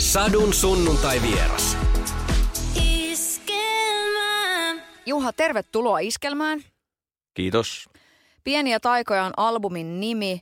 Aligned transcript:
Sadun 0.00 0.54
sunnuntai 0.54 1.22
vieras. 1.22 1.76
Juha, 5.06 5.32
tervetuloa 5.32 5.98
Iskelmään. 5.98 6.60
Kiitos. 7.34 7.88
Pieniä 8.44 8.80
taikoja 8.80 9.24
on 9.24 9.32
albumin 9.36 10.00
nimi, 10.00 10.40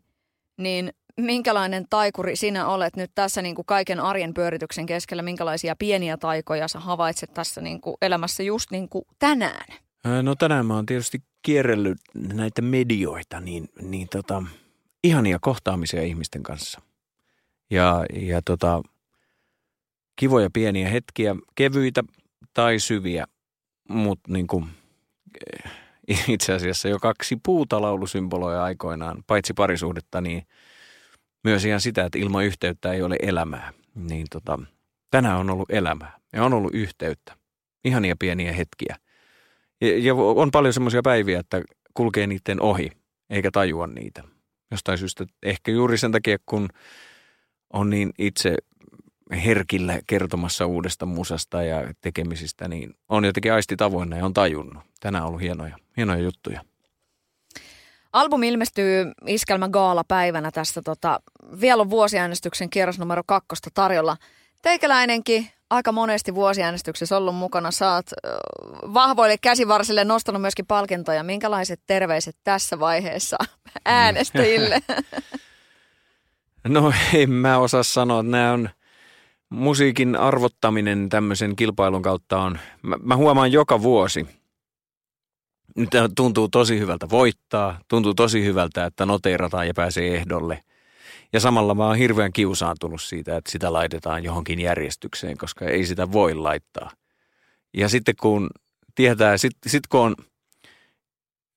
niin 0.56 0.92
minkälainen 1.16 1.86
taikuri 1.90 2.36
sinä 2.36 2.66
olet 2.66 2.96
nyt 2.96 3.10
tässä 3.14 3.42
niin 3.42 3.54
kuin 3.54 3.66
kaiken 3.66 4.00
arjen 4.00 4.34
pyörityksen 4.34 4.86
keskellä? 4.86 5.22
Minkälaisia 5.22 5.76
pieniä 5.76 6.16
taikoja 6.16 6.68
sä 6.68 6.80
havaitset 6.80 7.34
tässä 7.34 7.60
niin 7.60 7.80
kuin 7.80 7.96
elämässä 8.02 8.42
just 8.42 8.70
niin 8.70 8.88
kuin 8.88 9.04
tänään? 9.18 9.66
No 10.22 10.34
tänään 10.34 10.66
mä 10.66 10.74
oon 10.74 10.86
tietysti 10.86 11.22
kierrellyt 11.42 11.98
näitä 12.14 12.62
medioita, 12.62 13.40
niin, 13.40 13.68
niin 13.82 14.08
tota, 14.08 14.42
ihania 15.04 15.38
kohtaamisia 15.40 16.02
ihmisten 16.02 16.42
kanssa. 16.42 16.80
Ja, 17.70 18.04
ja 18.12 18.42
tota, 18.42 18.82
kivoja 20.18 20.50
pieniä 20.52 20.88
hetkiä, 20.88 21.36
kevyitä 21.54 22.04
tai 22.54 22.78
syviä, 22.78 23.24
mutta 23.88 24.32
niin 24.32 24.46
kuin, 24.46 24.66
itse 26.28 26.52
asiassa 26.52 26.88
jo 26.88 26.98
kaksi 26.98 27.38
puuta 27.42 27.76
aikoinaan, 28.62 29.24
paitsi 29.26 29.54
parisuhdetta, 29.54 30.20
niin 30.20 30.42
myös 31.44 31.64
ihan 31.64 31.80
sitä, 31.80 32.04
että 32.04 32.18
ilman 32.18 32.44
yhteyttä 32.44 32.92
ei 32.92 33.02
ole 33.02 33.16
elämää. 33.22 33.72
Niin 33.94 34.26
tota, 34.30 34.58
tänään 35.10 35.38
on 35.38 35.50
ollut 35.50 35.70
elämää 35.70 36.18
ja 36.32 36.44
on 36.44 36.52
ollut 36.52 36.74
yhteyttä. 36.74 37.36
Ihania 37.84 38.16
pieniä 38.18 38.52
hetkiä. 38.52 38.96
Ja, 39.80 39.98
ja 39.98 40.14
on 40.14 40.50
paljon 40.50 40.74
semmoisia 40.74 41.02
päiviä, 41.02 41.40
että 41.40 41.62
kulkee 41.94 42.26
niiden 42.26 42.62
ohi, 42.62 42.90
eikä 43.30 43.50
tajua 43.50 43.86
niitä. 43.86 44.22
Jostain 44.70 44.98
syystä, 44.98 45.26
ehkä 45.42 45.72
juuri 45.72 45.98
sen 45.98 46.12
takia, 46.12 46.38
kun 46.46 46.68
on 47.72 47.90
niin 47.90 48.10
itse 48.18 48.54
herkillä 49.32 49.98
kertomassa 50.06 50.66
uudesta 50.66 51.06
musasta 51.06 51.62
ja 51.62 51.94
tekemisistä, 52.00 52.68
niin 52.68 52.94
on 53.08 53.24
jotenkin 53.24 53.52
aisti 53.52 53.76
tavoinna 53.76 54.16
ja 54.16 54.24
on 54.24 54.34
tajunnut. 54.34 54.82
Tänään 55.00 55.24
on 55.24 55.28
ollut 55.28 55.42
hienoja, 55.42 55.76
hienoja 55.96 56.22
juttuja. 56.22 56.60
Albumi 58.12 58.48
ilmestyy 58.48 59.12
Iskelmä 59.26 59.68
Gaala-päivänä 59.68 60.50
tässä. 60.50 60.82
Tota, 60.82 61.20
vielä 61.60 61.80
on 61.80 61.90
vuosiäänestyksen 61.90 62.70
kierros 62.70 62.98
numero 62.98 63.22
kakkosta 63.26 63.70
tarjolla. 63.74 64.16
Teikäläinenkin 64.62 65.50
aika 65.70 65.92
monesti 65.92 66.34
vuosiäänestyksessä 66.34 67.16
ollut 67.16 67.34
mukana. 67.34 67.70
Saat 67.70 68.06
vahvoille 68.94 69.38
käsivarsille 69.38 70.04
nostanut 70.04 70.42
myöskin 70.42 70.66
palkintoja. 70.66 71.22
Minkälaiset 71.22 71.80
terveiset 71.86 72.36
tässä 72.44 72.80
vaiheessa 72.80 73.36
äänestäjille? 73.84 74.80
No 76.68 76.92
en 77.14 77.30
mä 77.30 77.58
osaa 77.58 77.82
sanoa. 77.82 78.22
Nämä 78.22 78.52
on 78.52 78.70
musiikin 79.50 80.16
arvottaminen 80.16 81.08
tämmöisen 81.08 81.56
kilpailun 81.56 82.02
kautta 82.02 82.40
on, 82.40 82.58
mä, 82.82 82.96
mä 83.02 83.16
huomaan 83.16 83.52
joka 83.52 83.82
vuosi, 83.82 84.26
nyt 85.76 85.90
tuntuu 86.16 86.48
tosi 86.48 86.78
hyvältä 86.78 87.10
voittaa, 87.10 87.78
tuntuu 87.88 88.14
tosi 88.14 88.44
hyvältä, 88.44 88.84
että 88.84 89.06
noteerataan 89.06 89.66
ja 89.66 89.74
pääsee 89.74 90.14
ehdolle. 90.14 90.62
Ja 91.32 91.40
samalla 91.40 91.74
mä 91.74 91.86
oon 91.86 91.96
hirveän 91.96 92.32
kiusaantunut 92.32 93.02
siitä, 93.02 93.36
että 93.36 93.50
sitä 93.50 93.72
laitetaan 93.72 94.24
johonkin 94.24 94.60
järjestykseen, 94.60 95.38
koska 95.38 95.64
ei 95.64 95.86
sitä 95.86 96.12
voi 96.12 96.34
laittaa. 96.34 96.90
Ja 97.74 97.88
sitten 97.88 98.14
kun 98.20 98.50
tietää, 98.94 99.38
sitten 99.38 99.72
sit 99.72 99.86
kun 99.86 100.00
on, 100.00 100.16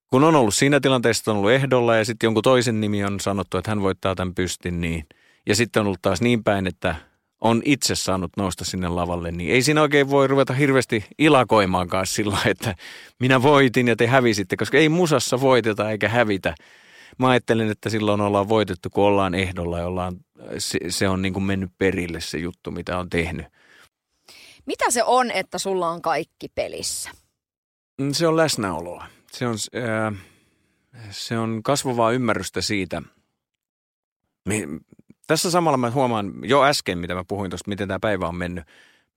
kun 0.08 0.24
on 0.24 0.36
ollut 0.36 0.56
siinä 0.56 0.80
tilanteessa, 0.80 1.22
että 1.22 1.32
on 1.32 1.38
ollut 1.38 1.52
ehdolla 1.52 1.96
ja 1.96 2.06
sitten 2.06 2.28
jonkun 2.28 2.44
toisen 2.44 2.82
nimi 2.82 3.04
on 3.04 3.20
sanottu, 3.20 3.58
että 3.58 3.72
hän 3.72 3.82
voittaa 3.82 4.16
tämän 4.16 4.36
pystin, 4.36 4.82
niin, 4.82 5.06
ja 5.48 5.56
sitten 5.56 5.80
on 5.80 5.86
ollut 5.86 6.02
taas 6.02 6.22
niin 6.22 6.44
päin, 6.44 6.68
että 6.68 6.96
on 7.42 7.62
itse 7.66 7.96
saanut 7.96 8.32
nousta 8.38 8.66
sinne 8.66 8.88
lavalle, 8.88 9.32
niin 9.32 9.52
ei 9.52 9.62
siinä 9.62 9.82
oikein 9.82 10.10
voi 10.10 10.28
ruveta 10.28 10.54
hirveästi 10.54 11.06
ilakoimaankaan 11.18 12.08
sillä, 12.08 12.38
että 12.46 12.76
minä 13.20 13.42
voitin 13.44 13.88
ja 13.88 13.96
te 13.96 14.08
hävisitte, 14.08 14.58
koska 14.58 14.78
ei 14.78 14.90
musassa 14.90 15.42
voiteta 15.42 15.92
eikä 15.92 16.10
hävitä. 16.10 16.56
Mä 17.18 17.30
ajattelin, 17.30 17.72
että 17.72 17.90
silloin 17.90 18.22
ollaan 18.22 18.50
voitettu, 18.50 18.90
kun 18.90 19.04
ollaan 19.04 19.36
ehdolla 19.36 19.80
ja 19.80 19.88
ollaan, 19.88 20.18
se, 20.58 20.80
se 20.90 21.10
on 21.10 21.22
niin 21.22 21.34
kuin 21.34 21.44
mennyt 21.44 21.72
perille 21.78 22.22
se 22.22 22.38
juttu, 22.38 22.72
mitä 22.72 22.98
on 22.98 23.10
tehnyt. 23.10 23.46
Mitä 24.66 24.92
se 24.92 25.04
on, 25.04 25.32
että 25.32 25.58
sulla 25.58 25.90
on 25.90 26.02
kaikki 26.02 26.48
pelissä? 26.56 27.12
Mm, 27.98 28.14
se 28.14 28.28
on 28.28 28.38
läsnäoloa. 28.38 29.06
Se 29.32 29.48
on, 29.48 29.58
äh, 29.76 30.14
se 31.10 31.38
on 31.38 31.64
kasvavaa 31.64 32.12
ymmärrystä 32.12 32.62
siitä, 32.62 33.02
tässä 35.32 35.52
samalla 35.52 35.78
mä 35.78 35.92
huomaan 35.92 36.34
jo 36.44 36.64
äsken, 36.64 36.98
mitä 36.98 37.16
mä 37.16 37.24
puhuin 37.28 37.52
tuosta, 37.52 37.70
miten 37.70 37.88
tämä 37.88 38.00
päivä 38.00 38.28
on 38.28 38.36
mennyt. 38.36 38.64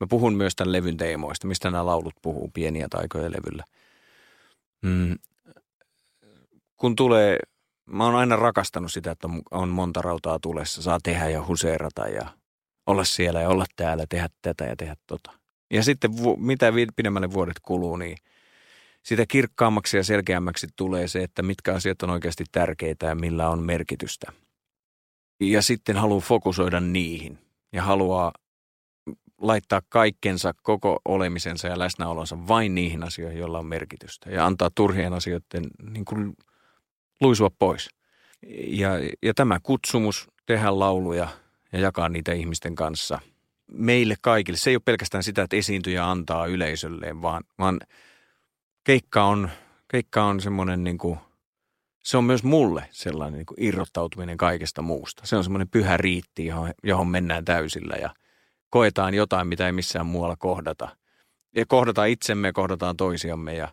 Mä 0.00 0.06
puhun 0.06 0.34
myös 0.34 0.56
tämän 0.56 0.72
levyn 0.72 0.96
teemoista, 0.96 1.46
mistä 1.46 1.70
nämä 1.70 1.86
laulut 1.86 2.14
puhuu, 2.22 2.50
pieniä 2.54 2.86
taikoja 2.90 3.30
levyllä. 3.30 3.64
Mm. 4.82 5.18
Kun 6.76 6.96
tulee, 6.96 7.38
mä 7.86 8.04
oon 8.04 8.14
aina 8.14 8.36
rakastanut 8.36 8.92
sitä, 8.92 9.10
että 9.10 9.28
on 9.50 9.68
monta 9.68 10.02
rautaa 10.02 10.38
tulessa. 10.38 10.82
Saa 10.82 10.98
tehdä 11.02 11.28
ja 11.28 11.46
huseerata 11.46 12.08
ja 12.08 12.28
olla 12.86 13.04
siellä 13.04 13.40
ja 13.40 13.48
olla 13.48 13.64
täällä, 13.76 14.04
tehdä 14.08 14.28
tätä 14.42 14.64
ja 14.64 14.76
tehdä 14.76 14.96
tota. 15.06 15.32
Ja 15.70 15.82
sitten 15.82 16.10
mitä 16.38 16.72
pidemmälle 16.96 17.32
vuodet 17.32 17.60
kuluu, 17.62 17.96
niin 17.96 18.16
sitä 19.02 19.26
kirkkaammaksi 19.28 19.96
ja 19.96 20.04
selkeämmäksi 20.04 20.66
tulee 20.76 21.08
se, 21.08 21.22
että 21.22 21.42
mitkä 21.42 21.74
asiat 21.74 22.02
on 22.02 22.10
oikeasti 22.10 22.44
tärkeitä 22.52 23.06
ja 23.06 23.14
millä 23.14 23.48
on 23.48 23.62
merkitystä– 23.62 24.32
ja 25.40 25.62
sitten 25.62 25.96
haluaa 25.96 26.20
fokusoida 26.20 26.80
niihin 26.80 27.38
ja 27.72 27.82
haluaa 27.82 28.32
laittaa 29.40 29.82
kaikkensa, 29.88 30.54
koko 30.62 31.00
olemisensa 31.04 31.68
ja 31.68 31.78
läsnäolonsa 31.78 32.48
vain 32.48 32.74
niihin 32.74 33.02
asioihin, 33.02 33.38
joilla 33.38 33.58
on 33.58 33.66
merkitystä 33.66 34.30
ja 34.30 34.46
antaa 34.46 34.70
turhien 34.74 35.12
asioiden 35.12 35.64
niin 35.92 36.04
kuin 36.04 36.34
luisua 37.20 37.50
pois. 37.58 37.88
Ja, 38.66 38.90
ja 39.22 39.34
tämä 39.34 39.60
kutsumus 39.62 40.28
tehdä 40.46 40.78
lauluja 40.78 41.28
ja 41.72 41.78
jakaa 41.78 42.08
niitä 42.08 42.32
ihmisten 42.32 42.74
kanssa 42.74 43.18
meille 43.72 44.14
kaikille. 44.20 44.58
Se 44.58 44.70
ei 44.70 44.76
ole 44.76 44.82
pelkästään 44.84 45.22
sitä, 45.22 45.42
että 45.42 45.56
esiintyjä 45.56 46.10
antaa 46.10 46.46
yleisölleen, 46.46 47.22
vaan, 47.22 47.44
vaan 47.58 47.80
keikka 48.84 49.24
on, 49.24 49.50
keikka 49.88 50.24
on 50.24 50.40
semmoinen 50.40 50.84
niin 50.84 50.98
kuin– 50.98 51.18
se 52.04 52.16
on 52.16 52.24
myös 52.24 52.44
mulle 52.44 52.88
sellainen 52.90 53.38
niin 53.38 53.46
kuin 53.46 53.62
irrottautuminen 53.62 54.36
kaikesta 54.36 54.82
muusta. 54.82 55.26
Se 55.26 55.36
on 55.36 55.44
semmoinen 55.44 55.68
pyhä 55.68 55.96
riitti, 55.96 56.46
johon, 56.46 56.70
johon 56.82 57.08
mennään 57.08 57.44
täysillä 57.44 57.96
ja 57.96 58.14
koetaan 58.70 59.14
jotain, 59.14 59.48
mitä 59.48 59.66
ei 59.66 59.72
missään 59.72 60.06
muualla 60.06 60.36
kohdata. 60.36 60.96
Ja 61.56 61.66
kohdataan 61.68 62.08
itsemme 62.08 62.48
ja 62.48 62.52
kohdataan 62.52 62.96
toisiamme 62.96 63.54
ja, 63.54 63.68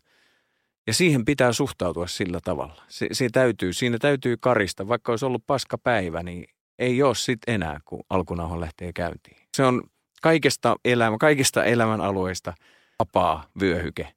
ja 0.88 0.94
siihen 0.94 1.26
pitää 1.26 1.54
suhtautua 1.54 2.08
sillä 2.08 2.40
tavalla. 2.44 2.84
Se, 2.88 3.08
se 3.12 3.30
täytyy, 3.32 3.74
siinä 3.74 3.98
täytyy 3.98 4.38
karista. 4.38 4.88
Vaikka 4.88 5.12
olisi 5.12 5.26
ollut 5.26 5.44
paska 5.48 5.78
päivä, 5.78 6.24
niin 6.24 6.46
ei 6.80 7.04
ole 7.04 7.16
sitten 7.16 7.54
enää, 7.54 7.80
kun 7.86 8.04
alkunauhan 8.10 8.60
lähtee 8.60 8.94
käyntiin. 8.94 9.38
Se 9.58 9.64
on 9.64 9.84
kaikesta, 10.22 10.76
elämä, 10.86 11.18
kaikista 11.20 11.64
elämän 11.64 12.02
alueista 12.02 12.54
vapaa 13.00 13.46
vyöhyke. 13.60 14.14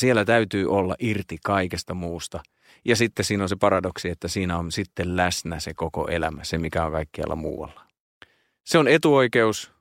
Siellä 0.00 0.24
täytyy 0.24 0.70
olla 0.70 0.94
irti 0.98 1.38
kaikesta 1.44 1.94
muusta– 1.94 2.40
ja 2.84 2.96
sitten 2.96 3.24
siinä 3.24 3.42
on 3.42 3.48
se 3.48 3.56
paradoksi, 3.56 4.08
että 4.08 4.28
siinä 4.28 4.58
on 4.58 4.72
sitten 4.72 5.16
läsnä 5.16 5.60
se 5.60 5.74
koko 5.74 6.08
elämä, 6.08 6.44
se 6.44 6.58
mikä 6.58 6.84
on 6.84 6.92
kaikkialla 6.92 7.36
muualla. 7.36 7.88
Se 8.64 8.78
on 8.78 8.88
etuoikeus, 8.88 9.72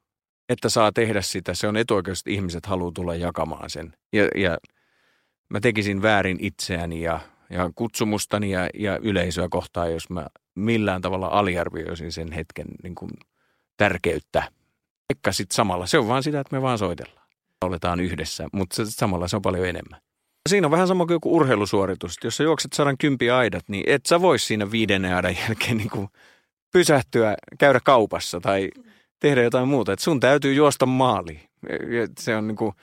että 0.50 0.70
saa 0.70 0.92
tehdä 0.92 1.22
sitä. 1.22 1.54
Se 1.54 1.68
on 1.68 1.78
etuoikeus, 1.78 2.20
että 2.20 2.32
ihmiset 2.32 2.66
haluaa 2.66 2.92
tulla 2.92 3.16
jakamaan 3.16 3.70
sen. 3.70 3.94
Ja, 4.14 4.28
ja 4.36 4.58
mä 5.50 5.60
tekisin 5.60 6.02
väärin 6.02 6.38
itseäni 6.42 7.02
ja, 7.02 7.20
ja 7.50 7.70
kutsumustani 7.76 8.52
ja, 8.52 8.70
ja 8.74 8.98
yleisöä 8.98 9.48
kohtaan, 9.50 9.94
jos 9.94 10.10
mä 10.10 10.28
millään 10.56 11.02
tavalla 11.02 11.28
aliarvioisin 11.28 12.12
sen 12.12 12.32
hetken 12.32 12.68
niin 12.84 12.96
kuin 12.96 13.12
tärkeyttä. 13.78 14.52
Eikä 15.10 15.32
sitten 15.32 15.56
samalla. 15.56 15.86
Se 15.86 15.98
on 15.98 16.08
vaan 16.08 16.24
sitä, 16.24 16.40
että 16.40 16.56
me 16.56 16.62
vaan 16.62 16.78
soitellaan. 16.78 17.28
Oletaan 17.62 18.00
yhdessä, 18.00 18.48
mutta 18.54 18.86
samalla 18.86 19.28
se 19.28 19.36
on 19.36 19.42
paljon 19.42 19.68
enemmän. 19.68 20.02
Siinä 20.48 20.68
on 20.68 20.72
vähän 20.72 20.88
sama 20.88 21.06
kuin 21.06 21.16
joku 21.16 21.36
urheilusuoritus. 21.36 22.18
Jos 22.24 22.38
sä 22.38 22.44
juokset 22.44 22.74
sadan 22.74 22.98
kympi 22.98 23.30
aidat, 23.30 23.70
niin 23.70 23.84
et 23.88 24.06
sä 24.06 24.22
vois 24.22 24.48
siinä 24.48 24.72
viidennen 24.72 25.16
aidan 25.16 25.38
jälkeen 25.48 25.78
niin 25.78 25.90
kuin 25.90 26.08
pysähtyä, 26.74 27.36
käydä 27.60 27.80
kaupassa 27.84 28.40
tai 28.40 28.70
tehdä 29.20 29.44
jotain 29.44 29.68
muuta. 29.68 29.94
Et 29.94 30.00
sun 30.00 30.20
täytyy 30.20 30.54
juosta 30.54 30.86
maaliin. 30.86 31.42
Se 32.20 32.36
on, 32.36 32.48
niin 32.48 32.56
kuin, 32.56 32.74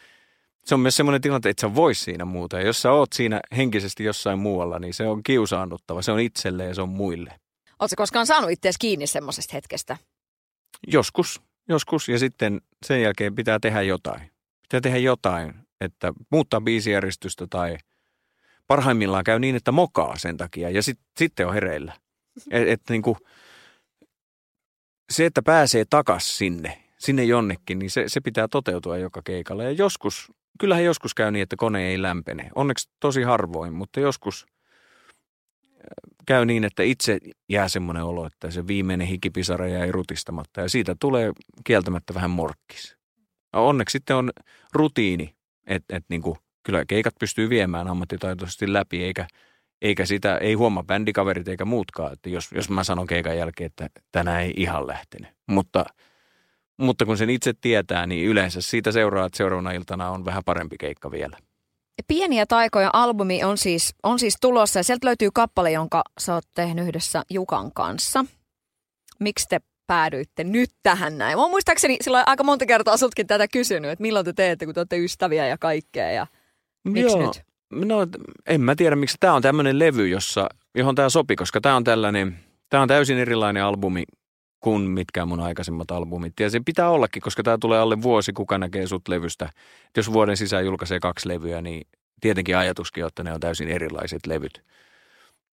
se 0.65 0.75
on 0.75 0.81
myös 0.81 0.97
semmoinen 0.97 1.21
tilanne, 1.21 1.37
että 1.37 1.49
et 1.49 1.59
sä 1.59 1.75
vois 1.75 2.05
siinä 2.05 2.25
muuta. 2.25 2.59
Ja 2.59 2.67
jos 2.67 2.83
sä 2.83 2.93
oot 2.93 3.13
siinä 3.13 3.41
henkisesti 3.57 4.05
jossain 4.05 4.39
muualla, 4.39 4.79
niin 4.79 4.95
se 4.95 5.07
on 5.07 5.23
kiusaannuttava. 5.23 6.03
Se 6.03 6.13
on 6.13 6.21
itselle 6.21 6.65
ja 6.65 6.75
se 6.75 6.83
on 6.83 6.89
muille. 6.89 7.41
Oletko 7.79 7.95
koskaan 7.97 8.27
saanut 8.27 8.51
itseäsi 8.51 8.79
kiinni 8.79 9.07
semmoisesta 9.07 9.53
hetkestä? 9.53 9.97
Joskus, 10.87 11.41
joskus. 11.69 12.09
Ja 12.09 12.19
sitten 12.19 12.61
sen 12.87 13.03
jälkeen 13.03 13.35
pitää 13.35 13.59
tehdä 13.59 13.83
jotain. 13.83 14.31
Pitää 14.63 14.81
tehdä 14.81 14.99
jotain 14.99 15.55
että 15.85 16.13
muuttaa 16.31 16.61
biisijärjestystä 16.61 17.47
tai 17.51 17.77
parhaimmillaan 18.67 19.25
käy 19.25 19.39
niin, 19.39 19.57
että 19.57 19.73
mokaa 19.73 20.19
sen 20.19 20.37
takia 20.37 20.71
ja 20.71 20.83
sit, 20.83 20.99
sitten 21.17 21.47
on 21.47 21.55
hereillä. 21.55 21.93
Et, 22.51 22.69
et 22.69 22.81
niin 22.91 23.03
kuin, 23.03 23.17
se, 25.11 25.27
että 25.27 25.43
pääsee 25.43 25.85
takas 25.91 26.39
sinne, 26.39 26.85
sinne 26.99 27.25
jonnekin, 27.25 27.79
niin 27.79 27.91
se, 27.91 28.05
se 28.07 28.21
pitää 28.21 28.49
toteutua 28.49 28.97
joka 28.97 29.23
keikalla. 29.25 29.65
Ja 29.65 29.71
joskus, 29.71 30.33
kyllähän 30.61 30.85
joskus 30.85 31.15
käy 31.15 31.31
niin, 31.31 31.43
että 31.43 31.57
kone 31.57 31.89
ei 31.89 32.03
lämpene. 32.03 32.51
Onneksi 32.55 32.91
tosi 33.01 33.23
harvoin, 33.23 33.73
mutta 33.73 34.01
joskus 34.01 34.47
käy 36.27 36.45
niin, 36.45 36.65
että 36.65 36.83
itse 36.83 37.19
jää 37.49 37.69
semmoinen 37.69 38.05
olo, 38.05 38.27
että 38.27 38.51
se 38.51 38.67
viimeinen 38.67 39.07
hikipisara 39.07 39.69
jäi 39.69 39.93
rutistamatta 39.93 40.61
ja 40.61 40.69
siitä 40.69 40.97
tulee 41.01 41.33
kieltämättä 41.65 42.15
vähän 42.15 42.31
morkkis. 42.31 42.97
Onneksi 43.53 43.93
sitten 43.93 44.17
on 44.17 44.31
rutiini, 44.73 45.35
että 45.67 45.97
et 45.97 46.05
niinku, 46.09 46.39
kyllä 46.63 46.85
keikat 46.85 47.15
pystyy 47.21 47.49
viemään 47.49 47.89
ammattitaitoisesti 47.89 48.73
läpi, 48.73 49.05
eikä, 49.05 49.27
eikä 49.83 50.07
sitä, 50.07 50.39
ei 50.39 50.55
huomaa 50.55 50.83
bändikaverit 50.83 51.49
eikä 51.49 51.65
muutkaan, 51.65 52.13
että 52.13 52.29
jos, 52.29 52.53
jos 52.53 52.71
mä 52.71 52.85
sanon 52.85 53.07
keikan 53.07 53.37
jälkeen, 53.37 53.67
että 53.67 53.89
tänään 54.13 54.43
ei 54.43 54.53
ihan 54.57 54.87
lähtenyt. 54.87 55.31
Mutta, 55.47 55.85
mutta 56.77 57.05
kun 57.05 57.19
sen 57.19 57.31
itse 57.31 57.53
tietää, 57.61 58.07
niin 58.07 58.27
yleensä 58.27 58.61
siitä 58.61 58.93
seuraa, 58.93 59.27
että 59.27 59.37
seuraavana 59.37 59.73
iltana 59.73 60.11
on 60.11 60.25
vähän 60.25 60.43
parempi 60.45 60.77
keikka 60.79 61.11
vielä. 61.11 61.37
Pieniä 62.09 62.47
taikoja 62.47 62.91
albumi 62.93 63.45
on 63.45 63.59
siis, 63.59 63.95
on 64.03 64.19
siis 64.19 64.37
tulossa 64.41 64.79
ja 64.79 64.85
sieltä 64.85 65.07
löytyy 65.07 65.29
kappale, 65.35 65.73
jonka 65.73 66.03
sä 66.21 66.35
oot 66.35 66.45
tehnyt 66.55 66.85
yhdessä 66.85 67.23
Jukan 67.31 67.73
kanssa. 67.73 68.25
Miksi 69.21 69.47
te 69.49 69.61
päädyitte 69.87 70.45
nyt 70.45 70.71
tähän 70.83 71.19
näin? 71.19 71.39
Mä 71.39 71.49
muistaakseni 71.49 71.97
silloin 72.01 72.25
aika 72.27 72.45
monta 72.45 72.67
kertaa 72.67 72.97
sultkin 72.97 73.27
tätä 73.27 73.49
kysynyt, 73.49 73.91
että 73.91 74.03
milloin 74.03 74.25
te 74.25 74.33
teette, 74.33 74.65
kun 74.65 74.75
te 74.75 74.81
olette 74.81 74.99
ystäviä 74.99 75.47
ja 75.47 75.59
kaikkea 75.59 76.11
ja 76.11 76.27
miksi 76.85 77.19
Joo. 77.19 77.27
nyt? 77.27 77.43
No 77.71 78.07
en 78.47 78.61
mä 78.61 78.75
tiedä, 78.75 78.97
miksi 78.97 79.17
tämä 79.21 79.35
on 79.35 79.43
tämmöinen 79.43 79.79
levy, 79.79 80.09
jossa, 80.09 80.49
johon 80.75 80.95
tämä 80.95 81.09
sopii, 81.09 81.37
koska 81.37 81.61
tämä 81.61 81.77
on 81.77 81.85
tällainen, 81.85 82.39
tämä 82.69 82.83
on 82.83 82.89
täysin 82.89 83.19
erilainen 83.19 83.65
albumi 83.65 84.05
kuin 84.61 84.83
mitkään 84.83 85.29
mun 85.29 85.41
aikaisemmat 85.41 85.91
albumit. 85.91 86.33
Ja 86.41 86.51
se 86.51 86.61
pitää 86.65 86.91
ollakin, 86.91 87.23
koska 87.23 87.43
tämä 87.43 87.59
tulee 87.61 87.79
alle 87.79 88.03
vuosi, 88.03 88.33
kuka 88.33 88.59
näkee 88.59 88.87
sut 88.87 89.09
levystä. 89.09 89.45
Et 89.87 89.97
jos 89.97 90.13
vuoden 90.13 90.37
sisään 90.37 90.65
julkaisee 90.65 91.01
kaksi 91.01 91.29
levyä, 91.29 91.63
niin 91.63 91.87
tietenkin 92.21 92.57
ajatuskin, 92.57 93.05
on, 93.05 93.09
että 93.09 93.25
ne 93.25 93.33
on 93.33 93.41
täysin 93.41 93.69
erilaiset 93.69 94.27
levyt. 94.27 94.63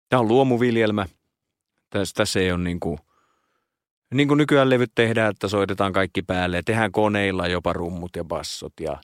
Tämä 0.09 0.19
on 0.19 0.27
luomuviljelmä. 0.27 1.05
Tässä, 1.89 2.13
tässä 2.15 2.39
ei 2.39 2.51
ole 2.51 2.63
niin 2.63 2.79
kuin, 2.79 2.97
niin 4.13 4.27
kuin 4.27 4.37
nykyään 4.37 4.69
levyt 4.69 4.91
tehdään, 4.95 5.31
että 5.31 5.47
soitetaan 5.47 5.93
kaikki 5.93 6.21
päälle 6.21 6.57
ja 6.57 6.63
tehdään 6.63 6.91
koneilla 6.91 7.47
jopa 7.47 7.73
rummut 7.73 8.15
ja 8.15 8.23
bassot. 8.23 8.73
Ja, 8.79 8.97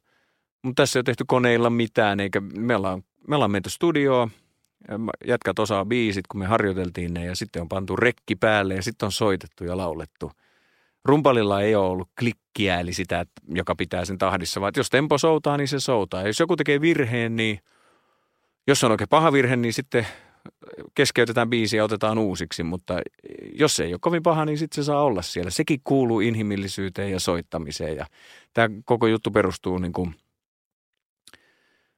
mutta 0.64 0.82
tässä 0.82 0.98
ei 0.98 1.00
ole 1.00 1.04
tehty 1.04 1.24
koneilla 1.28 1.70
mitään, 1.70 2.20
eikä 2.20 2.42
me 2.42 2.76
ollaan, 2.76 3.04
me 3.28 3.36
ollaan 3.36 3.52
menty 3.52 3.70
studioon, 3.70 4.30
jätkät 5.28 5.60
osaa 5.60 5.86
biisit, 5.86 6.28
kun 6.28 6.40
me 6.40 6.46
harjoiteltiin 6.46 7.14
ne 7.14 7.26
ja 7.26 7.36
sitten 7.36 7.62
on 7.62 7.70
pantu 7.70 7.96
rekki 7.96 8.36
päälle 8.36 8.76
ja 8.76 8.84
sitten 8.84 9.06
on 9.06 9.12
soitettu 9.12 9.64
ja 9.64 9.78
laulettu. 9.78 10.32
Rumpalilla 11.06 11.62
ei 11.62 11.76
ole 11.76 11.88
ollut 11.88 12.10
klikkiä, 12.20 12.80
eli 12.80 12.94
sitä, 12.94 13.26
joka 13.50 13.76
pitää 13.76 14.06
sen 14.06 14.18
tahdissa, 14.18 14.62
vaan 14.62 14.74
jos 14.78 14.90
tempo 14.90 15.18
soutaa, 15.18 15.58
niin 15.58 15.68
se 15.68 15.80
soutaa. 15.80 16.22
Ja 16.22 16.28
jos 16.28 16.40
joku 16.40 16.56
tekee 16.56 16.82
virheen, 16.82 17.36
niin 17.36 17.60
jos 18.68 18.84
on 18.84 18.92
oikein 18.92 19.10
paha 19.10 19.34
virhe, 19.34 19.56
niin 19.56 19.74
sitten 19.74 20.08
keskeytetään 20.96 21.50
biisi 21.50 21.78
ja 21.78 21.84
otetaan 21.84 22.18
uusiksi, 22.18 22.64
mutta 22.64 23.02
jos 23.54 23.76
se 23.76 23.84
ei 23.84 23.94
ole 23.94 24.00
kovin 24.02 24.24
paha, 24.24 24.46
niin 24.46 24.58
sitten 24.58 24.84
se 24.84 24.86
saa 24.86 25.04
olla 25.04 25.22
siellä. 25.22 25.52
Sekin 25.52 25.82
kuuluu 25.84 26.20
inhimillisyyteen 26.20 27.12
ja 27.12 27.20
soittamiseen 27.20 27.96
ja 27.96 28.06
tämä 28.54 28.70
koko 28.86 29.08
juttu 29.08 29.32
perustuu 29.32 29.78
niin 29.78 29.94
kuin, 29.94 30.10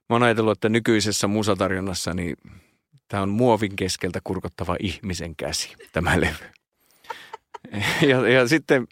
mä 0.09 0.15
oon 0.15 0.23
ajatellut, 0.23 0.51
että 0.51 0.69
nykyisessä 0.69 1.27
musatarjonnassa 1.27 2.13
niin 2.13 2.37
tämä 3.07 3.23
on 3.23 3.29
muovin 3.29 3.75
keskeltä 3.75 4.19
kurkottava 4.23 4.75
ihmisen 4.79 5.35
käsi, 5.35 5.75
tämä 5.91 6.21
levy. 6.21 6.45
Ja, 8.09 8.29
ja 8.29 8.47
sitten, 8.47 8.87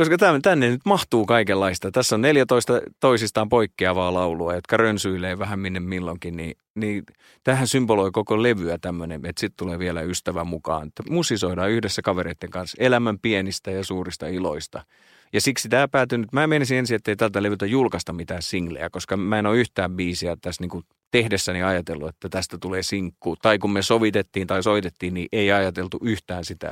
koska 0.00 0.16
tänne 0.42 0.70
nyt 0.70 0.80
mahtuu 0.84 1.26
kaikenlaista. 1.26 1.90
Tässä 1.90 2.14
on 2.14 2.20
14 2.22 2.80
toisistaan 3.00 3.48
poikkeavaa 3.48 4.14
laulua, 4.14 4.54
jotka 4.54 4.76
rönsyilee 4.76 5.38
vähän 5.38 5.58
minne 5.58 5.80
milloinkin, 5.80 6.36
niin, 6.36 6.56
niin 6.74 7.02
tähän 7.44 7.68
symboloi 7.68 8.10
koko 8.10 8.42
levyä 8.42 8.78
tämmöinen, 8.78 9.26
että 9.26 9.40
sitten 9.40 9.56
tulee 9.56 9.78
vielä 9.78 10.02
ystävä 10.02 10.44
mukaan. 10.44 10.88
Että 10.88 11.02
musisoidaan 11.10 11.70
yhdessä 11.70 12.02
kavereiden 12.02 12.50
kanssa 12.50 12.76
elämän 12.80 13.18
pienistä 13.18 13.70
ja 13.70 13.84
suurista 13.84 14.26
iloista. 14.26 14.84
Ja 15.32 15.40
siksi 15.40 15.68
tämä 15.68 15.88
päätyi 15.88 16.18
nyt, 16.18 16.32
mä 16.32 16.46
menisin 16.46 16.78
ensin, 16.78 16.96
että 16.96 17.10
ei 17.10 17.16
tältä 17.16 17.42
levyltä 17.42 17.66
julkaista 17.66 18.12
mitään 18.12 18.42
singleä, 18.42 18.90
koska 18.90 19.16
mä 19.16 19.38
en 19.38 19.46
ole 19.46 19.58
yhtään 19.58 19.96
biisiä 19.96 20.36
tässä 20.40 20.62
niin 20.62 20.70
kuin 20.70 20.84
tehdessäni 21.10 21.62
ajatellut, 21.62 22.08
että 22.08 22.28
tästä 22.28 22.58
tulee 22.58 22.82
sinkku. 22.82 23.36
Tai 23.42 23.58
kun 23.58 23.72
me 23.72 23.82
sovitettiin 23.82 24.46
tai 24.46 24.62
soitettiin, 24.62 25.14
niin 25.14 25.28
ei 25.32 25.52
ajateltu 25.52 25.98
yhtään 26.02 26.44
sitä 26.44 26.70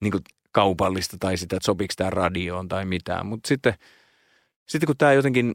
niin 0.00 0.12
kuin 0.12 0.22
kaupallista 0.56 1.16
tai 1.20 1.36
sitä, 1.36 1.56
että 1.56 1.66
sopiiko 1.66 1.94
tämä 1.96 2.10
radioon 2.10 2.68
tai 2.68 2.84
mitään. 2.84 3.26
Mutta 3.26 3.48
sitten, 3.48 3.74
sitten 4.66 4.86
kun 4.86 4.96
tämä 4.96 5.12
jotenkin, 5.12 5.54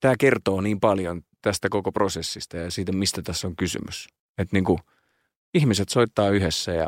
tämä 0.00 0.14
kertoo 0.18 0.60
niin 0.60 0.80
paljon 0.80 1.22
tästä 1.42 1.68
koko 1.68 1.92
prosessista 1.92 2.56
ja 2.56 2.70
siitä, 2.70 2.92
mistä 2.92 3.22
tässä 3.22 3.48
on 3.48 3.56
kysymys. 3.56 4.08
Että 4.38 4.56
niin 4.56 4.64
kuin 4.64 4.78
ihmiset 5.54 5.88
soittaa 5.88 6.30
yhdessä 6.30 6.72
ja 6.72 6.86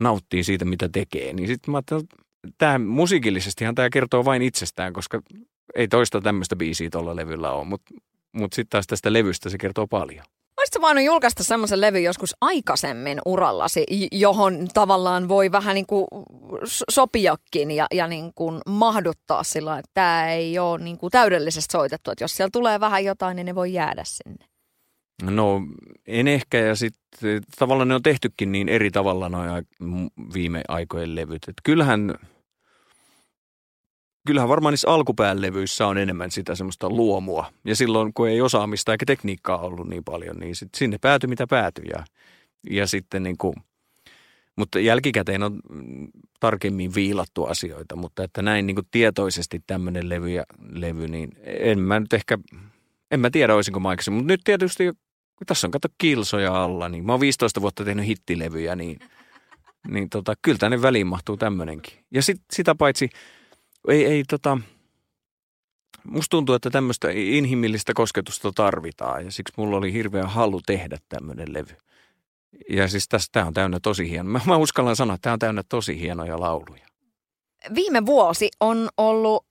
nauttii 0.00 0.44
siitä, 0.44 0.64
mitä 0.64 0.88
tekee. 0.88 1.32
Niin 1.32 1.48
sitten 1.48 1.72
mä 1.72 1.76
ajattelin, 1.78 2.08
tämä 2.58 2.78
musiikillisestihan 2.78 3.74
tämä 3.74 3.90
kertoo 3.90 4.24
vain 4.24 4.42
itsestään, 4.42 4.92
koska 4.92 5.22
ei 5.74 5.88
toista 5.88 6.20
tämmöistä 6.20 6.56
biisiä 6.56 6.90
tuolla 6.90 7.16
levyllä 7.16 7.50
ole, 7.50 7.64
mutta 7.64 7.94
mut 8.32 8.52
sitten 8.52 8.70
taas 8.70 8.86
tästä 8.86 9.12
levystä 9.12 9.50
se 9.50 9.58
kertoo 9.58 9.86
paljon. 9.86 10.24
Olisitko 10.58 10.80
voinut 10.80 11.04
julkaista 11.04 11.44
semmoisen 11.44 11.80
levyn 11.80 12.02
joskus 12.02 12.36
aikaisemmin 12.40 13.18
urallasi, 13.26 13.86
johon 14.12 14.68
tavallaan 14.74 15.28
voi 15.28 15.52
vähän 15.52 15.74
niin 15.74 15.86
kuin 15.86 16.06
sopiakin 16.90 17.70
ja, 17.70 17.86
ja 17.94 18.06
niin 18.06 18.32
kuin 18.34 18.60
mahduttaa 18.66 19.44
sillä, 19.44 19.78
että 19.78 19.90
tämä 19.94 20.30
ei 20.30 20.58
ole 20.58 20.78
niin 20.78 20.98
kuin 20.98 21.10
täydellisesti 21.10 21.72
soitettu. 21.72 22.10
Että 22.10 22.24
jos 22.24 22.36
siellä 22.36 22.50
tulee 22.52 22.80
vähän 22.80 23.04
jotain, 23.04 23.36
niin 23.36 23.46
ne 23.46 23.54
voi 23.54 23.72
jäädä 23.72 24.02
sinne. 24.04 24.46
No 25.22 25.60
en 26.06 26.28
ehkä 26.28 26.58
ja 26.58 26.74
sitten 26.74 27.42
tavallaan 27.58 27.88
ne 27.88 27.94
on 27.94 28.02
tehtykin 28.02 28.52
niin 28.52 28.68
eri 28.68 28.90
tavalla 28.90 29.28
noin 29.28 29.66
viime 30.34 30.62
aikojen 30.68 31.14
levyt. 31.14 31.48
Et 31.48 31.54
kyllähän, 31.62 32.14
kyllähän 34.26 34.48
varmaan 34.48 34.72
niissä 34.72 34.90
alkupään 34.90 35.42
levyissä 35.42 35.86
on 35.86 35.98
enemmän 35.98 36.30
sitä 36.30 36.54
semmoista 36.54 36.90
luomua. 36.90 37.52
Ja 37.64 37.76
silloin 37.76 38.12
kun 38.14 38.28
ei 38.28 38.40
osaamista 38.40 38.92
eikä 38.92 39.06
tekniikkaa 39.06 39.58
ollut 39.58 39.88
niin 39.88 40.04
paljon, 40.04 40.36
niin 40.36 40.56
sit 40.56 40.68
sinne 40.76 40.98
päätyi 41.00 41.28
mitä 41.28 41.46
päätyi. 41.46 41.84
Ja, 41.88 42.04
ja 42.70 42.86
sitten 42.86 43.22
niin 43.22 43.38
kuin, 43.38 43.54
mutta 44.56 44.80
jälkikäteen 44.80 45.42
on 45.42 45.60
tarkemmin 46.40 46.94
viilattu 46.94 47.44
asioita, 47.44 47.96
mutta 47.96 48.24
että 48.24 48.42
näin 48.42 48.66
niin 48.66 48.74
kuin 48.74 48.86
tietoisesti 48.90 49.60
tämmöinen 49.66 50.08
levy, 50.08 50.30
ja, 50.30 50.44
levy, 50.70 51.08
niin 51.08 51.30
en 51.44 51.78
mä 51.78 52.00
nyt 52.00 52.12
ehkä, 52.12 52.38
en 53.10 53.20
mä 53.20 53.30
tiedä 53.30 53.54
olisinko 53.54 53.80
mä. 53.80 53.96
Mutta 54.10 54.26
nyt 54.26 54.40
tietysti 54.44 54.92
tässä 55.46 55.66
on 55.66 55.70
kato 55.70 55.88
kilsoja 55.98 56.64
alla, 56.64 56.88
niin 56.88 57.06
mä 57.06 57.12
oon 57.12 57.20
15 57.20 57.60
vuotta 57.60 57.84
tehnyt 57.84 58.06
hittilevyjä, 58.06 58.76
niin, 58.76 58.98
niin 59.88 60.10
tota, 60.10 60.34
kyllä 60.42 60.58
tänne 60.58 60.82
väliin 60.82 61.06
mahtuu 61.06 61.36
tämmöinenkin. 61.36 62.04
Ja 62.10 62.22
sit, 62.22 62.40
sitä 62.52 62.74
paitsi, 62.74 63.10
ei, 63.88 64.04
ei 64.04 64.24
tota, 64.24 64.58
musta 66.04 66.30
tuntuu, 66.30 66.54
että 66.54 66.70
tämmöistä 66.70 67.08
inhimillistä 67.10 67.92
kosketusta 67.94 68.52
tarvitaan 68.54 69.24
ja 69.24 69.30
siksi 69.30 69.54
mulla 69.56 69.76
oli 69.76 69.92
hirveä 69.92 70.26
halu 70.26 70.60
tehdä 70.66 70.98
tämmöinen 71.08 71.52
levy. 71.52 71.76
Ja 72.70 72.88
siis 72.88 73.08
tämä 73.32 73.46
on 73.46 73.54
täynnä 73.54 73.80
tosi 73.82 74.10
hieno. 74.10 74.30
Mä, 74.30 74.40
mä 74.46 74.56
uskallan 74.56 74.96
sanoa, 74.96 75.14
että 75.14 75.22
tämä 75.22 75.32
on 75.32 75.38
täynnä 75.38 75.62
tosi 75.68 76.00
hienoja 76.00 76.40
lauluja. 76.40 76.86
Viime 77.74 78.06
vuosi 78.06 78.48
on 78.60 78.88
ollut 78.96 79.46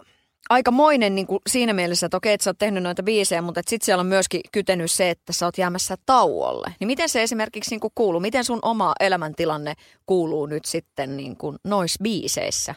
aikamoinen 0.50 1.16
niin 1.16 1.28
kuin 1.28 1.40
siinä 1.50 1.74
mielessä, 1.74 2.06
että 2.06 2.18
okei, 2.18 2.34
että 2.34 2.44
sä 2.44 2.50
oot 2.50 2.58
tehnyt 2.58 2.84
noita 2.84 3.04
biisejä, 3.04 3.42
mutta 3.42 3.62
sitten 3.68 3.86
siellä 3.86 4.02
on 4.02 4.08
myöskin 4.08 4.42
kytenyt 4.52 4.92
se, 4.92 5.10
että 5.10 5.34
sä 5.34 5.46
oot 5.46 5.58
jäämässä 5.58 5.96
tauolle. 6.06 6.76
Niin 6.80 6.88
miten 6.88 7.10
se 7.10 7.24
esimerkiksi 7.24 7.72
niin 7.72 7.80
kuin 7.80 7.92
kuuluu? 7.96 8.22
Miten 8.22 8.44
sun 8.44 8.60
oma 8.62 8.94
elämäntilanne 9.00 9.74
kuuluu 10.06 10.46
nyt 10.46 10.66
sitten 10.66 11.18
niin 11.18 11.38
kuin 11.38 11.58
noissa 11.64 12.04
biiseissä? 12.04 12.76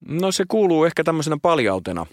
No 0.00 0.32
se 0.32 0.44
kuuluu 0.48 0.84
ehkä 0.84 1.04
tämmöisenä 1.04 1.36
paljautena. 1.42 2.06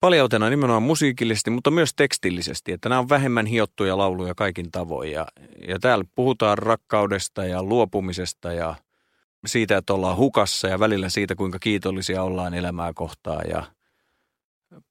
Paljautena 0.00 0.50
nimenomaan 0.50 0.82
musiikillisesti, 0.82 1.50
mutta 1.50 1.70
myös 1.70 1.94
tekstillisesti, 1.94 2.72
että 2.72 2.88
nämä 2.88 2.98
on 2.98 3.08
vähemmän 3.08 3.46
hiottuja 3.46 3.98
lauluja 3.98 4.34
kaikin 4.34 4.70
tavoin. 4.70 5.12
Ja, 5.12 5.26
ja 5.68 5.78
täällä 5.78 6.04
puhutaan 6.14 6.58
rakkaudesta 6.58 7.44
ja 7.44 7.62
luopumisesta 7.62 8.52
ja 8.52 8.74
siitä, 9.46 9.76
että 9.76 9.94
ollaan 9.94 10.16
hukassa 10.16 10.68
ja 10.68 10.78
välillä 10.78 11.08
siitä, 11.08 11.34
kuinka 11.34 11.58
kiitollisia 11.58 12.22
ollaan 12.22 12.54
elämää 12.54 12.92
kohtaan 12.94 13.50
ja– 13.50 13.62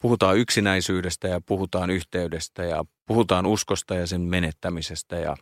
puhutaan 0.01 0.37
yksinäisyydestä 0.37 1.27
ja 1.27 1.41
puhutaan 1.41 1.89
yhteydestä 1.89 2.63
ja 2.63 2.85
puhutaan 3.05 3.45
uskosta 3.45 3.95
ja 3.95 4.07
sen 4.07 4.21
menettämisestä 4.21 5.15
ja 5.15 5.35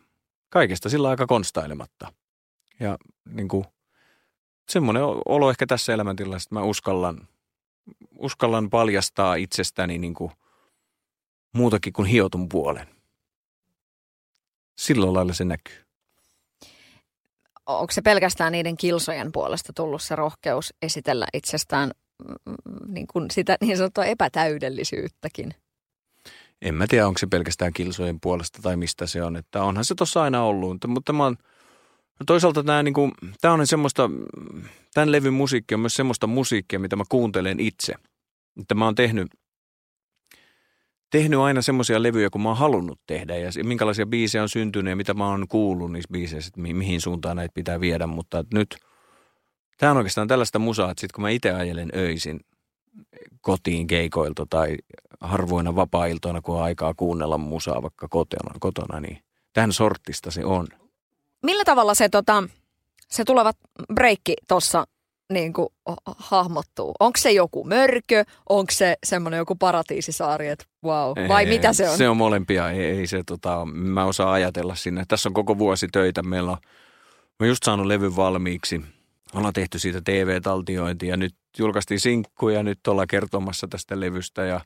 kaikesta 0.50 0.88
sillä 0.88 1.08
aika 1.08 1.26
konstailematta. 1.26 2.12
Ja 2.80 2.98
niin 3.30 3.48
kuin, 3.48 3.64
semmoinen 4.68 5.02
olo 5.26 5.50
ehkä 5.50 5.66
tässä 5.66 5.92
elämäntilassa, 5.92 6.46
että 6.46 6.54
mä 6.54 6.62
uskallan, 6.62 7.28
uskallan 8.18 8.70
paljastaa 8.70 9.34
itsestäni 9.34 9.98
niin 9.98 10.14
kuin 10.14 10.32
muutakin 11.54 11.92
kuin 11.92 12.08
hiotun 12.08 12.48
puolen. 12.48 12.88
Silloin 14.78 15.14
lailla 15.14 15.32
se 15.32 15.44
näkyy. 15.44 15.84
Onko 17.66 17.92
se 17.92 18.02
pelkästään 18.02 18.52
niiden 18.52 18.76
kilsojen 18.76 19.32
puolesta 19.32 19.72
tullut 19.72 20.02
se 20.02 20.16
rohkeus 20.16 20.74
esitellä 20.82 21.26
itsestään 21.34 21.90
mm, 22.28 22.54
niin 22.86 23.06
kuin 23.06 23.30
sitä 23.30 23.56
niin 23.60 23.76
sanottua 23.76 24.04
epätäydellisyyttäkin. 24.04 25.54
En 26.62 26.74
mä 26.74 26.86
tiedä, 26.86 27.06
onko 27.06 27.18
se 27.18 27.26
pelkästään 27.26 27.72
kilsojen 27.72 28.20
puolesta 28.20 28.62
tai 28.62 28.76
mistä 28.76 29.06
se 29.06 29.22
on. 29.22 29.36
Että 29.36 29.62
onhan 29.62 29.84
se 29.84 29.94
tuossa 29.94 30.22
aina 30.22 30.42
ollut, 30.42 30.70
mutta, 30.70 30.88
mutta 30.88 31.12
mä 31.12 31.24
oon, 31.24 31.36
toisaalta 32.26 32.64
tämä, 32.64 32.82
niin 32.82 32.94
kuin, 32.94 33.12
on 33.44 33.66
semmoista, 33.66 34.10
tämän 34.94 35.12
levyn 35.12 35.34
musiikki 35.34 35.74
on 35.74 35.80
myös 35.80 35.94
semmoista 35.94 36.26
musiikkia, 36.26 36.78
mitä 36.78 36.96
mä 36.96 37.04
kuuntelen 37.08 37.60
itse. 37.60 37.94
Että 38.60 38.74
mä 38.74 38.84
oon 38.84 38.94
tehnyt, 38.94 39.28
tehnyt 41.10 41.40
aina 41.40 41.62
semmoisia 41.62 42.02
levyjä, 42.02 42.30
kun 42.30 42.42
mä 42.42 42.48
oon 42.48 42.58
halunnut 42.58 43.00
tehdä 43.06 43.36
ja 43.36 43.50
minkälaisia 43.62 44.06
biisejä 44.06 44.42
on 44.42 44.48
syntynyt 44.48 44.90
ja 44.90 44.96
mitä 44.96 45.14
mä 45.14 45.28
oon 45.28 45.48
kuullut 45.48 45.92
niissä 45.92 46.12
biiseissä, 46.12 46.48
että 46.48 46.60
mihin 46.60 47.00
suuntaan 47.00 47.36
näitä 47.36 47.54
pitää 47.54 47.80
viedä. 47.80 48.06
Mutta 48.06 48.44
nyt 48.54 48.76
tämä 49.78 49.90
on 49.90 49.96
oikeastaan 49.96 50.28
tällaista 50.28 50.58
musaa, 50.58 50.90
että 50.90 51.00
sit 51.00 51.12
kun 51.12 51.22
mä 51.22 51.30
itse 51.30 51.50
ajelen 51.50 51.92
öisin 51.96 52.40
kotiin 53.40 53.86
keikoilta 53.86 54.46
tai 54.50 54.76
harvoina 55.20 55.76
vapaa-iltoina, 55.76 56.40
kun 56.40 56.56
on 56.56 56.62
aikaa 56.62 56.94
kuunnella 56.94 57.38
musaa 57.38 57.82
vaikka 57.82 58.08
kotona, 58.08 58.54
kotona 58.60 59.00
niin 59.00 59.18
tämän 59.52 59.72
sortista 59.72 60.30
se 60.30 60.44
on. 60.44 60.66
Millä 61.42 61.64
tavalla 61.64 61.94
se, 61.94 62.08
tota, 62.08 62.44
se 63.08 63.24
tuleva 63.24 63.52
breikki 63.94 64.34
tuossa 64.48 64.86
niin 65.32 65.52
kuin 65.52 65.68
hahmottuu? 66.16 66.94
Onko 67.00 67.16
se 67.18 67.32
joku 67.32 67.64
mörkö? 67.64 68.24
Onko 68.48 68.72
se 68.72 68.96
semmoinen 69.04 69.38
joku 69.38 69.54
paratiisisaari, 69.54 70.48
että 70.48 70.64
wow? 70.84 71.28
Vai 71.28 71.44
ei, 71.44 71.50
mitä 71.50 71.72
se 71.72 71.88
on? 71.88 71.98
Se 71.98 72.08
on 72.08 72.16
molempia. 72.16 72.70
Ei, 72.70 72.84
ei 72.84 73.06
se, 73.06 73.22
tota, 73.26 73.66
mä 73.66 74.04
osaan 74.04 74.32
ajatella 74.32 74.74
sinne. 74.74 75.04
Tässä 75.08 75.28
on 75.28 75.34
koko 75.34 75.58
vuosi 75.58 75.88
töitä. 75.92 76.22
Meillä 76.22 76.50
on, 76.50 76.58
mä 77.38 77.46
just 77.46 77.62
saanut 77.62 77.86
levyn 77.86 78.16
valmiiksi. 78.16 78.82
Ollaan 79.34 79.52
tehty 79.52 79.78
siitä 79.78 80.00
TV-taltiointia. 80.04 81.16
Nyt 81.16 81.34
julkaistiin 81.58 82.00
sinkku 82.00 82.48
ja 82.48 82.62
nyt 82.62 82.86
ollaan 82.86 83.08
kertomassa 83.08 83.68
tästä 83.68 84.00
levystä. 84.00 84.44
Ja 84.44 84.60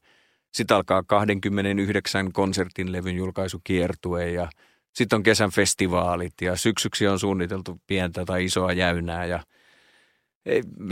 sitten 0.52 0.76
alkaa 0.76 1.02
29 1.02 2.32
konsertin 2.32 2.92
levyn 2.92 3.16
julkaisukiertue 3.16 4.30
ja 4.30 4.48
sitten 4.94 5.16
on 5.16 5.22
kesän 5.22 5.50
festivaalit 5.50 6.34
ja 6.40 6.56
syksyksi 6.56 7.08
on 7.08 7.18
suunniteltu 7.18 7.80
pientä 7.86 8.24
tai 8.24 8.44
isoa 8.44 8.72
jäynää 8.72 9.26
ja– 9.26 9.40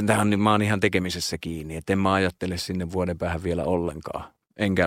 tähän 0.07 0.31
niin 0.31 0.41
mä 0.41 0.51
oon 0.51 0.63
ihan 0.63 0.81
tekemisessä 0.81 1.37
kiinni, 1.41 1.77
että 1.77 1.93
en 1.93 1.99
mä 1.99 2.13
ajattele 2.13 2.57
sinne 2.57 2.93
vuoden 2.93 3.19
päähän 3.19 3.43
vielä 3.43 3.65
ollenkaan. 3.65 4.25
Enkä, 4.57 4.87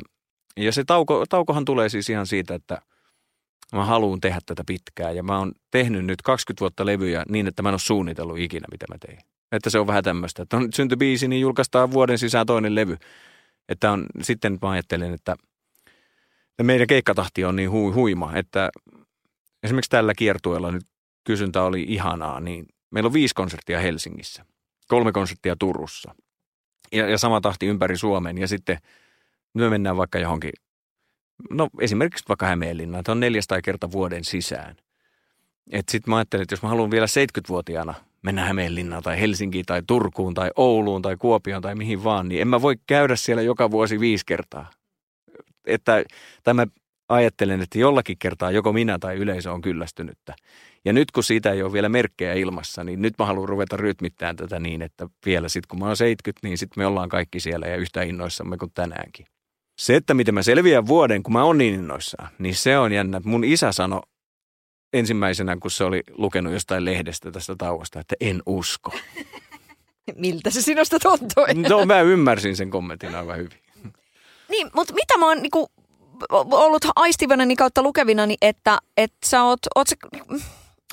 ja 0.57 0.71
se 0.71 0.83
tauko, 0.83 1.25
taukohan 1.29 1.65
tulee 1.65 1.89
siis 1.89 2.09
ihan 2.09 2.27
siitä, 2.27 2.55
että 2.55 2.81
mä 3.73 3.85
haluan 3.85 4.21
tehdä 4.21 4.39
tätä 4.45 4.63
pitkään 4.67 5.15
ja 5.15 5.23
mä 5.23 5.39
oon 5.39 5.51
tehnyt 5.71 6.05
nyt 6.05 6.21
20 6.21 6.59
vuotta 6.59 6.85
levyjä 6.85 7.23
niin, 7.29 7.47
että 7.47 7.63
mä 7.63 7.69
en 7.69 7.73
ole 7.73 7.79
suunnitellut 7.79 8.37
ikinä, 8.37 8.67
mitä 8.71 8.85
mä 8.89 8.95
tein. 9.07 9.19
Että 9.51 9.69
se 9.69 9.79
on 9.79 9.87
vähän 9.87 10.03
tämmöistä, 10.03 10.43
että 10.43 10.57
on 10.57 10.73
synty 10.73 10.95
biisi, 10.95 11.27
niin 11.27 11.41
julkaistaan 11.41 11.91
vuoden 11.91 12.17
sisään 12.17 12.45
toinen 12.45 12.75
levy. 12.75 12.97
Että 13.69 13.91
on, 13.91 14.05
sitten 14.21 14.57
mä 14.61 14.69
ajattelen, 14.69 15.13
että 15.13 15.35
meidän 16.61 16.87
keikkatahti 16.87 17.45
on 17.45 17.55
niin 17.55 17.71
hui, 17.71 17.93
huima, 17.93 18.35
että 18.35 18.69
esimerkiksi 19.63 19.89
tällä 19.89 20.13
kiertueella 20.13 20.71
nyt 20.71 20.87
kysyntä 21.23 21.63
oli 21.63 21.85
ihanaa, 21.87 22.39
niin 22.39 22.65
meillä 22.91 23.07
on 23.07 23.13
viisi 23.13 23.35
konserttia 23.35 23.79
Helsingissä 23.79 24.45
kolme 24.87 25.11
konserttia 25.11 25.55
Turussa. 25.55 26.15
Ja, 26.91 27.09
ja 27.09 27.17
sama 27.17 27.41
tahti 27.41 27.65
ympäri 27.65 27.97
Suomen. 27.97 28.37
Ja 28.37 28.47
sitten 28.47 28.77
me 29.53 29.69
mennään 29.69 29.97
vaikka 29.97 30.19
johonkin, 30.19 30.51
no 31.49 31.69
esimerkiksi 31.79 32.25
vaikka 32.27 32.45
Hämeenlinnaan, 32.45 32.99
että 32.99 33.11
on 33.11 33.19
neljästä 33.19 33.61
kerta 33.61 33.91
vuoden 33.91 34.23
sisään. 34.23 34.75
Että 35.71 35.91
sitten 35.91 36.11
mä 36.11 36.17
ajattelin, 36.17 36.41
että 36.41 36.53
jos 36.53 36.63
mä 36.63 36.69
haluan 36.69 36.91
vielä 36.91 37.05
70-vuotiaana 37.05 37.93
mennä 38.21 38.45
Hämeenlinnaan 38.45 39.03
tai 39.03 39.19
Helsinkiin 39.19 39.65
tai 39.65 39.81
Turkuun 39.87 40.33
tai 40.33 40.51
Ouluun 40.55 41.01
tai 41.01 41.17
Kuopioon 41.17 41.61
tai 41.61 41.75
mihin 41.75 42.03
vaan, 42.03 42.29
niin 42.29 42.41
en 42.41 42.47
mä 42.47 42.61
voi 42.61 42.75
käydä 42.87 43.15
siellä 43.15 43.41
joka 43.41 43.71
vuosi 43.71 43.99
viisi 43.99 44.25
kertaa. 44.25 44.71
Että, 45.65 46.03
tai 46.43 46.53
mä 46.53 46.67
ajattelen, 47.09 47.61
että 47.61 47.79
jollakin 47.79 48.17
kertaa 48.19 48.51
joko 48.51 48.73
minä 48.73 48.99
tai 48.99 49.15
yleisö 49.15 49.51
on 49.51 49.61
kyllästynyttä. 49.61 50.35
Ja 50.85 50.93
nyt 50.93 51.11
kun 51.11 51.23
siitä 51.23 51.51
ei 51.51 51.63
ole 51.63 51.73
vielä 51.73 51.89
merkkejä 51.89 52.33
ilmassa, 52.33 52.83
niin 52.83 53.01
nyt 53.01 53.13
mä 53.19 53.25
haluan 53.25 53.49
ruveta 53.49 53.77
rytmittämään 53.77 54.35
tätä 54.35 54.59
niin, 54.59 54.81
että 54.81 55.07
vielä 55.25 55.49
sitten 55.49 55.67
kun 55.67 55.79
mä 55.79 55.85
oon 55.85 55.97
70, 55.97 56.47
niin 56.47 56.57
sitten 56.57 56.81
me 56.81 56.85
ollaan 56.85 57.09
kaikki 57.09 57.39
siellä 57.39 57.67
ja 57.67 57.75
yhtä 57.75 58.01
innoissamme 58.01 58.57
kuin 58.57 58.71
tänäänkin. 58.73 59.25
Se, 59.79 59.95
että 59.95 60.13
miten 60.13 60.33
mä 60.33 60.43
selviän 60.43 60.87
vuoden, 60.87 61.23
kun 61.23 61.33
mä 61.33 61.43
oon 61.43 61.57
niin 61.57 61.73
innoissaan, 61.73 62.29
niin 62.39 62.55
se 62.55 62.77
on 62.77 62.91
jännä. 62.91 63.21
Mun 63.25 63.43
isä 63.43 63.71
sanoi 63.71 64.01
ensimmäisenä, 64.93 65.57
kun 65.61 65.71
se 65.71 65.83
oli 65.83 66.03
lukenut 66.17 66.53
jostain 66.53 66.85
lehdestä 66.85 67.31
tästä 67.31 67.55
tauosta, 67.57 67.99
että 67.99 68.15
en 68.19 68.41
usko. 68.45 68.91
Miltä 70.15 70.49
se 70.49 70.61
sinusta 70.61 70.99
tuntui? 70.99 71.53
No 71.69 71.85
mä 71.85 72.01
ymmärsin 72.01 72.55
sen 72.55 72.69
kommentin 72.69 73.15
aivan 73.15 73.37
hyvin. 73.37 73.63
Niin, 74.49 74.69
mutta 74.75 74.93
mitä 74.93 75.17
mä 75.17 75.25
oon 75.25 75.41
niinku 75.41 75.71
ollut 76.31 76.85
aistivanani 76.95 77.55
kautta 77.55 77.81
lukevinani, 77.81 78.35
että, 78.41 78.77
että 78.97 79.17
sä 79.25 79.43
oot, 79.43 79.59
oot 79.75 79.87
sä, 79.87 79.95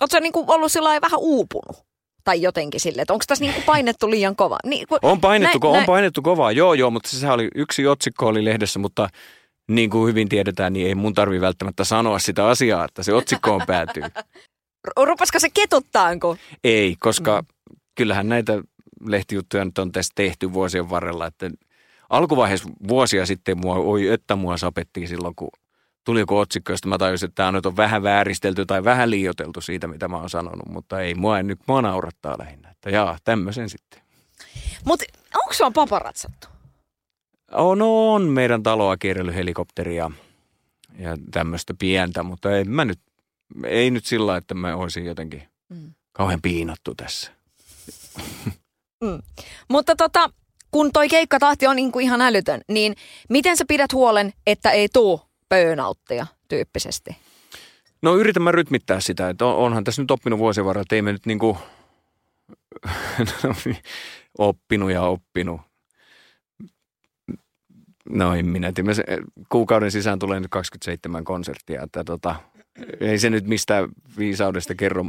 oot 0.00 0.11
sä 0.11 0.21
niinku 0.21 0.45
ollut 0.49 0.73
sillä 0.73 1.00
vähän 1.00 1.21
uupunut? 1.21 1.77
Tai 2.25 2.43
jotenkin 2.43 2.81
sille, 2.81 3.03
että 3.03 3.12
onko 3.12 3.25
tässä 3.27 3.45
niinku 3.45 3.62
painettu 3.67 4.11
liian 4.11 4.37
kova? 4.37 4.59
Niin, 4.65 4.89
kun, 4.89 4.99
on, 5.03 5.21
painettu, 5.21 5.59
nä, 5.62 5.69
on 5.69 5.79
nä, 5.79 5.85
painettu 5.87 6.23
kovaa, 6.23 6.53
joo 6.53 6.75
joo, 6.75 6.91
mutta 6.91 7.09
se 7.09 7.31
oli 7.31 7.49
yksi 7.55 7.87
otsikko 7.87 8.27
oli 8.27 8.45
lehdessä, 8.45 8.79
mutta 8.79 9.09
niin 9.71 9.91
kuin 9.91 10.09
hyvin 10.09 10.29
tiedetään, 10.29 10.73
niin 10.73 10.87
ei 10.87 10.95
mun 10.95 11.15
tarvi 11.15 11.41
välttämättä 11.41 11.85
sanoa 11.85 12.19
sitä 12.19 12.47
asiaa, 12.47 12.85
että 12.85 13.03
se 13.03 13.12
otsikkoon 13.12 13.62
päätyy. 13.67 14.03
Rupasko 15.07 15.39
se 15.39 15.49
ketuttaanko? 15.55 16.37
Ei, 16.65 16.97
koska 17.00 17.43
mm. 17.43 17.47
kyllähän 17.95 18.29
näitä 18.29 18.62
lehtijuttuja 19.07 19.65
nyt 19.65 19.79
on 19.79 19.93
tässä 19.93 20.12
tehty 20.15 20.53
vuosien 20.53 20.91
varrella, 20.91 21.27
että 21.27 21.50
alkuvaiheessa 22.11 22.69
vuosia 22.88 23.26
sitten 23.26 23.59
mua, 23.59 23.75
oi 23.75 24.09
että 24.09 24.37
mua 24.37 24.57
sapettiin 24.57 25.09
silloin, 25.09 25.35
kun 25.35 25.50
tuli 26.05 26.21
joku 26.21 26.37
otsikko, 26.37 26.73
josta 26.73 26.88
mä 26.88 26.99
tajusin, 26.99 27.29
että 27.29 27.35
tämä 27.35 27.52
nyt 27.52 27.67
on 27.67 27.76
vähän 27.76 28.02
vääristelty 28.02 28.67
tai 28.67 28.85
vähän 28.85 29.11
liioteltu 29.11 29.61
siitä, 29.61 29.87
mitä 29.87 30.09
mä 30.09 30.17
oon 30.17 30.31
sanonut, 30.31 30.69
mutta 30.69 31.00
ei, 31.00 31.14
mua 31.14 31.38
en 31.38 31.47
nyt, 31.47 31.61
mua 31.69 31.83
naurattaa 31.83 32.38
lähinnä, 32.38 32.71
että 32.71 32.90
jaa, 32.90 33.19
tämmöisen 33.25 33.69
sitten. 33.69 34.02
Mutta 34.85 35.05
onko 35.35 35.55
sua 35.55 35.71
paparatsattu? 35.71 36.49
On, 37.52 37.83
on 37.83 38.23
meidän 38.23 38.62
taloa 38.62 38.97
kierrellyt 38.97 39.35
helikopteria 39.35 40.11
ja 40.99 41.17
tämmöistä 41.31 41.75
pientä, 41.79 42.23
mutta 42.23 42.57
ei 42.57 42.64
mä 42.64 42.85
nyt, 42.85 43.00
ei 43.64 43.90
nyt 43.90 44.05
sillä 44.05 44.37
että 44.37 44.55
mä 44.55 44.76
olisin 44.76 45.05
jotenkin 45.05 45.43
mm. 45.69 45.95
kauhean 46.12 46.43
piinattu 46.43 46.95
tässä. 46.95 47.33
Mm. 49.00 49.23
Mutta 49.69 49.97
tota, 49.97 50.31
kun 50.71 50.93
toi 50.93 51.09
keikkatahti 51.09 51.67
on 51.67 51.77
niin 51.77 51.93
kuin 51.93 52.05
ihan 52.05 52.21
älytön, 52.21 52.61
niin 52.69 52.95
miten 53.29 53.57
sä 53.57 53.65
pidät 53.69 53.93
huolen, 53.93 54.33
että 54.47 54.71
ei 54.71 54.89
tuu 54.89 55.21
burnouttia 55.49 56.27
tyyppisesti? 56.49 57.17
No 58.03 58.17
yritän 58.17 58.43
mä 58.43 58.53
rytmittää 58.53 59.00
sitä, 59.00 59.29
että 59.29 59.47
onhan 59.47 59.85
tässä 59.85 60.03
nyt 60.03 60.11
oppinut 60.11 60.39
vuosien 60.39 60.67
varrella, 60.67 60.83
että 60.83 60.95
ei 60.95 61.03
me 61.03 61.12
nyt 61.12 61.27
niin 61.27 61.39
kuin 61.39 61.59
oppinut 64.39 64.91
ja 64.91 65.03
oppinut. 65.03 65.61
No 68.09 68.35
en 68.35 68.47
minä 68.47 68.73
tiedä. 68.73 68.91
Kuukauden 69.49 69.91
sisään 69.91 70.19
tulee 70.19 70.41
nyt 70.41 70.50
27 70.50 71.25
konserttia, 71.25 71.83
että 71.83 72.05
tota, 72.05 72.37
ei 73.00 73.19
se 73.19 73.31
nyt 73.31 73.47
mistään 73.47 73.89
viisaudesta 74.19 74.75
kerro 74.75 75.05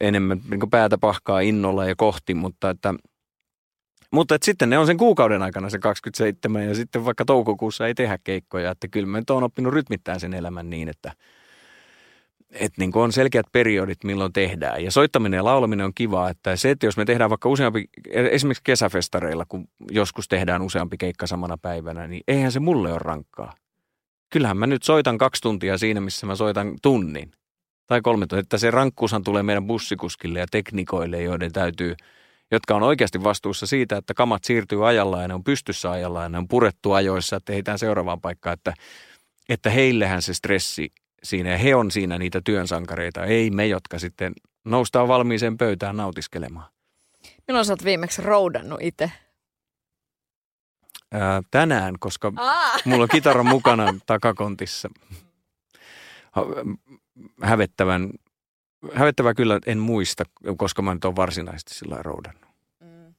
enemmän 0.00 0.40
niin 0.50 0.70
päätä 0.70 0.98
pahkaa 0.98 1.40
innolla 1.40 1.84
ja 1.84 1.94
kohti, 1.96 2.34
mutta 2.34 2.70
että– 2.70 2.94
mutta 4.14 4.36
sitten 4.42 4.70
ne 4.70 4.78
on 4.78 4.86
sen 4.86 4.96
kuukauden 4.96 5.42
aikana 5.42 5.70
se 5.70 5.78
27 5.78 6.66
ja 6.66 6.74
sitten 6.74 7.04
vaikka 7.04 7.24
toukokuussa 7.24 7.86
ei 7.86 7.94
tehdä 7.94 8.18
keikkoja. 8.24 8.70
Että 8.70 8.88
kyllä 8.88 9.06
mä 9.06 9.18
nyt 9.18 9.30
oon 9.30 9.44
oppinut 9.44 9.72
rytmittämään 9.72 10.20
sen 10.20 10.34
elämän 10.34 10.70
niin, 10.70 10.88
että, 10.88 11.12
että 12.50 12.80
niin 12.80 12.90
on 12.94 13.12
selkeät 13.12 13.46
periodit, 13.52 14.04
milloin 14.04 14.32
tehdään. 14.32 14.84
Ja 14.84 14.90
soittaminen 14.90 15.38
ja 15.38 15.44
laulaminen 15.44 15.86
on 15.86 15.94
kiva, 15.94 16.30
että 16.30 16.56
se, 16.56 16.70
että 16.70 16.86
jos 16.86 16.96
me 16.96 17.04
tehdään 17.04 17.30
vaikka 17.30 17.48
useampi, 17.48 17.84
esimerkiksi 18.10 18.64
kesäfestareilla, 18.64 19.44
kun 19.48 19.68
joskus 19.90 20.28
tehdään 20.28 20.62
useampi 20.62 20.96
keikka 20.96 21.26
samana 21.26 21.58
päivänä, 21.58 22.06
niin 22.06 22.22
eihän 22.28 22.52
se 22.52 22.60
mulle 22.60 22.92
ole 22.92 22.98
rankkaa. 22.98 23.54
Kyllähän 24.30 24.56
mä 24.56 24.66
nyt 24.66 24.82
soitan 24.82 25.18
kaksi 25.18 25.42
tuntia 25.42 25.78
siinä, 25.78 26.00
missä 26.00 26.26
mä 26.26 26.34
soitan 26.34 26.74
tunnin 26.82 27.30
tai 27.86 28.00
kolme 28.00 28.26
tuntia. 28.26 28.40
Että 28.40 28.58
se 28.58 28.70
rankkuushan 28.70 29.24
tulee 29.24 29.42
meidän 29.42 29.66
bussikuskille 29.66 30.38
ja 30.38 30.46
teknikoille, 30.50 31.22
joiden 31.22 31.52
täytyy– 31.52 31.94
jotka 32.54 32.74
on 32.74 32.82
oikeasti 32.82 33.24
vastuussa 33.24 33.66
siitä, 33.66 33.96
että 33.96 34.14
kamat 34.14 34.44
siirtyy 34.44 34.88
ajallaan 34.88 35.22
ja 35.22 35.28
ne 35.28 35.34
on 35.34 35.44
pystyssä 35.44 35.90
ajallaan 35.90 36.24
ja 36.24 36.28
ne 36.28 36.38
on 36.38 36.48
purettu 36.48 36.92
ajoissa, 36.92 37.36
että 37.36 37.52
heitään 37.52 37.78
seuraavaan 37.78 38.20
paikkaan, 38.20 38.54
että, 38.54 38.74
että 39.48 39.70
heillehän 39.70 40.22
se 40.22 40.34
stressi 40.34 40.92
siinä 41.22 41.50
ja 41.50 41.58
he 41.58 41.74
on 41.74 41.90
siinä 41.90 42.18
niitä 42.18 42.40
työnsankareita, 42.44 43.24
ei 43.24 43.50
me, 43.50 43.66
jotka 43.66 43.98
sitten 43.98 44.32
noustaan 44.64 45.08
valmiiseen 45.08 45.56
pöytään 45.56 45.96
nautiskelemaan. 45.96 46.66
Milloin 47.48 47.64
sä 47.64 47.72
oot 47.72 47.84
viimeksi 47.84 48.22
roudannut 48.22 48.78
itse? 48.82 49.12
Ää, 51.12 51.42
tänään, 51.50 51.94
koska 51.98 52.32
Aa. 52.36 52.76
mulla 52.84 53.02
on 53.02 53.08
kitara 53.08 53.42
mukana 53.42 53.94
takakontissa. 54.06 54.88
Hävettävän 57.42 58.10
hävettävää 58.92 59.34
kyllä 59.34 59.58
en 59.66 59.78
muista, 59.78 60.24
koska 60.56 60.82
mä 60.82 60.94
nyt 60.94 61.04
olen 61.04 61.16
varsinaisesti 61.16 61.74
sillä 61.74 61.96
roudannut. 62.02 62.50
Mm. 62.80 63.14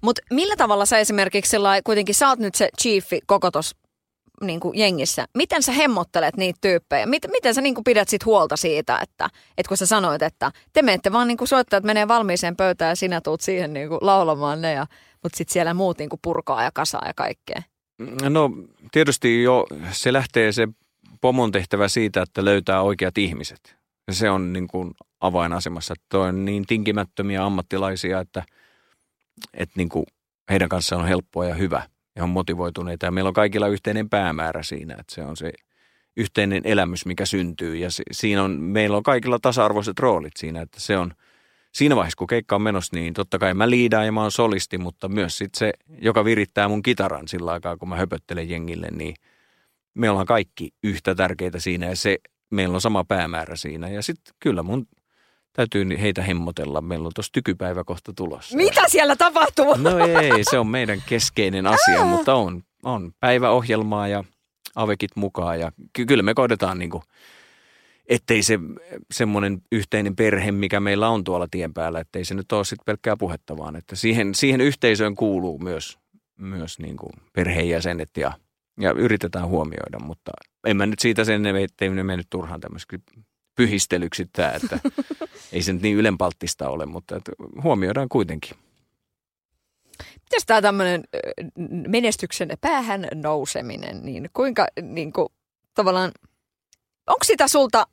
Mutta 0.00 0.22
millä 0.30 0.56
tavalla 0.56 0.86
sä 0.86 0.98
esimerkiksi 0.98 1.50
sillai, 1.50 1.82
kuitenkin 1.84 2.14
sä 2.14 2.28
oot 2.28 2.38
nyt 2.38 2.54
se 2.54 2.68
chiefi 2.82 3.20
koko 3.26 3.50
tos 3.50 3.76
niin 4.40 4.60
kuin 4.60 4.78
jengissä. 4.78 5.26
Miten 5.34 5.62
sä 5.62 5.72
hemmottelet 5.72 6.36
niitä 6.36 6.58
tyyppejä? 6.60 7.06
Miten, 7.06 7.30
miten 7.30 7.54
sä 7.54 7.60
niin 7.60 7.74
kuin 7.74 7.84
pidät 7.84 8.08
sit 8.08 8.24
huolta 8.24 8.56
siitä, 8.56 8.98
että, 9.02 9.28
että 9.58 9.68
kun 9.68 9.76
sä 9.76 9.86
sanoit, 9.86 10.22
että 10.22 10.52
te 10.72 10.82
menette 10.82 11.12
vaan 11.12 11.28
niin 11.28 11.36
kuin 11.36 11.48
soittajat 11.48 11.84
menee 11.84 12.08
valmiiseen 12.08 12.56
pöytään 12.56 12.88
ja 12.88 12.96
sinä 12.96 13.20
tuut 13.20 13.40
siihen 13.40 13.72
niin 13.72 13.88
kuin 13.88 13.98
laulamaan 14.02 14.60
ne, 14.60 14.72
ja, 14.72 14.86
mutta 15.22 15.36
sitten 15.36 15.52
siellä 15.52 15.74
muut 15.74 15.98
niin 15.98 16.08
kuin 16.08 16.20
purkaa 16.22 16.62
ja 16.62 16.70
kasaa 16.74 17.06
ja 17.06 17.14
kaikkea. 17.14 17.62
No 18.28 18.50
tietysti 18.92 19.42
jo 19.42 19.66
se 19.92 20.12
lähtee 20.12 20.52
se 20.52 20.68
pomon 21.24 21.52
tehtävä 21.52 21.88
siitä, 21.88 22.22
että 22.22 22.44
löytää 22.44 22.82
oikeat 22.82 23.18
ihmiset. 23.18 23.76
Ja 24.06 24.14
se 24.14 24.30
on 24.30 24.52
niin 24.52 24.68
kuin 24.68 24.90
avainasemassa. 25.20 25.94
Että 25.98 26.18
on 26.18 26.44
niin 26.44 26.66
tinkimättömiä 26.66 27.44
ammattilaisia, 27.44 28.20
että, 28.20 28.42
että 29.54 29.74
niin 29.76 29.88
kuin 29.88 30.06
heidän 30.50 30.68
kanssaan 30.68 31.02
on 31.02 31.08
helppoa 31.08 31.44
ja 31.44 31.54
hyvä 31.54 31.82
ja 32.16 32.24
on 32.24 32.30
motivoituneita. 32.30 33.06
Ja 33.06 33.10
meillä 33.10 33.28
on 33.28 33.34
kaikilla 33.34 33.68
yhteinen 33.68 34.08
päämäärä 34.08 34.62
siinä, 34.62 34.94
että 35.00 35.14
se 35.14 35.22
on 35.22 35.36
se 35.36 35.52
yhteinen 36.16 36.62
elämys, 36.64 37.06
mikä 37.06 37.26
syntyy. 37.26 37.76
Ja 37.76 37.88
siinä 38.12 38.42
on, 38.42 38.50
meillä 38.50 38.96
on 38.96 39.02
kaikilla 39.02 39.38
tasa-arvoiset 39.38 39.98
roolit 39.98 40.36
siinä, 40.36 40.62
että 40.62 40.80
se 40.80 40.98
on 40.98 41.12
siinä 41.74 41.96
vaiheessa, 41.96 42.18
kun 42.18 42.26
keikka 42.26 42.54
on 42.54 42.62
menossa, 42.62 42.96
niin 42.96 43.14
totta 43.14 43.38
kai 43.38 43.54
mä 43.54 43.70
liidaan 43.70 44.06
ja 44.06 44.12
mä 44.12 44.22
oon 44.22 44.32
solisti, 44.32 44.78
mutta 44.78 45.08
myös 45.08 45.38
sit 45.38 45.54
se, 45.54 45.72
joka 46.00 46.24
virittää 46.24 46.68
mun 46.68 46.82
kitaran 46.82 47.28
sillä 47.28 47.52
aikaa, 47.52 47.76
kun 47.76 47.88
mä 47.88 47.96
höpöttelen 47.96 48.50
jengille, 48.50 48.88
niin 48.90 49.14
me 49.94 50.10
ollaan 50.10 50.26
kaikki 50.26 50.70
yhtä 50.82 51.14
tärkeitä 51.14 51.60
siinä 51.60 51.86
ja 51.86 51.96
se, 51.96 52.18
meillä 52.50 52.74
on 52.74 52.80
sama 52.80 53.04
päämäärä 53.04 53.56
siinä. 53.56 53.88
Ja 53.88 54.02
sitten 54.02 54.34
kyllä 54.40 54.62
mun 54.62 54.86
täytyy 55.52 55.86
heitä 56.00 56.22
hemmotella. 56.22 56.80
Meillä 56.80 57.06
on 57.06 57.12
tuossa 57.14 57.32
tykypäivä 57.32 57.84
kohta 57.84 58.12
tulossa. 58.16 58.56
Mitä 58.56 58.82
siellä 58.88 59.16
tapahtuu? 59.16 59.74
No 59.74 59.98
ei, 59.98 60.44
se 60.50 60.58
on 60.58 60.66
meidän 60.66 61.02
keskeinen 61.08 61.66
asia, 61.66 62.04
mutta 62.04 62.34
on, 62.34 62.62
on 62.82 63.12
päiväohjelmaa 63.20 64.08
ja 64.08 64.24
avekit 64.74 65.10
mukaan. 65.16 65.60
Ja 65.60 65.72
ky- 65.92 66.06
kyllä 66.06 66.22
me 66.22 66.34
koitetaan 66.34 66.78
niin 66.78 66.90
kuin, 66.90 67.02
ettei 68.06 68.42
se 68.42 68.58
semmoinen 69.14 69.62
yhteinen 69.72 70.16
perhe, 70.16 70.52
mikä 70.52 70.80
meillä 70.80 71.08
on 71.08 71.24
tuolla 71.24 71.46
tien 71.50 71.74
päällä, 71.74 72.00
ettei 72.00 72.24
se 72.24 72.34
nyt 72.34 72.52
ole 72.52 72.64
sitten 72.64 72.84
pelkkää 72.84 73.16
puhetta, 73.16 73.56
vaan 73.56 73.76
että 73.76 73.96
siihen, 73.96 74.34
siihen 74.34 74.60
yhteisöön 74.60 75.14
kuuluu 75.14 75.58
myös, 75.58 75.98
myös 76.38 76.78
niin 76.78 76.96
kuin 76.96 77.12
perheenjäsenet 77.32 78.10
ja, 78.16 78.32
ja 78.80 78.90
yritetään 78.90 79.48
huomioida, 79.48 79.98
mutta 79.98 80.32
en 80.66 80.76
mä 80.76 80.86
nyt 80.86 80.98
siitä 80.98 81.24
sen, 81.24 81.46
ettei 81.46 81.88
ne 81.88 82.02
mennyt 82.02 82.26
turhaan 82.30 82.60
tämmöiseksi 82.60 82.96
pyhistelyksi 83.54 84.26
tämä, 84.32 84.52
että 84.52 84.78
ei 85.52 85.62
se 85.62 85.72
nyt 85.72 85.82
niin 85.82 85.96
ylenpalttista 85.96 86.68
ole, 86.68 86.86
mutta 86.86 87.16
että 87.16 87.32
huomioidaan 87.62 88.08
kuitenkin. 88.08 88.56
Mitäs 90.14 90.46
tämä 90.46 90.62
tämmöinen 90.62 91.04
menestyksen 91.88 92.48
päähän 92.60 93.08
nouseminen, 93.14 94.04
niin 94.04 94.30
kuinka 94.32 94.66
niin 94.82 95.12
kuin, 95.12 95.28
tavallaan, 95.74 96.12
onko 97.06 97.24
sitä 97.24 97.48
sulta, 97.48 97.86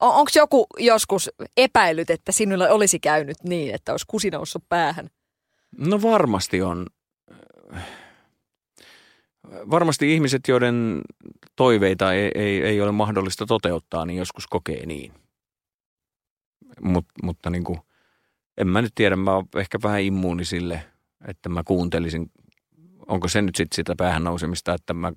on, 0.00 0.14
onko 0.14 0.30
joku 0.34 0.66
joskus 0.78 1.30
epäillyt, 1.56 2.10
että 2.10 2.32
sinulla 2.32 2.68
olisi 2.68 3.00
käynyt 3.00 3.36
niin, 3.44 3.74
että 3.74 3.92
olisi 3.92 4.04
kusi 4.08 4.30
noussut 4.30 4.64
päähän? 4.68 5.10
No 5.78 6.02
varmasti 6.02 6.62
on. 6.62 6.86
Varmasti 9.70 10.14
ihmiset, 10.14 10.48
joiden 10.48 11.00
toiveita 11.56 12.12
ei, 12.12 12.30
ei, 12.34 12.62
ei 12.62 12.80
ole 12.80 12.92
mahdollista 12.92 13.46
toteuttaa, 13.46 14.06
niin 14.06 14.18
joskus 14.18 14.46
kokee 14.46 14.86
niin. 14.86 15.12
Mut, 16.80 17.06
mutta 17.22 17.50
niin 17.50 17.64
kuin, 17.64 17.78
en 18.56 18.68
mä 18.68 18.82
nyt 18.82 18.92
tiedä, 18.94 19.16
mä 19.16 19.34
oon 19.34 19.48
ehkä 19.56 19.78
vähän 19.82 20.02
immuuni 20.02 20.44
sille, 20.44 20.82
että 21.28 21.48
mä 21.48 21.62
kuuntelisin, 21.64 22.30
onko 23.06 23.28
se 23.28 23.42
nyt 23.42 23.54
sitten 23.54 23.76
sitä 23.76 23.94
päähän 23.96 24.24
nousemista, 24.24 24.74
että 24.74 24.94
mä 24.94 25.12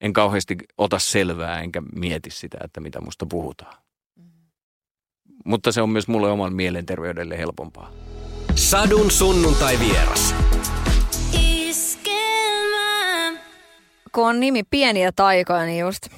en 0.00 0.12
kauheasti 0.12 0.56
ota 0.78 0.98
selvää 0.98 1.60
enkä 1.60 1.82
mieti 1.94 2.30
sitä, 2.30 2.58
että 2.64 2.80
mitä 2.80 3.00
musta 3.00 3.26
puhutaan. 3.26 3.74
Mutta 5.44 5.72
se 5.72 5.82
on 5.82 5.90
myös 5.90 6.08
mulle 6.08 6.30
oman 6.30 6.52
mielenterveydelle 6.52 7.38
helpompaa. 7.38 7.92
Sadun 8.54 9.10
sunnuntai 9.10 9.78
vieras. 9.78 10.34
Kun 14.18 14.28
on 14.28 14.40
nimi 14.40 14.62
Pieniä 14.62 15.12
taikoja, 15.16 15.64
niin 15.64 15.78
just 15.78 16.08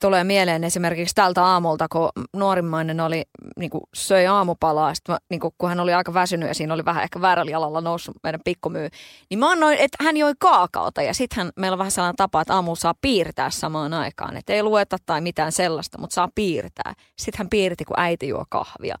tulee 0.00 0.24
mieleen 0.24 0.64
esimerkiksi 0.64 1.14
tältä 1.14 1.44
aamulta, 1.44 1.88
kun 1.88 2.08
nuorimmainen 2.36 3.00
oli, 3.00 3.22
niin 3.58 3.70
kuin 3.70 3.82
söi 3.94 4.26
aamupalaa, 4.26 4.94
sit 4.94 5.08
mä, 5.08 5.18
niin 5.30 5.40
kuin, 5.40 5.54
kun 5.58 5.68
hän 5.68 5.80
oli 5.80 5.94
aika 5.94 6.14
väsynyt 6.14 6.48
ja 6.48 6.54
siinä 6.54 6.74
oli 6.74 6.84
vähän 6.84 7.02
ehkä 7.02 7.20
väärällä 7.20 7.50
jalalla 7.50 7.80
noussut 7.80 8.16
meidän 8.22 8.40
pikkumyy, 8.44 8.88
niin 9.30 9.38
mä 9.38 9.50
annoin, 9.50 9.78
että 9.78 10.04
hän 10.04 10.16
joi 10.16 10.32
kaakaota 10.38 11.02
ja 11.02 11.14
sitten 11.14 11.52
meillä 11.56 11.74
on 11.74 11.78
vähän 11.78 11.90
sellainen 11.90 12.16
tapa, 12.16 12.40
että 12.40 12.54
aamulla 12.54 12.76
saa 12.76 12.94
piirtää 13.00 13.50
samaan 13.50 13.94
aikaan, 13.94 14.36
että 14.36 14.52
ei 14.52 14.62
lueta 14.62 14.96
tai 15.06 15.20
mitään 15.20 15.52
sellaista, 15.52 15.98
mutta 15.98 16.14
saa 16.14 16.28
piirtää. 16.34 16.94
Sitten 17.18 17.38
hän 17.38 17.48
piirti, 17.48 17.84
kun 17.84 17.98
äiti 17.98 18.28
juo 18.28 18.44
kahvia. 18.48 18.94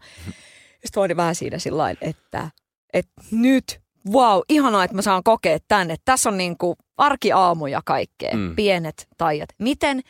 Sitten 0.84 1.02
oli 1.02 1.16
vähän 1.16 1.34
siinä 1.34 1.58
sillä 1.58 1.90
että, 1.90 2.50
että 2.92 3.22
nyt 3.30 3.80
wow, 4.12 4.40
ihanaa, 4.48 4.84
että 4.84 4.96
mä 4.96 5.02
saan 5.02 5.22
kokea 5.22 5.58
tänne. 5.68 5.96
Tässä 6.04 6.28
on 6.28 6.36
niin 6.36 6.58
kuin 6.58 6.76
arkiaamu 6.96 7.66
ja 7.66 7.80
kaikkea, 7.84 8.36
mm. 8.36 8.56
pienet 8.56 9.08
taijat. 9.16 9.48
Miten 9.58 10.00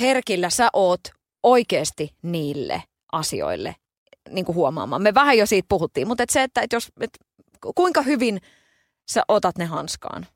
herkillä 0.00 0.50
sä 0.50 0.68
oot 0.72 1.00
oikeasti 1.42 2.14
niille 2.22 2.82
asioille 3.12 3.76
niin 4.30 4.44
kuin 4.44 4.56
huomaamaan? 4.56 5.02
Me 5.02 5.14
vähän 5.14 5.38
jo 5.38 5.46
siitä 5.46 5.66
puhuttiin, 5.68 6.08
mutta 6.08 6.22
et 6.22 6.30
se, 6.30 6.42
että 6.42 6.60
et 6.60 6.72
jos, 6.72 6.92
et, 7.00 7.18
kuinka 7.74 8.02
hyvin 8.02 8.40
sä 9.10 9.22
otat 9.28 9.58
ne 9.58 9.64
hanskaan? 9.64 10.26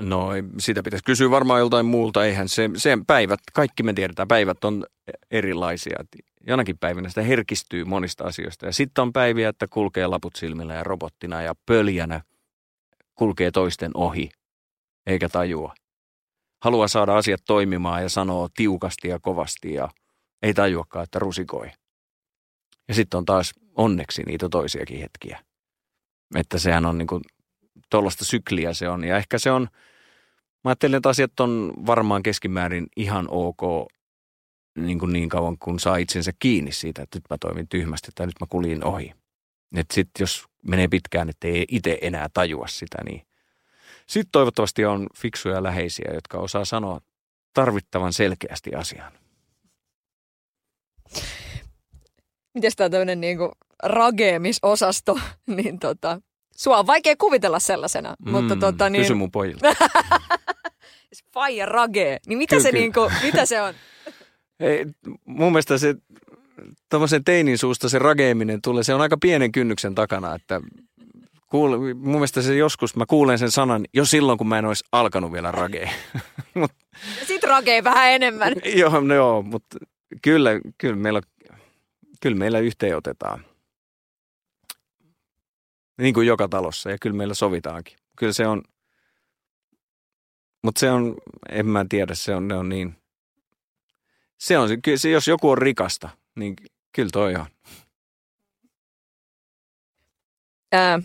No 0.00 0.28
sitä 0.58 0.82
pitäisi 0.82 1.04
kysyä 1.04 1.30
varmaan 1.30 1.60
joltain 1.60 1.86
muulta. 1.86 2.24
Eihän 2.24 2.48
se, 2.48 2.70
se 2.76 2.98
päivät, 3.06 3.40
kaikki 3.52 3.82
me 3.82 3.92
tiedetään, 3.92 4.28
päivät 4.28 4.64
on 4.64 4.86
erilaisia. 5.30 5.98
Jonakin 6.46 6.78
päivänä 6.78 7.08
sitä 7.08 7.22
herkistyy 7.22 7.84
monista 7.84 8.24
asioista. 8.24 8.66
Ja 8.66 8.72
sitten 8.72 9.02
on 9.02 9.12
päiviä, 9.12 9.48
että 9.48 9.66
kulkee 9.66 10.06
laput 10.06 10.36
silmillä 10.36 10.74
ja 10.74 10.84
robottina 10.84 11.42
ja 11.42 11.54
pöljänä 11.66 12.20
kulkee 13.14 13.50
toisten 13.50 13.90
ohi, 13.94 14.30
eikä 15.06 15.28
tajua. 15.28 15.74
Haluaa 16.62 16.88
saada 16.88 17.16
asiat 17.16 17.40
toimimaan 17.46 18.02
ja 18.02 18.08
sanoo 18.08 18.48
tiukasti 18.56 19.08
ja 19.08 19.18
kovasti 19.18 19.74
ja 19.74 19.88
ei 20.42 20.54
tajuakaan, 20.54 21.04
että 21.04 21.18
rusikoi. 21.18 21.70
Ja 22.88 22.94
sitten 22.94 23.18
on 23.18 23.24
taas 23.24 23.54
onneksi 23.74 24.22
niitä 24.22 24.48
toisiakin 24.48 25.00
hetkiä. 25.00 25.44
Että 26.34 26.58
sehän 26.58 26.86
on 26.86 26.98
niin 26.98 27.06
kuin 27.06 27.22
tuollaista 27.90 28.24
sykliä 28.24 28.72
se 28.72 28.88
on. 28.88 29.04
Ja 29.04 29.16
ehkä 29.16 29.38
se 29.38 29.50
on, 29.50 29.62
mä 30.64 30.70
ajattelen, 30.70 30.96
että 30.96 31.08
asiat 31.08 31.40
on 31.40 31.72
varmaan 31.86 32.22
keskimäärin 32.22 32.86
ihan 32.96 33.26
ok 33.30 33.88
niin, 34.78 34.98
kuin 34.98 35.12
niin 35.12 35.28
kauan, 35.28 35.58
kun 35.58 35.80
saa 35.80 35.96
itsensä 35.96 36.32
kiinni 36.38 36.72
siitä, 36.72 37.02
että 37.02 37.16
nyt 37.16 37.24
mä 37.30 37.36
toimin 37.40 37.68
tyhmästi 37.68 38.10
tai 38.14 38.26
nyt 38.26 38.40
mä 38.40 38.46
kuljin 38.50 38.84
ohi. 38.84 39.12
Että 39.76 39.94
sitten 39.94 40.22
jos 40.22 40.46
menee 40.68 40.88
pitkään, 40.88 41.28
että 41.28 41.48
ei 41.48 41.64
itse 41.70 41.98
enää 42.02 42.28
tajua 42.34 42.66
sitä, 42.66 42.98
niin 43.04 43.26
sitten 44.08 44.32
toivottavasti 44.32 44.84
on 44.84 45.06
fiksuja 45.16 45.62
läheisiä, 45.62 46.10
jotka 46.14 46.38
osaa 46.38 46.64
sanoa 46.64 47.00
tarvittavan 47.54 48.12
selkeästi 48.12 48.74
asian. 48.74 49.12
Miten 52.54 52.72
tämä 52.76 52.90
tämmöinen 52.90 53.20
niinku 53.20 53.52
rageemisosasto, 53.82 55.18
niin 55.56 55.78
tota, 55.78 56.20
sua 56.56 56.78
on 56.78 56.86
vaikea 56.86 57.14
kuvitella 57.18 57.58
sellaisena, 57.58 58.14
mm, 58.18 58.30
mutta 58.30 58.56
tota 58.56 58.90
niin... 58.90 59.02
Kysy 59.02 59.14
mun 59.14 59.30
pojilta. 59.30 59.66
Faija 61.34 61.66
rage, 61.66 62.18
niin 62.26 62.38
mitä, 62.38 62.56
kyllä, 62.56 62.62
se, 62.62 62.70
kyllä. 62.70 62.80
Niinku, 62.80 63.10
mitä 63.22 63.46
se 63.46 63.62
on? 63.62 63.74
Ei, 64.60 64.86
mun 65.24 65.52
mielestä 65.52 65.78
se 65.78 65.94
tuommoisen 66.90 67.24
teinin 67.24 67.58
suusta 67.58 67.88
se 67.88 67.98
rageeminen 67.98 68.62
tulee, 68.62 68.84
se 68.84 68.94
on 68.94 69.00
aika 69.00 69.16
pienen 69.20 69.52
kynnyksen 69.52 69.94
takana, 69.94 70.34
että 70.34 70.60
kuul, 71.46 71.94
mun 71.94 72.12
mielestä 72.12 72.42
se 72.42 72.56
joskus, 72.56 72.96
mä 72.96 73.06
kuulen 73.06 73.38
sen 73.38 73.50
sanan 73.50 73.84
jo 73.94 74.04
silloin, 74.04 74.38
kun 74.38 74.48
mä 74.48 74.58
en 74.58 74.64
olisi 74.64 74.84
alkanut 74.92 75.32
vielä 75.32 75.52
ragee. 75.52 75.90
Mut, 76.54 76.72
Sitten 77.26 77.50
ragee 77.50 77.84
vähän 77.84 78.10
enemmän. 78.10 78.52
joo, 78.80 79.00
no 79.00 79.14
joo, 79.14 79.42
mutta 79.42 79.78
kyllä, 80.22 80.50
kyllä, 80.78 80.96
meillä, 80.96 81.20
kyllä 82.20 82.36
meillä 82.36 82.58
yhteen 82.58 82.96
otetaan. 82.96 83.44
Niin 85.98 86.14
kuin 86.14 86.26
joka 86.26 86.48
talossa 86.48 86.90
ja 86.90 86.98
kyllä 87.00 87.16
meillä 87.16 87.34
sovitaankin. 87.34 87.96
Kyllä 88.18 88.32
se 88.32 88.46
on, 88.46 88.62
mutta 90.62 90.78
se 90.78 90.90
on, 90.90 91.16
en 91.48 91.66
mä 91.66 91.86
tiedä, 91.88 92.14
se 92.14 92.34
on, 92.34 92.48
ne 92.48 92.54
on 92.54 92.68
niin, 92.68 92.96
se 94.38 94.58
on, 94.58 94.82
kyllä 94.82 94.98
se, 94.98 95.10
jos 95.10 95.28
joku 95.28 95.50
on 95.50 95.58
rikasta, 95.58 96.08
niin 96.34 96.56
kyllä 96.92 97.10
toi 97.12 97.34
on. 97.34 97.46
Ää, 100.72 101.00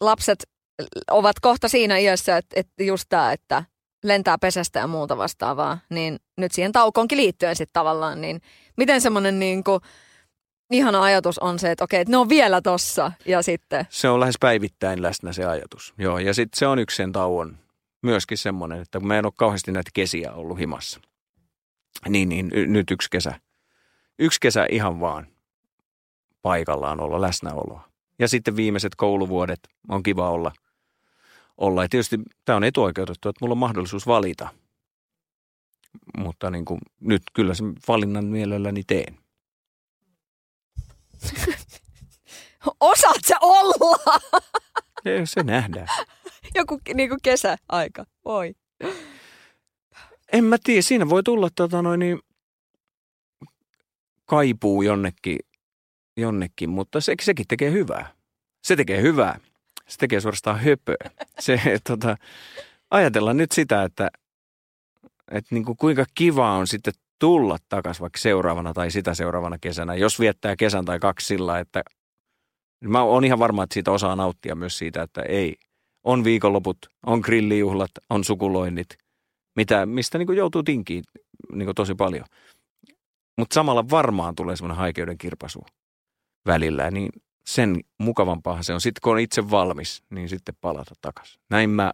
lapset 0.00 0.38
ovat 1.10 1.40
kohta 1.40 1.68
siinä 1.68 1.98
iässä, 1.98 2.36
että, 2.36 2.60
että 2.60 2.84
just 2.84 3.06
tämä, 3.08 3.32
että 3.32 3.64
lentää 4.04 4.38
pesästä 4.38 4.78
ja 4.78 4.86
muuta 4.86 5.16
vastaavaa, 5.16 5.78
niin 5.90 6.18
nyt 6.36 6.52
siihen 6.52 6.72
taukoonkin 6.72 7.18
liittyen 7.18 7.56
sitten 7.56 7.72
tavallaan, 7.72 8.20
niin 8.20 8.40
miten 8.76 9.00
semmoinen 9.00 9.38
niin 9.38 9.64
kuin, 9.64 9.80
ihana 10.70 11.02
ajatus 11.02 11.38
on 11.38 11.58
se, 11.58 11.70
että 11.70 11.84
okei, 11.84 12.00
että 12.00 12.10
ne 12.10 12.16
on 12.16 12.28
vielä 12.28 12.62
tossa 12.62 13.12
ja 13.26 13.42
sitten. 13.42 13.86
Se 13.90 14.08
on 14.08 14.20
lähes 14.20 14.36
päivittäin 14.40 15.02
läsnä 15.02 15.32
se 15.32 15.44
ajatus. 15.44 15.94
Joo, 15.98 16.18
ja 16.18 16.34
sitten 16.34 16.58
se 16.58 16.66
on 16.66 16.78
yksi 16.78 16.96
sen 16.96 17.12
tauon 17.12 17.58
myöskin 18.02 18.38
semmoinen, 18.38 18.80
että 18.80 18.98
kun 18.98 19.08
mä 19.08 19.18
en 19.18 19.26
ole 19.26 19.32
kauheasti 19.36 19.72
näitä 19.72 19.90
kesiä 19.94 20.32
ollut 20.32 20.58
himassa. 20.58 21.00
Niin, 22.08 22.28
niin 22.28 22.50
y- 22.54 22.66
nyt 22.66 22.90
yksi 22.90 23.10
kesä. 23.10 23.40
Yksi 24.18 24.40
kesä 24.40 24.66
ihan 24.70 25.00
vaan 25.00 25.26
paikallaan 26.42 27.00
olla, 27.00 27.20
läsnäoloa. 27.20 27.88
Ja 28.18 28.28
sitten 28.28 28.56
viimeiset 28.56 28.94
kouluvuodet 28.94 29.60
on 29.88 30.02
kiva 30.02 30.30
olla. 30.30 30.52
olla. 31.56 31.82
Ja 31.82 31.88
tietysti 31.88 32.18
tämä 32.44 32.56
on 32.56 32.64
etuoikeutettu, 32.64 33.28
että 33.28 33.38
mulla 33.44 33.52
on 33.52 33.58
mahdollisuus 33.58 34.06
valita. 34.06 34.48
Mutta 36.18 36.50
niin 36.50 36.64
kuin, 36.64 36.80
nyt 37.00 37.22
kyllä 37.32 37.54
sen 37.54 37.72
valinnan 37.88 38.24
mielelläni 38.24 38.82
teen. 38.86 39.18
Osaat 42.80 43.24
sä 43.26 43.36
olla? 43.40 43.98
Ja 45.04 45.26
se 45.26 45.42
nähdään. 45.42 45.88
Joku 46.54 46.80
niin 46.94 47.08
kuin 47.08 47.20
kesäaika. 47.22 48.04
Voi. 48.24 48.54
En 50.32 50.44
mä 50.44 50.56
tiedä, 50.64 50.82
siinä 50.82 51.08
voi 51.08 51.22
tulla 51.22 51.48
tota 51.54 51.82
noin 51.82 52.00
niin, 52.00 52.20
kaipuu 54.24 54.82
jonnekin, 54.82 55.38
jonnekin, 56.16 56.70
mutta 56.70 57.00
se, 57.00 57.14
sekin 57.22 57.46
tekee 57.48 57.70
hyvää. 57.70 58.12
Se 58.64 58.76
tekee 58.76 59.02
hyvää. 59.02 59.40
Se 59.88 59.98
tekee 59.98 60.20
suorastaan 60.20 60.60
höpöä. 60.60 61.10
Se, 61.38 61.60
tota, 61.88 62.16
ajatellaan 62.90 63.36
nyt 63.36 63.52
sitä, 63.52 63.82
että, 63.82 64.10
että 65.30 65.54
niin 65.54 65.64
kuin 65.64 65.76
kuinka 65.76 66.04
kiva 66.14 66.52
on 66.52 66.66
sitten 66.66 66.94
tulla 67.18 67.58
takaisin 67.68 68.00
vaikka 68.00 68.18
seuraavana 68.18 68.72
tai 68.72 68.90
sitä 68.90 69.14
seuraavana 69.14 69.58
kesänä, 69.58 69.94
jos 69.94 70.20
viettää 70.20 70.56
kesän 70.56 70.84
tai 70.84 70.98
kaksi 70.98 71.26
sillä, 71.26 71.58
että 71.58 71.82
mä 72.84 73.02
oon 73.02 73.24
ihan 73.24 73.38
varma, 73.38 73.62
että 73.62 73.74
siitä 73.74 73.92
osaa 73.92 74.16
nauttia 74.16 74.54
myös 74.54 74.78
siitä, 74.78 75.02
että 75.02 75.22
ei, 75.22 75.56
on 76.04 76.24
viikonloput, 76.24 76.78
on 77.06 77.20
grillijuhlat, 77.20 77.90
on 78.10 78.24
sukuloinnit, 78.24 78.86
mitä, 79.56 79.86
mistä 79.86 80.18
niin 80.18 80.26
kuin 80.26 80.38
joutuu 80.38 80.62
tinkiin 80.62 81.04
niin 81.52 81.66
kuin 81.66 81.74
tosi 81.74 81.94
paljon. 81.94 82.24
Mutta 83.38 83.54
samalla 83.54 83.90
varmaan 83.90 84.34
tulee 84.34 84.56
semmoinen 84.56 84.76
haikeuden 84.76 85.18
kirpasu 85.18 85.64
välillä, 86.46 86.90
niin 86.90 87.10
sen 87.46 87.80
mukavampaa 87.98 88.62
se 88.62 88.74
on. 88.74 88.80
Sitten 88.80 89.00
kun 89.02 89.12
on 89.12 89.18
itse 89.18 89.50
valmis, 89.50 90.02
niin 90.10 90.28
sitten 90.28 90.54
palata 90.60 90.94
takaisin. 91.00 91.40
Näin 91.50 91.70
mä 91.70 91.92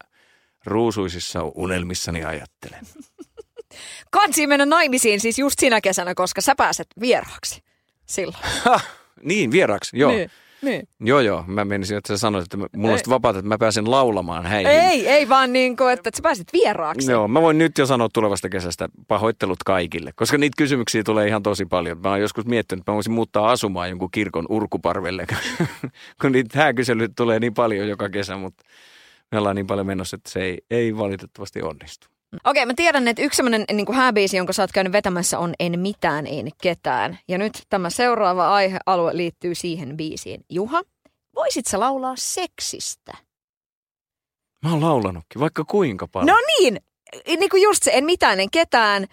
ruusuisissa 0.66 1.42
unelmissani 1.54 2.24
ajattelen. 2.24 2.86
Kansi 4.10 4.46
mennä 4.46 4.66
naimisiin 4.66 5.20
siis 5.20 5.38
just 5.38 5.58
sinä 5.58 5.80
kesänä, 5.80 6.14
koska 6.14 6.40
sä 6.40 6.54
pääset 6.54 6.86
vieraaksi 7.00 7.62
silloin. 8.06 8.44
Ha, 8.64 8.80
niin, 9.22 9.50
vieraksi, 9.50 9.98
joo. 9.98 10.12
Niin, 10.12 10.30
niin. 10.62 10.88
Joo, 11.00 11.20
joo. 11.20 11.44
Mä 11.46 11.64
menisin, 11.64 11.96
että 11.96 12.08
sä 12.08 12.18
sanoit, 12.18 12.44
että 12.44 12.56
mulla 12.76 12.96
sitten 12.96 13.10
vapaata, 13.10 13.38
että 13.38 13.48
mä 13.48 13.58
pääsen 13.58 13.90
laulamaan 13.90 14.46
häihin. 14.46 14.72
Ei, 14.72 15.08
ei 15.08 15.28
vaan 15.28 15.52
niin 15.52 15.76
kuin, 15.76 15.92
että 15.92 16.10
sä 16.16 16.22
pääsit 16.22 16.52
vieraaksi. 16.52 17.10
Joo, 17.10 17.28
mä 17.28 17.42
voin 17.42 17.58
nyt 17.58 17.78
jo 17.78 17.86
sanoa 17.86 18.08
tulevasta 18.14 18.48
kesästä 18.48 18.88
pahoittelut 19.08 19.62
kaikille, 19.62 20.12
koska 20.16 20.38
niitä 20.38 20.54
kysymyksiä 20.58 21.02
tulee 21.02 21.28
ihan 21.28 21.42
tosi 21.42 21.66
paljon. 21.66 21.98
Mä 21.98 22.08
oon 22.10 22.20
joskus 22.20 22.46
miettinyt, 22.46 22.80
että 22.80 22.92
mä 22.92 22.94
voisin 22.94 23.12
muuttaa 23.12 23.50
asumaan 23.50 23.88
jonkun 23.88 24.10
kirkon 24.10 24.46
urkuparvelle, 24.48 25.26
kun 26.20 26.32
niitä 26.32 26.58
hääkyselyitä 26.58 27.14
tulee 27.16 27.40
niin 27.40 27.54
paljon 27.54 27.88
joka 27.88 28.08
kesä, 28.08 28.36
mutta 28.36 28.64
me 29.32 29.38
ollaan 29.38 29.56
niin 29.56 29.66
paljon 29.66 29.86
menossa, 29.86 30.16
että 30.16 30.30
se 30.30 30.42
ei, 30.42 30.58
ei 30.70 30.96
valitettavasti 30.96 31.62
onnistu. 31.62 32.12
Okei, 32.44 32.66
mä 32.66 32.74
tiedän, 32.76 33.08
että 33.08 33.22
yksi 33.22 33.36
sellainen 33.36 33.64
niin 33.72 33.94
hääbiisi, 33.94 34.36
jonka 34.36 34.52
sä 34.52 34.62
oot 34.62 34.72
käynyt 34.72 34.92
vetämässä, 34.92 35.38
on 35.38 35.54
En 35.60 35.80
mitään, 35.80 36.26
en 36.26 36.48
ketään. 36.62 37.18
Ja 37.28 37.38
nyt 37.38 37.62
tämä 37.68 37.90
seuraava 37.90 38.54
aihealue 38.54 39.16
liittyy 39.16 39.54
siihen 39.54 39.96
biisiin. 39.96 40.44
Juha, 40.50 40.82
voisit 41.34 41.66
sä 41.66 41.80
laulaa 41.80 42.14
seksistä? 42.16 43.12
Mä 44.62 44.70
oon 44.70 44.80
laulanutkin, 44.80 45.40
vaikka 45.40 45.64
kuinka 45.64 46.08
paljon. 46.08 46.26
No 46.26 46.42
niin, 46.58 46.80
niin 47.26 47.50
kuin 47.50 47.62
just 47.62 47.82
se, 47.82 47.90
en 47.94 48.04
mitään, 48.04 48.40
en 48.40 48.50
ketään, 48.50 49.06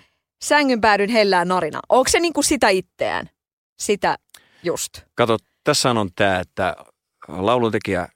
sängyn 0.44 0.82
päädyn 0.82 1.10
hellää 1.10 1.46
narina. 1.46 1.80
Onko 1.90 2.10
se 2.10 2.20
niin 2.20 2.34
kuin 2.34 2.44
sitä 2.44 2.70
itseään? 2.70 3.30
Sitä 3.80 4.18
just. 4.64 5.02
Kato, 5.16 5.38
tässä 5.64 5.92
on 5.92 6.10
tämä, 6.16 6.40
että 6.40 6.76
lauluntekijä 7.28 8.08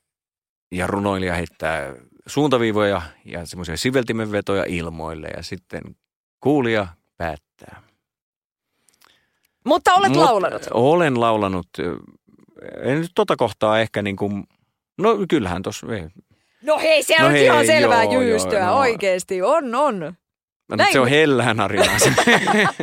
ja 0.72 0.88
runoilija 0.88 1.34
heittää 1.34 1.94
suuntaviivoja 2.28 3.02
ja 3.26 3.46
semmoisia 3.46 3.78
siveltimenvetoja 3.78 4.66
ilmoille 4.68 5.28
ja 5.38 5.44
sitten 5.44 5.82
kuulija 6.40 6.88
päättää. 7.18 7.82
Mutta 9.66 9.94
olet 9.94 10.12
Mut 10.12 10.24
laulanut. 10.24 10.62
Olen 10.72 11.20
laulanut. 11.20 11.68
En 12.82 13.02
nyt 13.02 13.12
tota 13.16 13.36
kohtaa 13.36 13.80
ehkä 13.80 14.02
niin 14.02 14.16
kuin, 14.16 14.44
no 14.98 15.18
kyllähän 15.30 15.62
tuossa, 15.62 15.88
No 16.64 16.80
hei, 16.80 17.04
se 17.04 17.16
No 17.20 17.26
on 17.26 17.32
hei, 17.32 17.46
ihan 17.46 17.66
selvää 17.66 18.04
joo, 18.04 18.22
jyystyä, 18.22 18.60
joo, 18.60 18.68
no. 18.68 18.80
oikeesti. 18.80 19.42
On, 19.42 19.76
on. 19.76 20.00
No, 20.70 20.76
Näin 20.76 20.94
se 20.94 21.00
on 21.00 21.08
hellään 21.08 21.60
arinaa. 21.60 21.98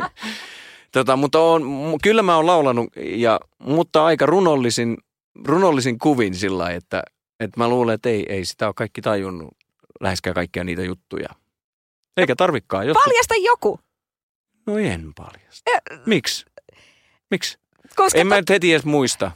tota, 0.93 1.15
mutta 1.15 1.39
on, 1.39 1.63
kyllä 2.03 2.21
mä 2.21 2.35
oon 2.35 2.47
laulanut, 2.47 2.87
ja, 2.95 3.39
mutta 3.59 4.05
aika 4.05 4.25
runollisin, 4.25 4.97
runollisin 5.45 5.99
kuvin 5.99 6.35
sillä 6.35 6.69
että, 6.69 7.03
että 7.41 7.59
mä 7.59 7.67
luulen, 7.67 7.95
että 7.95 8.09
ei, 8.09 8.25
ei 8.29 8.45
sitä 8.45 8.65
ole 8.65 8.73
kaikki 8.73 9.01
tajunnut 9.01 9.57
läheskään 9.99 10.33
kaikkia 10.33 10.63
niitä 10.63 10.81
juttuja. 10.81 11.29
Eikä 12.17 12.35
tarvikaan. 12.35 12.87
Jotkut, 12.87 13.03
Paljasta 13.03 13.35
joku. 13.35 13.79
no 14.67 14.77
en 14.77 15.13
paljasta. 15.15 15.71
Miksi? 16.05 16.45
Miksi? 17.31 17.57
Koska 17.95 18.19
En 18.19 18.27
mä 18.27 18.35
nyt 18.35 18.49
heti 18.49 18.71
edes 18.71 18.85
muista 18.85 19.31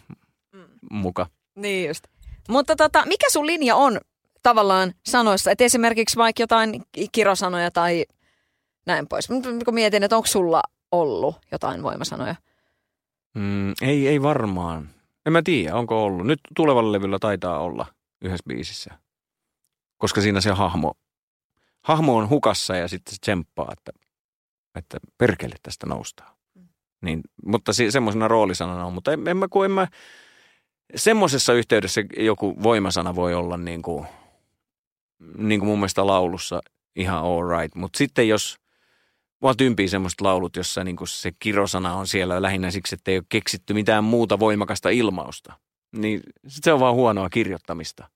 muka. 0.92 1.28
Niin 1.56 1.88
just. 1.88 2.04
Mutta 2.50 2.76
tota, 2.76 3.06
mikä 3.06 3.30
sun 3.30 3.48
linja 3.48 3.76
on 3.76 4.02
tavallaan 4.44 4.94
sanoissa? 5.06 5.52
Että 5.52 5.64
esimerkiksi 5.64 6.18
vaikka 6.18 6.44
jotain 6.44 6.84
kirosanoja 7.12 7.72
tai 7.72 8.06
näin 8.86 9.08
pois. 9.08 9.28
Kun 9.66 9.74
mietin, 9.74 10.04
että 10.04 10.16
onko 10.16 10.28
sulla 10.28 10.62
ollut 10.92 11.36
jotain 11.52 11.84
voimasanoja? 11.84 12.36
Mm, 13.36 13.74
ei, 13.82 14.08
ei 14.08 14.22
varmaan. 14.22 14.90
En 15.26 15.34
mä 15.34 15.42
tiedä, 15.42 15.76
onko 15.76 16.04
ollut. 16.04 16.28
Nyt 16.28 16.40
tulevalla 16.56 16.92
levyllä 16.92 17.20
taitaa 17.20 17.60
olla 17.60 17.86
yhdessä 18.26 18.44
biisissä. 18.48 19.00
Koska 19.98 20.22
siinä 20.22 20.42
se 20.42 20.52
hahmo, 20.52 20.94
hahmo 21.82 22.18
on 22.18 22.30
hukassa 22.30 22.76
ja 22.76 22.88
sitten 22.88 23.14
se 23.14 23.22
tsemppaa, 23.22 23.70
että, 23.72 23.92
että 24.76 24.98
perkele 25.18 25.56
tästä 25.64 25.86
noustaa. 25.88 26.36
Niin, 27.02 27.22
mutta 27.46 27.74
se, 27.74 27.92
semmoisena 27.92 28.28
roolisanana 28.28 28.86
on. 28.86 28.94
Mutta 28.94 29.14
en, 29.14 29.28
en 29.28 29.38
mä, 29.38 29.48
kun 29.48 29.66
en 29.66 29.72
mä, 29.72 29.88
semmoisessa 30.96 31.54
yhteydessä 31.54 32.02
joku 32.18 32.64
voimasana 32.64 33.16
voi 33.16 33.34
olla 33.34 33.58
niin 33.58 33.82
kuin, 33.82 34.08
niin 35.38 35.60
kuin 35.60 35.68
mun 35.68 35.80
mielestä 35.80 36.08
laulussa 36.08 36.62
ihan 36.96 37.24
all 37.24 37.60
right. 37.60 37.76
Mutta 37.76 37.98
sitten 37.98 38.28
jos, 38.28 38.58
mua 39.42 39.56
tympii 39.56 39.88
semmoiset 39.88 40.22
laulut, 40.22 40.56
jossa 40.56 40.84
niin 40.84 40.96
kuin 40.96 41.08
se 41.08 41.32
kirosana 41.40 41.96
on 41.96 42.08
siellä 42.08 42.42
lähinnä 42.42 42.72
siksi, 42.72 42.96
että 42.96 43.12
ei 43.12 43.18
ole 43.18 43.26
keksitty 43.30 43.74
mitään 43.74 44.04
muuta 44.04 44.40
voimakasta 44.40 44.90
ilmausta. 44.90 45.54
Niin 45.96 46.22
se 46.48 46.74
on 46.74 46.80
vaan 46.80 46.96
huonoa 46.96 47.30
kirjoittamista. 47.30 48.10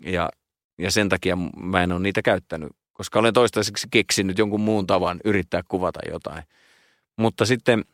Ja, 0.00 0.30
ja 0.78 0.90
sen 0.90 1.08
takia 1.08 1.36
mä 1.62 1.82
en 1.82 1.92
ole 1.92 2.00
niitä 2.00 2.22
käyttänyt, 2.22 2.72
koska 2.92 3.18
olen 3.18 3.34
toistaiseksi 3.34 3.88
keksinyt 3.90 4.38
jonkun 4.38 4.60
muun 4.60 4.86
tavan 4.86 5.20
yrittää 5.24 5.62
kuvata 5.68 6.00
jotain. 6.10 6.42
Mutta 7.16 7.46
sitten 7.46 7.84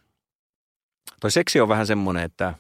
toi 1.21 1.31
seksi 1.31 1.61
on 1.61 1.69
vähän 1.69 1.87
semmoinen, 1.87 2.25
että 2.25 2.55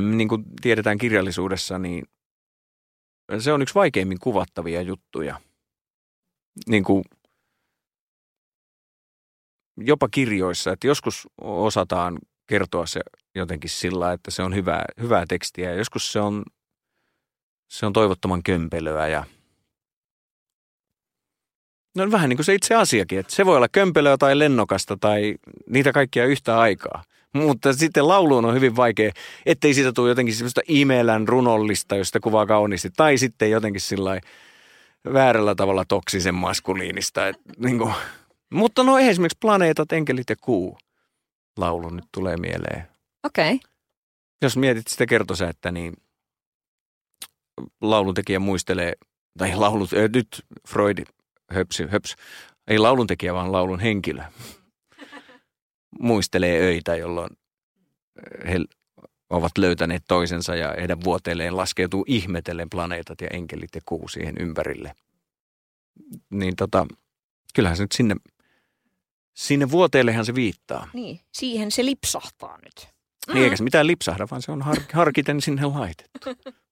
niin 0.00 0.28
kuin 0.28 0.44
tiedetään 0.60 0.98
kirjallisuudessa, 0.98 1.78
niin 1.78 2.04
se 3.38 3.52
on 3.52 3.62
yksi 3.62 3.74
vaikeimmin 3.74 4.18
kuvattavia 4.18 4.82
juttuja. 4.82 5.40
Niin 6.66 6.84
kuin 6.84 7.04
jopa 9.76 10.08
kirjoissa, 10.08 10.72
että 10.72 10.86
joskus 10.86 11.28
osataan 11.40 12.18
kertoa 12.46 12.86
se 12.86 13.00
jotenkin 13.34 13.70
sillä, 13.70 14.12
että 14.12 14.30
se 14.30 14.42
on 14.42 14.54
hyvää, 14.54 14.84
hyvää 15.00 15.24
tekstiä 15.28 15.74
joskus 15.74 16.12
se 16.12 16.20
on, 16.20 16.42
se 17.68 17.86
on 17.86 17.92
toivottoman 17.92 18.42
kömpelöä 18.42 19.08
ja 19.08 19.24
No 21.96 22.10
vähän 22.10 22.28
niin 22.28 22.36
kuin 22.36 22.44
se 22.44 22.54
itse 22.54 22.74
asiakin, 22.74 23.18
että 23.18 23.34
se 23.34 23.46
voi 23.46 23.56
olla 23.56 23.68
kömpelöä 23.68 24.16
tai 24.16 24.38
lennokasta 24.38 24.96
tai 25.00 25.34
niitä 25.70 25.92
kaikkia 25.92 26.26
yhtä 26.26 26.58
aikaa. 26.58 27.04
Mutta 27.32 27.72
sitten 27.72 28.08
lauluun 28.08 28.44
on 28.44 28.54
hyvin 28.54 28.76
vaikea, 28.76 29.12
ettei 29.46 29.74
siitä 29.74 29.92
tule 29.92 30.08
jotenkin 30.08 30.34
semmoista 30.34 30.60
imelän 30.68 31.28
runollista, 31.28 31.96
josta 31.96 32.20
kuvaa 32.20 32.46
kauniisti. 32.46 32.90
Tai 32.96 33.18
sitten 33.18 33.50
jotenkin 33.50 33.80
sillä 33.80 34.20
väärällä 35.12 35.54
tavalla 35.54 35.84
toksisen 35.84 36.34
maskuliinista. 36.34 37.28
Et, 37.28 37.36
niin 37.58 37.78
kuin. 37.78 37.92
Mutta 38.50 38.82
no 38.82 38.98
esimerkiksi 38.98 39.38
planeetat, 39.40 39.92
enkelit 39.92 40.30
ja 40.30 40.36
kuu 40.40 40.78
laulu 41.56 41.90
nyt 41.90 42.04
tulee 42.12 42.36
mieleen. 42.36 42.88
Okei. 43.24 43.54
Okay. 43.54 43.70
Jos 44.42 44.56
mietit 44.56 44.86
sitä 44.86 45.06
kertosäettä, 45.06 45.72
niin 45.72 45.94
lauluntekijä 47.80 48.38
muistelee, 48.38 48.92
tai 49.38 49.56
laulut, 49.56 49.92
äh, 49.92 50.10
nyt 50.14 50.44
Freud 50.68 50.98
höpsi, 51.50 51.86
höps, 51.90 52.16
ei 52.66 52.78
lauluntekijä, 52.78 53.34
vaan 53.34 53.52
laulun 53.52 53.80
henkilö. 53.80 54.22
muistelee 56.00 56.60
öitä, 56.60 56.96
jolloin 56.96 57.30
he 58.48 58.58
ovat 59.30 59.58
löytäneet 59.58 60.02
toisensa 60.08 60.54
ja 60.54 60.74
heidän 60.78 61.04
vuoteilleen 61.04 61.56
laskeutuu 61.56 62.04
ihmetellen 62.08 62.70
planeetat 62.70 63.20
ja 63.20 63.28
enkelit 63.32 63.74
ja 63.74 63.80
kuu 63.84 64.08
siihen 64.08 64.34
ympärille. 64.40 64.94
Niin 66.30 66.56
tota, 66.56 66.86
kyllähän 67.54 67.76
se 67.76 67.82
nyt 67.82 67.92
sinne, 67.92 68.16
sinne 69.34 69.70
vuoteillehan 69.70 70.24
se 70.24 70.34
viittaa. 70.34 70.88
Niin, 70.92 71.20
siihen 71.32 71.70
se 71.70 71.84
lipsahtaa 71.84 72.58
nyt. 72.64 72.97
Mm. 73.28 73.34
Niin 73.34 73.44
eikä 73.44 73.56
se 73.56 73.64
mitään 73.64 73.86
lipsahda, 73.86 74.26
vaan 74.30 74.42
se 74.42 74.52
on 74.52 74.62
har- 74.62 74.82
harkiten 74.92 75.40
sinne 75.40 75.62
laitettu. 75.66 76.50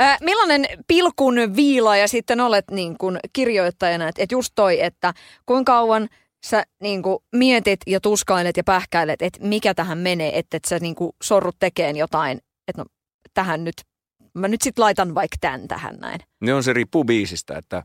Äh, 0.00 0.18
millainen 0.20 0.66
pilkun 0.86 1.34
viila 1.56 1.96
ja 1.96 2.08
sitten 2.08 2.40
olet 2.40 2.64
niin 2.70 2.98
kuin 2.98 3.18
kirjoittajana, 3.32 4.08
että 4.08 4.22
et 4.22 4.32
just 4.32 4.52
toi, 4.54 4.80
että 4.80 5.14
kuinka 5.46 5.72
kauan 5.72 6.08
sä 6.46 6.64
niin 6.80 7.02
kuin 7.02 7.18
mietit 7.32 7.80
ja 7.86 8.00
tuskailet 8.00 8.56
ja 8.56 8.64
pähkäilet, 8.64 9.22
että 9.22 9.38
mikä 9.42 9.74
tähän 9.74 9.98
menee, 9.98 10.38
että 10.38 10.56
et 10.56 10.64
sä 10.64 10.78
niin 10.78 10.94
kuin 10.94 11.12
sorrut 11.22 11.56
tekeen 11.58 11.96
jotain, 11.96 12.38
että 12.68 12.82
no 12.82 12.84
tähän 13.34 13.64
nyt, 13.64 13.74
mä 14.34 14.48
nyt 14.48 14.62
sit 14.62 14.78
laitan 14.78 15.14
vaikka 15.14 15.36
tämän 15.40 15.68
tähän 15.68 15.96
näin. 15.96 16.20
Ne 16.40 16.54
on 16.54 16.62
se 16.62 16.72
riippuu 16.72 17.04
biisistä, 17.04 17.58
että 17.58 17.82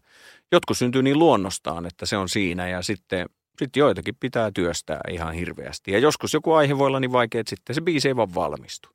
jotkut 0.52 0.78
syntyy 0.78 1.04
niin 1.04 1.19
luonnostaan, 1.19 1.86
että 1.86 2.06
se 2.06 2.17
on 2.17 2.30
siinä 2.30 2.67
ja 2.69 2.82
sitten 2.82 3.26
sitten 3.60 3.80
joitakin 3.80 4.15
pitää 4.20 4.52
työstää 4.52 5.00
ihan 5.12 5.34
hirveästi. 5.34 5.91
Ja 5.91 6.00
joskus 6.00 6.34
joku 6.34 6.54
aihe 6.54 6.78
voi 6.78 6.88
olla 6.88 7.00
niin 7.00 7.12
vaikea, 7.12 7.41
että 7.41 7.50
sitten 7.50 7.76
se 7.76 7.82
biisi 7.82 8.08
ei 8.08 8.15
vaan 8.15 8.36
valmistu. 8.36 8.89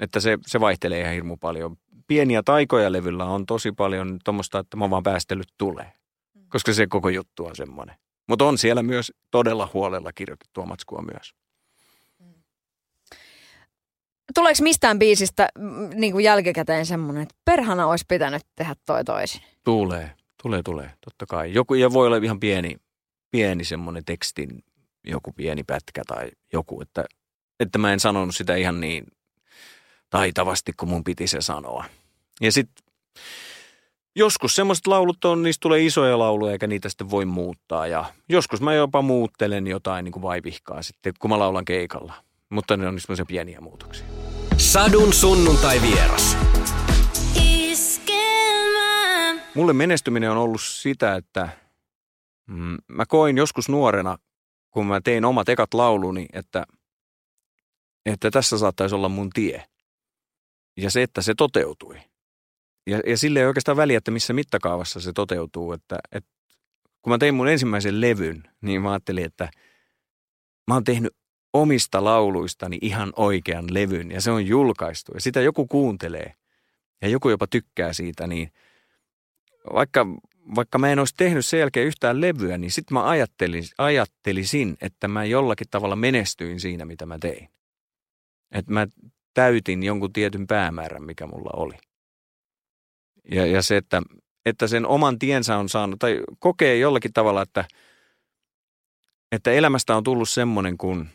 Että 0.00 0.20
se, 0.20 0.38
se 0.46 0.60
vaihtelee 0.60 1.00
ihan 1.00 1.14
hirmu 1.14 1.36
paljon. 1.36 1.76
Pieniä 2.06 2.42
taikoja 2.42 2.92
levyllä 2.92 3.24
on 3.24 3.46
tosi 3.46 3.72
paljon 3.72 4.18
tuommoista, 4.24 4.58
että 4.58 4.76
mä 4.76 4.90
vaan 4.90 5.02
päästellyt 5.02 5.48
tulee. 5.58 5.92
Koska 6.48 6.72
se 6.72 6.86
koko 6.86 7.08
juttu 7.08 7.46
on 7.46 7.56
semmoinen. 7.56 7.96
Mutta 8.28 8.44
on 8.44 8.58
siellä 8.58 8.82
myös 8.82 9.12
todella 9.30 9.68
huolella 9.74 10.12
kirjoitettua 10.12 10.66
matskua 10.66 11.02
myös. 11.12 11.34
Tuleeko 14.34 14.62
mistään 14.62 14.98
biisistä 14.98 15.48
mm, 15.58 15.90
niin 15.94 16.12
kuin 16.12 16.24
jälkikäteen 16.24 16.86
semmoinen, 16.86 17.22
että 17.22 17.34
perhana 17.44 17.86
olisi 17.86 18.04
pitänyt 18.08 18.42
tehdä 18.56 18.74
toi 18.86 19.04
toisin? 19.04 19.42
Tulee, 19.64 20.10
tulee, 20.42 20.62
tulee, 20.62 20.90
totta 21.04 21.26
kai. 21.26 21.54
Joku, 21.54 21.74
ja 21.74 21.92
voi 21.92 22.06
olla 22.06 22.16
ihan 22.16 22.40
pieni, 22.40 22.76
pieni 23.30 23.64
semmoinen 23.64 24.04
tekstin, 24.04 24.64
joku 25.04 25.32
pieni 25.32 25.62
pätkä 25.62 26.02
tai 26.06 26.30
joku, 26.52 26.80
että, 26.80 27.04
että 27.60 27.78
mä 27.78 27.92
en 27.92 28.00
sanonut 28.00 28.36
sitä 28.36 28.56
ihan 28.56 28.80
niin 28.80 29.06
taitavasti, 30.10 30.72
kun 30.72 30.88
mun 30.88 31.04
piti 31.04 31.26
se 31.26 31.40
sanoa. 31.40 31.84
Ja 32.40 32.52
sitten 32.52 32.84
joskus 34.16 34.56
semmoiset 34.56 34.86
laulut 34.86 35.24
on, 35.24 35.42
niistä 35.42 35.60
tulee 35.60 35.84
isoja 35.84 36.18
lauluja 36.18 36.52
eikä 36.52 36.66
niitä 36.66 36.88
sitten 36.88 37.10
voi 37.10 37.24
muuttaa. 37.24 37.86
Ja 37.86 38.04
joskus 38.28 38.60
mä 38.60 38.74
jopa 38.74 39.02
muuttelen 39.02 39.66
jotain 39.66 40.04
niin 40.04 40.12
kuin 40.12 40.22
vaivihkaa 40.22 40.82
sitten, 40.82 41.12
kun 41.18 41.30
mä 41.30 41.38
laulan 41.38 41.64
keikalla. 41.64 42.14
Mutta 42.48 42.76
ne 42.76 42.88
on 42.88 43.00
semmoisia 43.00 43.26
pieniä 43.26 43.60
muutoksia. 43.60 44.06
Sadun 44.56 45.12
sunnuntai 45.12 45.82
vieras. 45.82 46.36
Mulle 49.54 49.72
menestyminen 49.72 50.30
on 50.30 50.36
ollut 50.36 50.60
sitä, 50.60 51.14
että 51.14 51.48
mm, 52.46 52.76
mä 52.88 53.06
koin 53.06 53.36
joskus 53.36 53.68
nuorena, 53.68 54.18
kun 54.70 54.86
mä 54.86 55.00
tein 55.00 55.24
omat 55.24 55.48
ekat 55.48 55.74
lauluni, 55.74 56.26
että, 56.32 56.66
että 58.06 58.30
tässä 58.30 58.58
saattaisi 58.58 58.94
olla 58.94 59.08
mun 59.08 59.30
tie. 59.30 59.64
Ja 60.76 60.90
se, 60.90 61.02
että 61.02 61.22
se 61.22 61.34
toteutui. 61.36 61.96
Ja, 62.86 63.00
ja 63.06 63.18
sille 63.18 63.40
ei 63.40 63.46
oikeastaan 63.46 63.76
väliä, 63.76 63.98
että 63.98 64.10
missä 64.10 64.32
mittakaavassa 64.32 65.00
se 65.00 65.12
toteutuu. 65.12 65.72
Että, 65.72 65.98
että 66.12 66.30
kun 67.02 67.12
mä 67.12 67.18
tein 67.18 67.34
mun 67.34 67.48
ensimmäisen 67.48 68.00
levyn, 68.00 68.42
niin 68.60 68.82
mä 68.82 68.90
ajattelin, 68.90 69.24
että 69.24 69.50
mä 70.66 70.74
oon 70.74 70.84
tehnyt 70.84 71.16
omista 71.52 72.04
lauluistani 72.04 72.78
ihan 72.80 73.12
oikean 73.16 73.64
levyn 73.70 74.10
ja 74.10 74.20
se 74.20 74.30
on 74.30 74.46
julkaistu 74.46 75.12
ja 75.14 75.20
sitä 75.20 75.40
joku 75.40 75.66
kuuntelee 75.66 76.34
ja 77.02 77.08
joku 77.08 77.30
jopa 77.30 77.46
tykkää 77.46 77.92
siitä, 77.92 78.26
niin 78.26 78.52
vaikka, 79.72 80.06
vaikka 80.54 80.78
mä 80.78 80.92
en 80.92 80.98
olisi 80.98 81.14
tehnyt 81.16 81.46
sen 81.46 81.60
jälkeen 81.60 81.86
yhtään 81.86 82.20
levyä, 82.20 82.58
niin 82.58 82.70
sitten 82.70 82.94
mä 82.94 83.08
ajattelin, 83.08 83.64
ajattelisin, 83.78 84.76
että 84.80 85.08
mä 85.08 85.24
jollakin 85.24 85.66
tavalla 85.70 85.96
menestyin 85.96 86.60
siinä, 86.60 86.84
mitä 86.84 87.06
mä 87.06 87.18
tein. 87.18 87.48
Että 88.52 88.72
mä 88.72 88.86
täytin 89.34 89.82
jonkun 89.82 90.12
tietyn 90.12 90.46
päämäärän, 90.46 91.02
mikä 91.02 91.26
mulla 91.26 91.50
oli. 91.56 91.74
Ja, 93.30 93.46
ja 93.46 93.62
se, 93.62 93.76
että, 93.76 94.02
että 94.46 94.66
sen 94.66 94.86
oman 94.86 95.18
tiensä 95.18 95.56
on 95.56 95.68
saanut, 95.68 95.98
tai 95.98 96.20
kokee 96.38 96.78
jollakin 96.78 97.12
tavalla, 97.12 97.42
että, 97.42 97.64
että 99.32 99.52
elämästä 99.52 99.96
on 99.96 100.04
tullut 100.04 100.28
semmoinen, 100.28 100.78
kun, 100.78 101.08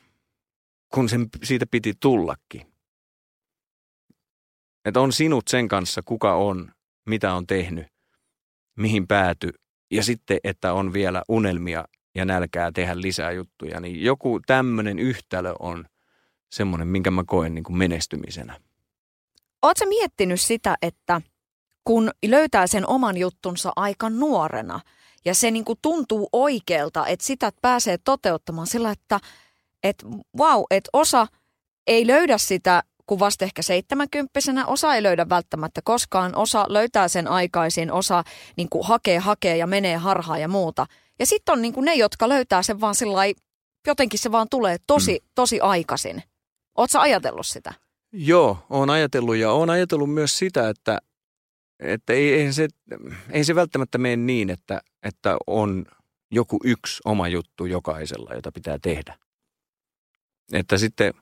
kun 0.93 1.09
sen 1.09 1.27
siitä 1.43 1.65
piti 1.71 1.93
tullakin. 1.99 2.71
Että 4.85 4.99
on 4.99 5.13
sinut 5.13 5.47
sen 5.47 5.67
kanssa, 5.67 6.01
kuka 6.05 6.35
on, 6.35 6.71
mitä 7.05 7.33
on 7.33 7.47
tehnyt, 7.47 7.87
mihin 8.81 9.07
pääty, 9.07 9.49
ja 9.91 10.03
sitten, 10.03 10.39
että 10.43 10.73
on 10.73 10.93
vielä 10.93 11.23
unelmia 11.29 11.85
ja 12.15 12.25
nälkää 12.25 12.71
tehdä 12.71 13.01
lisää 13.01 13.31
juttuja, 13.31 13.79
niin 13.79 14.03
joku 14.03 14.39
tämmöinen 14.45 14.99
yhtälö 14.99 15.53
on 15.59 15.85
semmoinen, 16.51 16.87
minkä 16.87 17.11
mä 17.11 17.23
koen 17.27 17.55
niin 17.55 17.63
kuin 17.63 17.77
menestymisenä. 17.77 18.59
Oletko 19.61 19.85
miettinyt 19.85 20.41
sitä, 20.41 20.77
että 20.81 21.21
kun 21.83 22.11
löytää 22.25 22.67
sen 22.67 22.87
oman 22.87 23.17
juttunsa 23.17 23.71
aika 23.75 24.09
nuorena 24.09 24.79
ja 25.25 25.35
se 25.35 25.51
niin 25.51 25.65
kuin 25.65 25.79
tuntuu 25.81 26.29
oikealta, 26.31 27.07
että 27.07 27.25
sitä 27.25 27.51
pääsee 27.61 27.97
toteuttamaan 27.97 28.67
sillä, 28.67 28.91
että 28.91 29.19
et, 29.83 30.03
wow, 30.37 30.63
että 30.71 30.89
osa 30.93 31.27
ei 31.87 32.07
löydä 32.07 32.37
sitä 32.37 32.83
kuin 33.07 33.19
vasta 33.19 33.45
ehkä 33.45 33.61
seitsemänkymppisenä, 33.61 34.65
osa 34.65 34.95
ei 34.95 35.03
löydä 35.03 35.29
välttämättä 35.29 35.81
koskaan, 35.83 36.35
osa 36.35 36.65
löytää 36.69 37.07
sen 37.07 37.27
aikaisin, 37.27 37.91
osa 37.91 38.23
niin 38.57 38.69
kuin 38.69 38.87
hakee, 38.87 39.19
hakee 39.19 39.57
ja 39.57 39.67
menee 39.67 39.97
harhaan 39.97 40.41
ja 40.41 40.47
muuta. 40.47 40.85
Ja 41.19 41.25
sitten 41.25 41.53
on 41.53 41.61
niin 41.61 41.73
kuin 41.73 41.85
ne, 41.85 41.95
jotka 41.95 42.29
löytää 42.29 42.63
sen 42.63 42.81
vaan 42.81 42.95
sillä 42.95 43.21
jotenkin 43.87 44.19
se 44.19 44.31
vaan 44.31 44.47
tulee 44.49 44.77
tosi, 44.87 45.19
mm. 45.21 45.29
tosi 45.35 45.59
aikaisin. 45.59 46.23
Oletko 46.77 46.99
ajatellut 46.99 47.47
sitä? 47.47 47.73
Joo, 48.13 48.65
olen 48.69 48.89
ajatellut 48.89 49.35
ja 49.35 49.51
olen 49.51 49.69
ajatellut 49.69 50.13
myös 50.13 50.37
sitä, 50.37 50.69
että, 50.69 50.97
että 51.79 52.13
ei, 52.13 52.33
ei, 52.33 52.53
se, 52.53 52.67
ei 53.29 53.43
se 53.43 53.55
välttämättä 53.55 53.97
mene 53.97 54.15
niin, 54.15 54.49
että, 54.49 54.81
että 55.03 55.37
on 55.47 55.85
joku 56.31 56.59
yksi 56.63 57.01
oma 57.05 57.27
juttu 57.27 57.65
jokaisella, 57.65 58.33
jota 58.33 58.51
pitää 58.51 58.77
tehdä. 58.81 59.17
Että 60.53 60.77
sitten, 60.77 61.13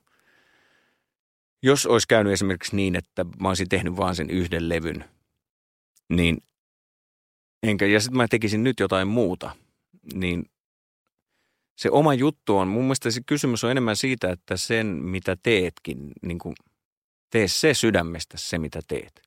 jos 1.62 1.86
olisi 1.86 2.08
käynyt 2.08 2.32
esimerkiksi 2.32 2.76
niin, 2.76 2.96
että 2.96 3.24
mä 3.40 3.48
olisin 3.48 3.68
tehnyt 3.68 3.96
vaan 3.96 4.16
sen 4.16 4.30
yhden 4.30 4.68
levyn, 4.68 5.04
niin 6.12 6.38
enkä, 7.62 7.86
ja 7.86 8.00
sitten 8.00 8.16
mä 8.16 8.28
tekisin 8.28 8.64
nyt 8.64 8.80
jotain 8.80 9.08
muuta, 9.08 9.56
niin 10.14 10.44
se 11.76 11.90
oma 11.90 12.14
juttu 12.14 12.56
on, 12.56 12.68
mun 12.68 12.82
mielestä 12.82 13.10
se 13.10 13.20
kysymys 13.26 13.64
on 13.64 13.70
enemmän 13.70 13.96
siitä, 13.96 14.30
että 14.30 14.56
sen 14.56 14.86
mitä 14.86 15.36
teetkin, 15.42 16.12
niin 16.22 16.38
kuin 16.38 16.54
tee 17.30 17.48
se 17.48 17.74
sydämestä 17.74 18.38
se 18.38 18.58
mitä 18.58 18.80
teet. 18.88 19.22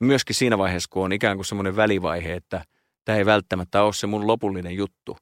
Myöskin 0.00 0.36
siinä 0.36 0.58
vaiheessa, 0.58 0.88
kun 0.92 1.04
on 1.04 1.12
ikään 1.12 1.36
kuin 1.36 1.44
semmoinen 1.44 1.76
välivaihe, 1.76 2.34
että 2.34 2.64
tämä 3.04 3.18
ei 3.18 3.26
välttämättä 3.26 3.82
ole 3.82 3.92
se 3.92 4.06
mun 4.06 4.26
lopullinen 4.26 4.76
juttu, 4.76 5.16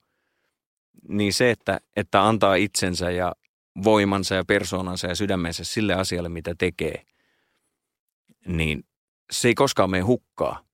niin 1.09 1.33
se, 1.33 1.51
että, 1.51 1.81
että 1.97 2.27
antaa 2.27 2.55
itsensä 2.55 3.11
ja 3.11 3.33
voimansa 3.85 4.35
ja 4.35 4.45
persoonansa 4.45 5.07
ja 5.07 5.15
sydämensä 5.15 5.65
sille 5.65 5.95
asialle, 5.95 6.29
mitä 6.29 6.55
tekee, 6.59 7.03
niin 8.47 8.85
se 9.31 9.49
ei 9.49 9.55
koskaan 9.55 9.91
mene 9.91 10.03
hukkaa. 10.03 10.67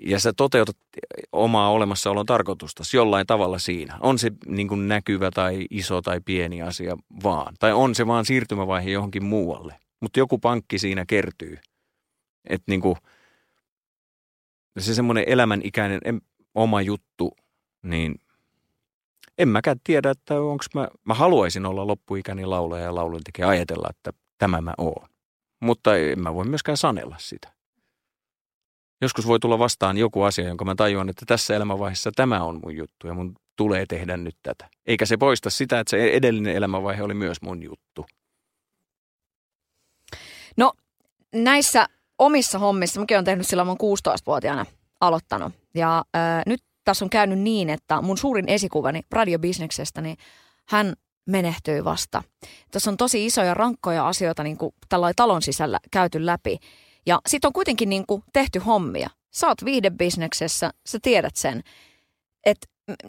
Ja 0.00 0.20
sä 0.20 0.32
toteutat 0.32 0.76
omaa 1.32 1.70
olemassaolon 1.70 2.26
tarkoitusta 2.26 2.82
jollain 2.94 3.26
tavalla 3.26 3.58
siinä. 3.58 3.98
On 4.00 4.18
se 4.18 4.32
niin 4.46 4.68
kuin 4.68 4.88
näkyvä 4.88 5.30
tai 5.30 5.66
iso 5.70 6.02
tai 6.02 6.20
pieni 6.24 6.62
asia 6.62 6.96
vaan. 7.22 7.54
Tai 7.58 7.72
on 7.72 7.94
se 7.94 8.06
vaan 8.06 8.24
siirtymävaihe 8.24 8.90
johonkin 8.90 9.24
muualle. 9.24 9.74
Mutta 10.00 10.18
joku 10.18 10.38
pankki 10.38 10.78
siinä 10.78 11.04
kertyy. 11.06 11.58
Että 12.48 12.64
niin 12.66 12.80
kuin, 12.80 12.96
se 14.78 14.94
semmoinen 14.94 15.24
elämänikäinen 15.26 16.00
oma 16.54 16.82
juttu, 16.82 17.36
niin 17.82 18.14
en 19.38 19.48
mäkään 19.48 19.76
tiedä, 19.84 20.10
että 20.10 20.40
onko 20.40 20.64
mä, 20.74 20.88
mä 21.04 21.14
haluaisin 21.14 21.66
olla 21.66 21.86
loppuikäni 21.86 22.46
laulaja 22.46 22.84
ja 22.84 22.94
laulun 22.94 23.24
tekee 23.24 23.44
ajatella, 23.44 23.88
että 23.90 24.12
tämä 24.38 24.60
mä 24.60 24.74
oon. 24.78 25.08
Mutta 25.60 25.96
en 25.96 26.20
mä 26.20 26.34
voi 26.34 26.44
myöskään 26.44 26.76
sanella 26.76 27.16
sitä. 27.18 27.52
Joskus 29.00 29.26
voi 29.26 29.40
tulla 29.40 29.58
vastaan 29.58 29.98
joku 29.98 30.22
asia, 30.22 30.48
jonka 30.48 30.64
mä 30.64 30.74
tajuan, 30.74 31.08
että 31.08 31.24
tässä 31.26 31.56
elämänvaiheessa 31.56 32.10
tämä 32.16 32.42
on 32.42 32.60
mun 32.62 32.76
juttu 32.76 33.06
ja 33.06 33.14
mun 33.14 33.34
tulee 33.56 33.86
tehdä 33.86 34.16
nyt 34.16 34.36
tätä. 34.42 34.68
Eikä 34.86 35.06
se 35.06 35.16
poista 35.16 35.50
sitä, 35.50 35.80
että 35.80 35.90
se 35.90 36.10
edellinen 36.10 36.56
elämänvaihe 36.56 37.02
oli 37.02 37.14
myös 37.14 37.42
mun 37.42 37.62
juttu. 37.62 38.06
No 40.56 40.72
näissä 41.34 41.86
omissa 42.18 42.58
hommissa, 42.58 43.00
mäkin 43.00 43.16
olen 43.16 43.24
tehnyt 43.24 43.46
silloin, 43.46 43.68
mun 43.68 43.96
16-vuotiaana 43.98 44.66
aloittanut. 45.00 45.52
Ja 45.74 46.04
äh, 46.16 46.42
nyt 46.46 46.62
tässä 46.88 47.04
on 47.04 47.10
käynyt 47.10 47.38
niin, 47.38 47.70
että 47.70 48.02
mun 48.02 48.18
suurin 48.18 48.48
esikuvani 48.48 49.00
radiobisneksestä, 49.10 50.00
niin 50.00 50.16
hän 50.68 50.94
menehtyi 51.26 51.84
vasta. 51.84 52.22
Tässä 52.70 52.90
on 52.90 52.96
tosi 52.96 53.26
isoja 53.26 53.54
rankkoja 53.54 54.08
asioita 54.08 54.42
niin 54.42 54.56
kuin 54.56 54.74
tällä 54.88 55.12
talon 55.16 55.42
sisällä 55.42 55.78
käyty 55.90 56.26
läpi. 56.26 56.58
Ja 57.06 57.20
sitten 57.26 57.48
on 57.48 57.52
kuitenkin 57.52 57.88
niin 57.88 58.06
kuin 58.06 58.22
tehty 58.32 58.58
hommia. 58.58 59.10
Sä 59.30 59.48
oot 59.48 59.64
viihdebisneksessä, 59.64 60.70
sä 60.86 60.98
tiedät 61.02 61.36
sen. 61.36 61.62
Että 62.46 62.66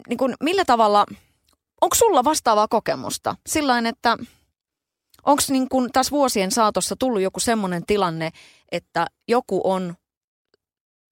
niin 0.08 0.18
kuin 0.18 0.34
millä 0.42 0.64
tavalla, 0.64 1.06
onko 1.80 1.94
sulla 1.96 2.24
vastaavaa 2.24 2.68
kokemusta? 2.68 3.36
Sillain, 3.46 3.86
että 3.86 4.16
onko 5.26 5.42
niin 5.48 5.68
kuin 5.68 5.92
tässä 5.92 6.10
vuosien 6.10 6.50
saatossa 6.50 6.96
tullut 6.98 7.22
joku 7.22 7.40
semmoinen 7.40 7.86
tilanne, 7.86 8.30
että 8.72 9.06
joku 9.28 9.60
on 9.64 9.94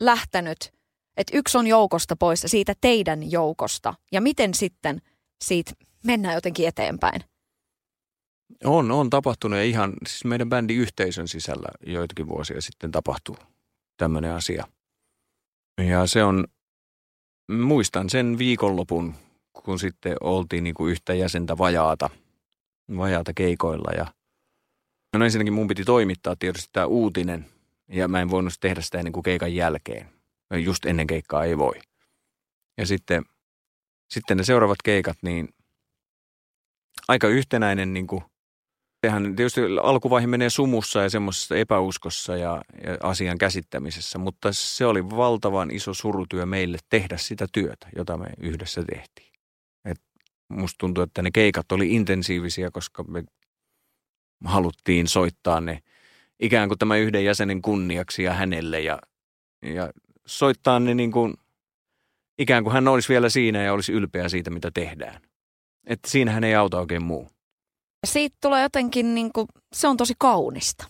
lähtenyt, 0.01 0.78
että 1.19 1.39
yksi 1.39 1.59
on 1.59 1.67
joukosta 1.67 2.17
pois 2.17 2.43
siitä 2.47 2.75
teidän 2.81 3.31
joukosta. 3.31 3.95
Ja 4.13 4.21
miten 4.21 4.55
sitten 4.55 5.03
siitä 5.45 5.73
mennään 6.05 6.35
jotenkin 6.35 6.69
eteenpäin? 6.69 7.21
On, 8.65 8.91
on 8.91 9.11
tapahtunut 9.11 9.59
ja 9.59 9.65
ihan 9.65 9.93
siis 10.07 10.25
meidän 10.25 10.49
bändin 10.49 10.79
yhteisön 10.79 11.29
sisällä 11.29 11.69
joitakin 11.87 12.29
vuosia 12.29 12.61
sitten 12.61 12.93
tapahtuu 12.93 13.37
tämmöinen 13.97 14.33
asia. 14.33 14.67
Ja 15.89 16.07
se 16.07 16.25
on, 16.25 16.45
muistan 17.51 18.11
sen 18.11 18.39
viikonlopun, 18.39 19.15
kun 19.53 19.79
sitten 19.79 20.17
oltiin 20.21 20.65
niin 20.65 20.75
kuin 20.75 20.93
yhtä 20.93 21.15
jäsentä 21.15 21.59
vajaata, 21.59 22.11
vajaata 22.97 23.33
keikoilla 23.35 23.93
ja 23.97 24.07
no 25.17 25.25
ensinnäkin 25.25 25.53
mun 25.53 25.69
piti 25.69 25.85
toimittaa 25.85 26.37
tietysti 26.39 26.69
tämä 26.73 26.87
uutinen 26.87 27.47
ja 27.89 28.09
mä 28.09 28.21
en 28.21 28.31
voinut 28.31 28.53
tehdä 28.61 28.81
sitä 28.81 28.99
ennen 28.99 29.13
kuin 29.13 29.23
keikan 29.23 29.55
jälkeen. 29.55 30.18
Just 30.57 30.87
ennen 30.87 31.07
keikkaa 31.07 31.45
ei 31.45 31.59
voi. 31.59 31.75
Ja 32.79 32.87
sitten, 32.87 33.23
sitten 34.11 34.37
ne 34.37 34.45
seuraavat 34.45 34.79
keikat, 34.85 35.17
niin 35.23 35.49
aika 37.09 37.29
yhtenäinen 37.29 37.93
niin 37.95 38.07
kuin, 38.07 38.23
sehän 39.07 39.37
tietysti 39.37 39.61
alkuvaihe 39.83 40.27
menee 40.27 40.51
sumussa 40.51 41.03
ja 41.03 41.11
semmoisessa 41.11 41.57
epäuskossa 41.57 42.37
ja, 42.37 42.63
ja 42.85 42.97
asian 43.03 43.39
käsittämisessä, 43.39 44.19
mutta 44.19 44.49
se 44.53 44.87
oli 44.87 45.11
valtavan 45.11 45.71
iso 45.71 45.95
surutyö 45.95 46.47
meille 46.47 46.79
tehdä 46.89 47.17
sitä 47.17 47.47
työtä, 47.53 47.89
jota 47.97 48.17
me 48.17 48.27
yhdessä 48.41 48.85
tehtiin. 48.91 49.33
Et 49.85 50.01
musta 50.49 50.79
tuntuu, 50.79 51.05
että 51.05 51.23
ne 51.23 51.31
keikat 51.31 51.73
oli 51.73 51.95
intensiivisiä, 51.95 52.71
koska 52.71 53.05
me 53.05 53.25
haluttiin 54.45 55.09
soittaa 55.09 55.61
ne 55.61 55.83
ikään 56.41 56.69
kuin 56.69 56.79
tämän 56.79 57.01
yhden 57.01 57.25
jäsenen 57.25 57.63
kunniaksi 57.63 58.23
ja 58.23 58.35
hänelle 58.35 58.81
ja, 58.81 58.99
ja 59.63 59.93
soittaa 60.29 60.81
ne 60.81 60.95
niin 60.95 61.13
kuin, 61.13 61.35
ikään 62.39 62.65
kuin 62.65 62.75
hän 62.75 62.89
olisi 62.89 63.09
vielä 63.09 63.29
siinä 63.29 63.63
ja 63.63 63.73
olisi 63.73 63.93
ylpeä 63.93 64.29
siitä, 64.29 64.51
mitä 64.51 64.71
tehdään. 64.75 65.21
Että 65.87 66.11
siinähän 66.11 66.45
ei 66.45 66.55
auta 66.55 66.81
oikein 66.81 67.03
muu. 67.03 67.29
Siitä 68.07 68.37
tulee 68.41 68.63
jotenkin, 68.63 69.15
niin 69.15 69.33
kuin, 69.33 69.47
se 69.73 69.89
on 69.89 69.97
tosi 69.97 70.15
kaunista. 70.19 70.87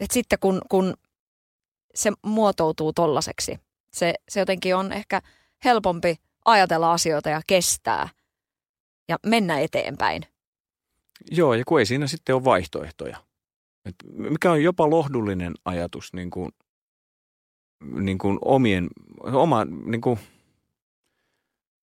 Et 0.00 0.10
sitten 0.10 0.38
kun, 0.38 0.62
kun 0.68 0.94
se 1.94 2.12
muotoutuu 2.26 2.92
tollaseksi, 2.92 3.58
se, 3.92 4.14
se 4.28 4.40
jotenkin 4.40 4.76
on 4.76 4.92
ehkä 4.92 5.22
helpompi 5.64 6.16
ajatella 6.44 6.92
asioita 6.92 7.28
ja 7.28 7.40
kestää 7.46 8.08
ja 9.08 9.16
mennä 9.26 9.60
eteenpäin. 9.60 10.22
Joo, 11.30 11.54
ja 11.54 11.64
kun 11.66 11.78
ei 11.78 11.86
siinä 11.86 12.06
sitten 12.06 12.34
ole 12.34 12.44
vaihtoehtoja. 12.44 13.24
Et 13.84 13.94
mikä 14.12 14.52
on 14.52 14.62
jopa 14.62 14.90
lohdullinen 14.90 15.54
ajatus 15.64 16.12
niin 16.12 16.30
kuin, 16.30 16.52
niin 17.92 18.18
kuin 18.18 18.38
omien, 18.44 18.88
oma, 19.20 19.64
niin 19.64 20.00
kuin, 20.00 20.18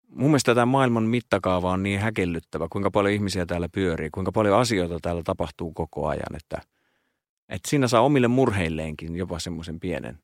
mun 0.09 0.29
mielestä 0.29 0.55
tämä 0.55 0.65
maailman 0.65 1.03
mittakaava 1.03 1.71
on 1.71 1.83
niin 1.83 1.99
häkellyttävä, 1.99 2.67
kuinka 2.69 2.91
paljon 2.91 3.13
ihmisiä 3.13 3.45
täällä 3.45 3.69
pyörii, 3.69 4.09
kuinka 4.09 4.31
paljon 4.31 4.59
asioita 4.59 4.99
täällä 5.01 5.23
tapahtuu 5.23 5.71
koko 5.73 6.07
ajan, 6.07 6.35
että, 6.35 6.61
että 7.49 7.69
siinä 7.69 7.87
saa 7.87 8.01
omille 8.01 8.27
murheilleenkin 8.27 9.15
jopa 9.15 9.39
semmoisen 9.39 9.79
pienen, 9.79 10.19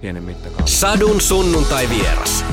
pienen 0.00 0.22
mittakaavan. 0.22 0.68
Sadun 0.68 1.20
sunnuntai 1.20 1.88
vieras. 1.88 2.44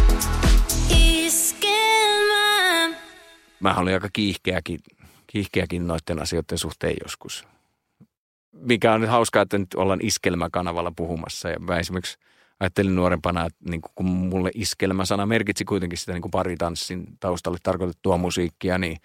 Mä 3.59 3.75
olin 3.75 3.93
aika 3.93 4.09
kiihkeäkin, 4.13 4.79
kiihkeäkin 5.27 5.87
noiden 5.87 6.21
asioiden 6.21 6.57
suhteen 6.57 6.95
joskus. 7.03 7.47
Mikä 8.51 8.93
on 8.93 9.01
nyt 9.01 9.09
hauskaa, 9.09 9.41
että 9.41 9.57
nyt 9.57 9.73
ollaan 9.75 9.99
iskelmäkanavalla 10.03 10.91
puhumassa. 10.95 11.49
Ja 11.49 11.59
mä 11.59 11.77
esimerkiksi 11.77 12.17
ajattelin 12.59 12.95
nuorempana, 12.95 13.45
että 13.45 13.69
niin 13.69 13.81
kun 13.95 14.05
mulle 14.05 14.51
iskelmäsana 14.53 15.25
merkitsi 15.25 15.65
kuitenkin 15.65 15.97
sitä 15.97 16.13
niin 16.13 16.31
paritanssin 16.31 17.07
taustalle 17.19 17.57
tarkoitettua 17.63 18.17
musiikkia, 18.17 18.77
niin 18.77 18.97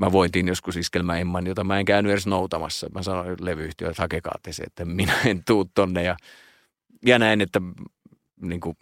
mä 0.00 0.12
voitin 0.12 0.48
joskus 0.48 0.76
iskelmä 0.76 1.18
Emman, 1.18 1.46
jota 1.46 1.64
mä 1.64 1.78
en 1.78 1.84
käynyt 1.84 2.12
edes 2.12 2.26
noutamassa. 2.26 2.88
Mä 2.94 3.02
sanoin 3.02 3.36
levyyhtiölle, 3.40 3.90
että 3.90 4.02
hakekaa 4.02 4.38
te 4.42 4.52
se, 4.52 4.62
että 4.62 4.84
minä 4.84 5.14
en 5.26 5.44
tuu 5.44 5.64
tonne. 5.74 6.02
Ja, 6.02 6.16
ja 7.06 7.18
näin, 7.18 7.40
että 7.40 7.60
niin 8.42 8.60
kuin, 8.60 8.76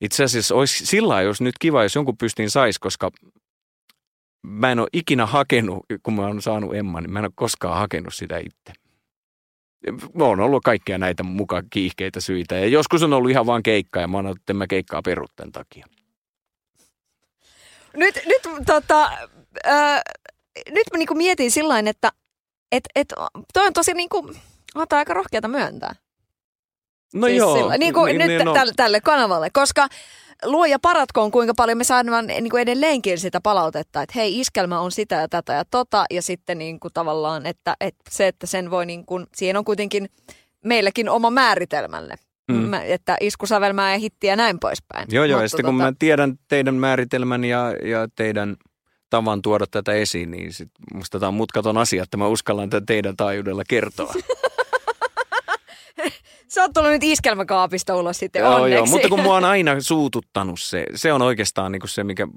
itse 0.00 0.24
asiassa 0.24 0.54
olisi 0.54 0.86
sillä 0.86 1.22
jos 1.22 1.40
nyt 1.40 1.54
kiva, 1.60 1.82
jos 1.82 1.94
jonkun 1.94 2.16
pystiin 2.16 2.50
saisi, 2.50 2.80
koska 2.80 3.10
mä 4.42 4.72
en 4.72 4.78
ole 4.78 4.88
ikinä 4.92 5.26
hakenut, 5.26 5.86
kun 6.02 6.14
mä 6.14 6.26
oon 6.26 6.42
saanut 6.42 6.74
Emman, 6.74 7.02
niin 7.02 7.12
mä 7.12 7.18
en 7.18 7.24
ole 7.24 7.32
koskaan 7.34 7.78
hakenut 7.78 8.14
sitä 8.14 8.38
itse 8.38 8.72
on 10.20 10.40
ollut 10.40 10.62
kaikkia 10.64 10.98
näitä 10.98 11.22
mukaan 11.22 11.64
kiihkeitä 11.70 12.20
syitä. 12.20 12.54
Ja 12.54 12.66
joskus 12.66 13.02
on 13.02 13.12
ollut 13.12 13.30
ihan 13.30 13.46
vaan 13.46 13.62
keikka 13.62 14.00
ja 14.00 14.08
mä 14.08 14.16
oon 14.16 14.26
että 14.26 14.54
mä 14.54 14.66
keikkaa 14.66 15.02
perut 15.02 15.32
tämän 15.36 15.52
takia. 15.52 15.86
Nyt, 17.96 18.20
nyt, 18.26 18.42
tota, 18.66 19.04
äh, 19.66 20.00
nyt 20.70 20.84
mä 20.92 20.98
niinku 20.98 21.14
mietin 21.14 21.50
sillä 21.50 21.78
että 21.78 22.12
et, 22.72 22.84
et, 22.94 23.08
toi 23.52 23.66
on 23.66 23.72
tosi 23.72 23.94
niinku, 23.94 24.18
on 24.74 24.86
aika 24.90 25.14
rohkeata 25.14 25.48
myöntää. 25.48 25.94
No 27.14 27.26
siis 27.26 27.38
joo. 27.38 27.56
Sillä, 27.56 27.78
niin 27.78 27.94
kuin 27.94 28.06
niin, 28.06 28.18
nyt 28.18 28.38
niin, 28.38 28.44
no. 28.44 28.54
tälle, 28.54 28.72
tälle 28.76 29.00
kanavalle, 29.00 29.50
koska 29.50 29.88
luoja 30.44 30.78
paratkoon, 30.78 31.30
kuinka 31.30 31.54
paljon 31.54 31.78
me 31.78 31.84
saadaan 31.84 32.26
niin 32.26 32.50
kuin 32.50 32.62
edelleenkin 32.62 33.18
sitä 33.18 33.40
palautetta, 33.40 34.02
että 34.02 34.12
hei, 34.16 34.40
iskelmä 34.40 34.80
on 34.80 34.92
sitä 34.92 35.14
ja 35.14 35.28
tätä 35.28 35.52
ja 35.52 35.64
tota, 35.64 36.04
ja 36.10 36.22
sitten 36.22 36.58
niin 36.58 36.80
kuin 36.80 36.94
tavallaan, 36.94 37.46
että, 37.46 37.76
että 37.80 38.10
se, 38.10 38.26
että 38.26 38.46
sen 38.46 38.70
voi 38.70 38.86
niin 38.86 39.06
kuin, 39.06 39.26
siihen 39.36 39.56
on 39.56 39.64
kuitenkin 39.64 40.08
meilläkin 40.64 41.08
oma 41.08 41.30
määritelmälle. 41.30 42.14
Mm. 42.52 42.74
Että 42.74 43.16
iskusävelmää 43.20 43.92
ja 43.92 43.98
hittiä 43.98 44.32
ja 44.32 44.36
näin 44.36 44.58
poispäin. 44.60 45.06
Joo, 45.10 45.24
joo, 45.24 45.36
Mutta 45.38 45.44
ja 45.44 45.48
sitten 45.48 45.64
tota... 45.64 45.68
kun 45.68 45.76
mä 45.76 45.92
tiedän 45.98 46.38
teidän 46.48 46.74
määritelmän 46.74 47.44
ja, 47.44 47.72
ja 47.82 48.08
teidän 48.16 48.56
tavan 49.10 49.42
tuoda 49.42 49.66
tätä 49.70 49.92
esiin, 49.92 50.30
niin 50.30 50.52
sit 50.52 50.68
musta 50.94 51.20
tämä 51.20 51.28
on 51.28 51.34
mutkaton 51.34 51.78
asia, 51.78 52.02
että 52.02 52.16
mä 52.16 52.26
uskallan 52.26 52.70
tätä 52.70 52.86
teidän 52.86 53.16
taajuudella 53.16 53.62
kertoa. 53.68 54.14
Sä 56.48 56.62
oot 56.62 56.72
tullut 56.74 56.90
nyt 56.90 57.02
iskelmäkaapista 57.02 57.96
ulos 57.96 58.18
sitten 58.18 58.40
joo, 58.40 58.54
onneksi. 58.54 58.74
Joo, 58.74 58.86
mutta 58.86 59.08
kun 59.08 59.20
mua 59.20 59.36
on 59.36 59.44
aina 59.44 59.80
suututtanut 59.80 60.60
se, 60.60 60.86
se 60.94 61.12
on 61.12 61.22
oikeastaan 61.22 61.72
niin 61.72 61.82
se, 61.84 62.04
mikä, 62.04 62.28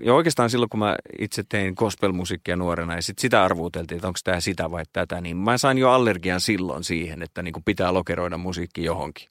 ja 0.00 0.14
oikeastaan 0.14 0.50
silloin 0.50 0.70
kun 0.70 0.80
mä 0.80 0.96
itse 1.18 1.42
tein 1.48 1.74
gospelmusiikkia 1.76 2.56
nuorena 2.56 2.94
ja 2.94 3.02
sit 3.02 3.18
sitä 3.18 3.44
arvuuteltiin, 3.44 3.96
että 3.96 4.08
onko 4.08 4.18
tämä 4.24 4.40
sitä 4.40 4.70
vai 4.70 4.82
tätä, 4.92 5.20
niin 5.20 5.36
mä 5.36 5.58
sain 5.58 5.78
jo 5.78 5.90
allergian 5.90 6.40
silloin 6.40 6.84
siihen, 6.84 7.22
että 7.22 7.42
niin 7.42 7.52
kuin 7.52 7.64
pitää 7.64 7.94
lokeroida 7.94 8.38
musiikki 8.38 8.84
johonkin. 8.84 9.28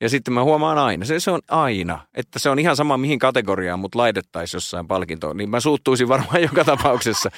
Ja 0.00 0.08
sitten 0.08 0.34
mä 0.34 0.44
huomaan 0.44 0.78
aina, 0.78 1.04
se, 1.04 1.20
se 1.20 1.30
on 1.30 1.40
aina, 1.48 2.06
että 2.14 2.38
se 2.38 2.50
on 2.50 2.58
ihan 2.58 2.76
sama 2.76 2.96
mihin 2.96 3.18
kategoriaan 3.18 3.78
mut 3.78 3.94
laitettaisiin 3.94 4.56
jossain 4.56 4.88
palkintoon, 4.88 5.36
niin 5.36 5.50
mä 5.50 5.60
suuttuisin 5.60 6.08
varmaan 6.08 6.42
joka 6.52 6.64
tapauksessa. 6.64 7.30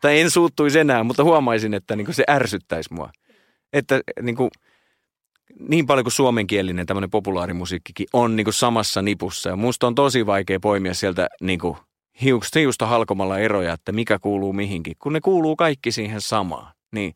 tai 0.00 0.20
en 0.20 0.30
suuttuisi 0.30 0.78
enää, 0.78 1.04
mutta 1.04 1.24
huomaisin, 1.24 1.74
että 1.74 1.96
niin 1.96 2.14
se 2.14 2.24
ärsyttäisi 2.30 2.94
mua. 2.94 3.10
Että 3.72 4.00
niin 4.22 4.36
kuin, 4.36 4.50
niin 5.68 5.86
paljon 5.86 6.04
kuin 6.04 6.12
suomenkielinen 6.12 6.86
tämmöinen 6.86 7.10
populaarimusiikkikin 7.10 8.06
on 8.12 8.36
niin 8.36 8.44
kuin 8.44 8.54
samassa 8.54 9.02
nipussa. 9.02 9.48
Ja 9.48 9.56
musta 9.56 9.86
on 9.86 9.94
tosi 9.94 10.26
vaikea 10.26 10.60
poimia 10.60 10.94
sieltä 10.94 11.28
niin 11.40 11.58
kuin 11.58 11.76
hiusta 12.22 12.86
halkomalla 12.86 13.38
eroja, 13.38 13.72
että 13.72 13.92
mikä 13.92 14.18
kuuluu 14.18 14.52
mihinkin, 14.52 14.96
kun 14.98 15.12
ne 15.12 15.20
kuuluu 15.20 15.56
kaikki 15.56 15.92
siihen 15.92 16.20
samaan. 16.20 16.72
Niin 16.92 17.14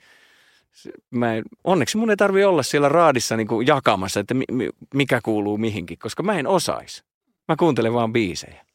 mä 1.11 1.35
en, 1.35 1.45
onneksi 1.65 1.97
mun 1.97 2.11
ei 2.11 2.17
tarvi 2.17 2.45
olla 2.45 2.63
siellä 2.63 2.89
raadissa 2.89 3.37
niin 3.37 3.49
kuin 3.49 3.67
jakamassa, 3.67 4.21
että 4.21 4.35
mi, 4.35 4.69
mikä 4.95 5.21
kuuluu 5.21 5.59
mihinkin, 5.59 5.99
koska 5.99 6.23
mä 6.23 6.39
en 6.39 6.47
osais. 6.47 7.05
Mä 7.49 7.57
kuuntelen 7.57 7.93
vaan 7.93 8.13
biisejä. 8.13 8.67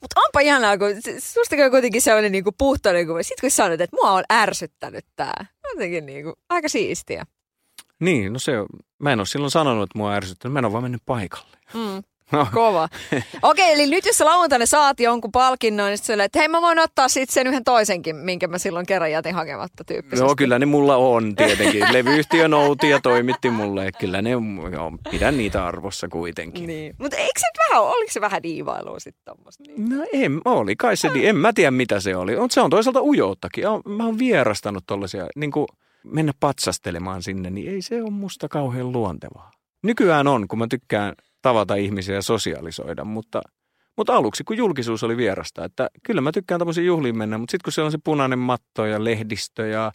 Mutta 0.00 0.20
onpa 0.20 0.40
ihanaa, 0.40 0.78
kun 0.78 0.88
susta 1.18 1.56
on 1.64 1.70
kuitenkin 1.70 2.02
sellainen 2.02 2.32
niin 2.32 2.44
puhtainen 2.58 3.06
kuva. 3.06 3.22
Sitten 3.22 3.40
kun 3.40 3.50
sanoit, 3.50 3.80
että 3.80 3.96
mua 3.96 4.10
on 4.10 4.24
ärsyttänyt 4.32 5.04
tää. 5.16 5.46
Jotenkin 5.72 6.06
niin 6.06 6.24
kuin, 6.24 6.34
aika 6.48 6.68
siistiä. 6.68 7.26
Niin, 8.02 8.32
no 8.32 8.38
se, 8.38 8.52
mä 8.98 9.12
en 9.12 9.20
ole 9.20 9.26
silloin 9.26 9.50
sanonut, 9.50 9.82
että 9.82 9.98
mua 9.98 10.12
ärsyttänyt. 10.12 10.52
Mä 10.52 10.58
en 10.58 10.64
ole 10.64 10.72
vaan 10.72 10.84
mennyt 10.84 11.02
paikalle. 11.06 11.56
Mm. 11.74 12.02
No. 12.32 12.46
Kova. 12.52 12.88
Okei, 13.42 13.72
eli 13.72 13.86
nyt 13.86 14.06
jos 14.06 14.18
sä 14.18 14.24
lauantaina 14.24 14.66
saat 14.66 15.00
jonkun 15.00 15.32
palkinnon, 15.32 15.88
niin 15.88 15.98
sitten 15.98 16.20
että 16.20 16.38
hei 16.38 16.48
mä 16.48 16.60
voin 16.60 16.78
ottaa 16.78 17.08
sitten 17.08 17.34
sen 17.34 17.46
yhden 17.46 17.64
toisenkin, 17.64 18.16
minkä 18.16 18.48
mä 18.48 18.58
silloin 18.58 18.86
kerran 18.86 19.10
jätin 19.10 19.34
hakematta 19.34 19.84
tyyppisesti. 19.84 20.24
Joo, 20.24 20.36
kyllä 20.36 20.58
ne 20.58 20.66
mulla 20.66 20.96
on 20.96 21.36
tietenkin. 21.36 21.82
Levyyhtiö 21.92 22.48
nouti 22.48 22.88
ja 22.88 23.00
toimitti 23.00 23.50
mulle. 23.50 23.90
Kyllä 24.00 24.22
ne, 24.22 24.30
joo, 24.72 24.92
pidän 25.10 25.36
niitä 25.36 25.66
arvossa 25.66 26.08
kuitenkin. 26.08 26.66
Niin. 26.66 26.94
Mutta 26.98 27.16
eikö 27.16 27.40
se 27.40 27.46
vähän, 27.58 27.82
oliko 27.82 28.12
se 28.12 28.20
vähän 28.20 28.42
diivailua 28.42 29.00
sitten 29.00 29.22
tommoista? 29.24 29.64
Niin? 29.66 29.88
No 29.88 30.04
en, 30.12 30.40
oli 30.44 30.76
kai 30.76 30.96
se, 30.96 31.10
en 31.14 31.36
mä 31.36 31.52
tiedä 31.52 31.70
mitä 31.70 32.00
se 32.00 32.16
oli. 32.16 32.36
Mutta 32.36 32.54
se 32.54 32.60
on 32.60 32.70
toisaalta 32.70 33.02
ujouttakin. 33.02 33.64
Mä 33.88 34.04
oon 34.04 34.18
vierastanut 34.18 34.84
tollaisia, 34.86 35.26
niin 35.36 35.50
kuin 35.50 35.66
mennä 36.04 36.32
patsastelemaan 36.40 37.22
sinne, 37.22 37.50
niin 37.50 37.70
ei 37.70 37.82
se 37.82 38.02
ole 38.02 38.10
musta 38.10 38.48
kauhean 38.48 38.92
luontevaa. 38.92 39.50
Nykyään 39.82 40.26
on, 40.26 40.48
kun 40.48 40.58
mä 40.58 40.66
tykkään 40.70 41.14
tavata 41.42 41.74
ihmisiä 41.74 42.14
ja 42.14 42.22
sosialisoida, 42.22 43.04
mutta, 43.04 43.42
mutta 43.96 44.16
aluksi 44.16 44.44
kun 44.44 44.56
julkisuus 44.56 45.02
oli 45.02 45.16
vierasta, 45.16 45.64
että 45.64 45.88
kyllä 46.02 46.20
mä 46.20 46.32
tykkään 46.32 46.58
tämmöisiin 46.58 46.86
juhliin 46.86 47.18
mennä, 47.18 47.38
mutta 47.38 47.50
sitten 47.50 47.64
kun 47.64 47.72
siellä 47.72 47.86
on 47.86 47.92
se 47.92 47.98
punainen 48.04 48.38
matto 48.38 48.86
ja 48.86 49.04
lehdistö 49.04 49.66
ja 49.66 49.92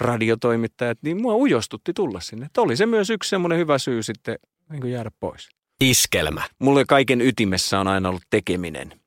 radiotoimittajat, 0.00 0.98
niin 1.02 1.22
mua 1.22 1.34
ujostutti 1.34 1.92
tulla 1.92 2.20
sinne. 2.20 2.46
Että 2.46 2.60
oli 2.60 2.76
se 2.76 2.86
myös 2.86 3.10
yksi 3.10 3.30
semmoinen 3.30 3.58
hyvä 3.58 3.78
syy 3.78 4.02
sitten 4.02 4.38
niin 4.70 4.90
jäädä 4.92 5.10
pois. 5.20 5.48
Iskelmä. 5.80 6.42
Mulle 6.58 6.84
kaiken 6.84 7.20
ytimessä 7.20 7.80
on 7.80 7.88
aina 7.88 8.08
ollut 8.08 8.22
tekeminen. 8.30 9.00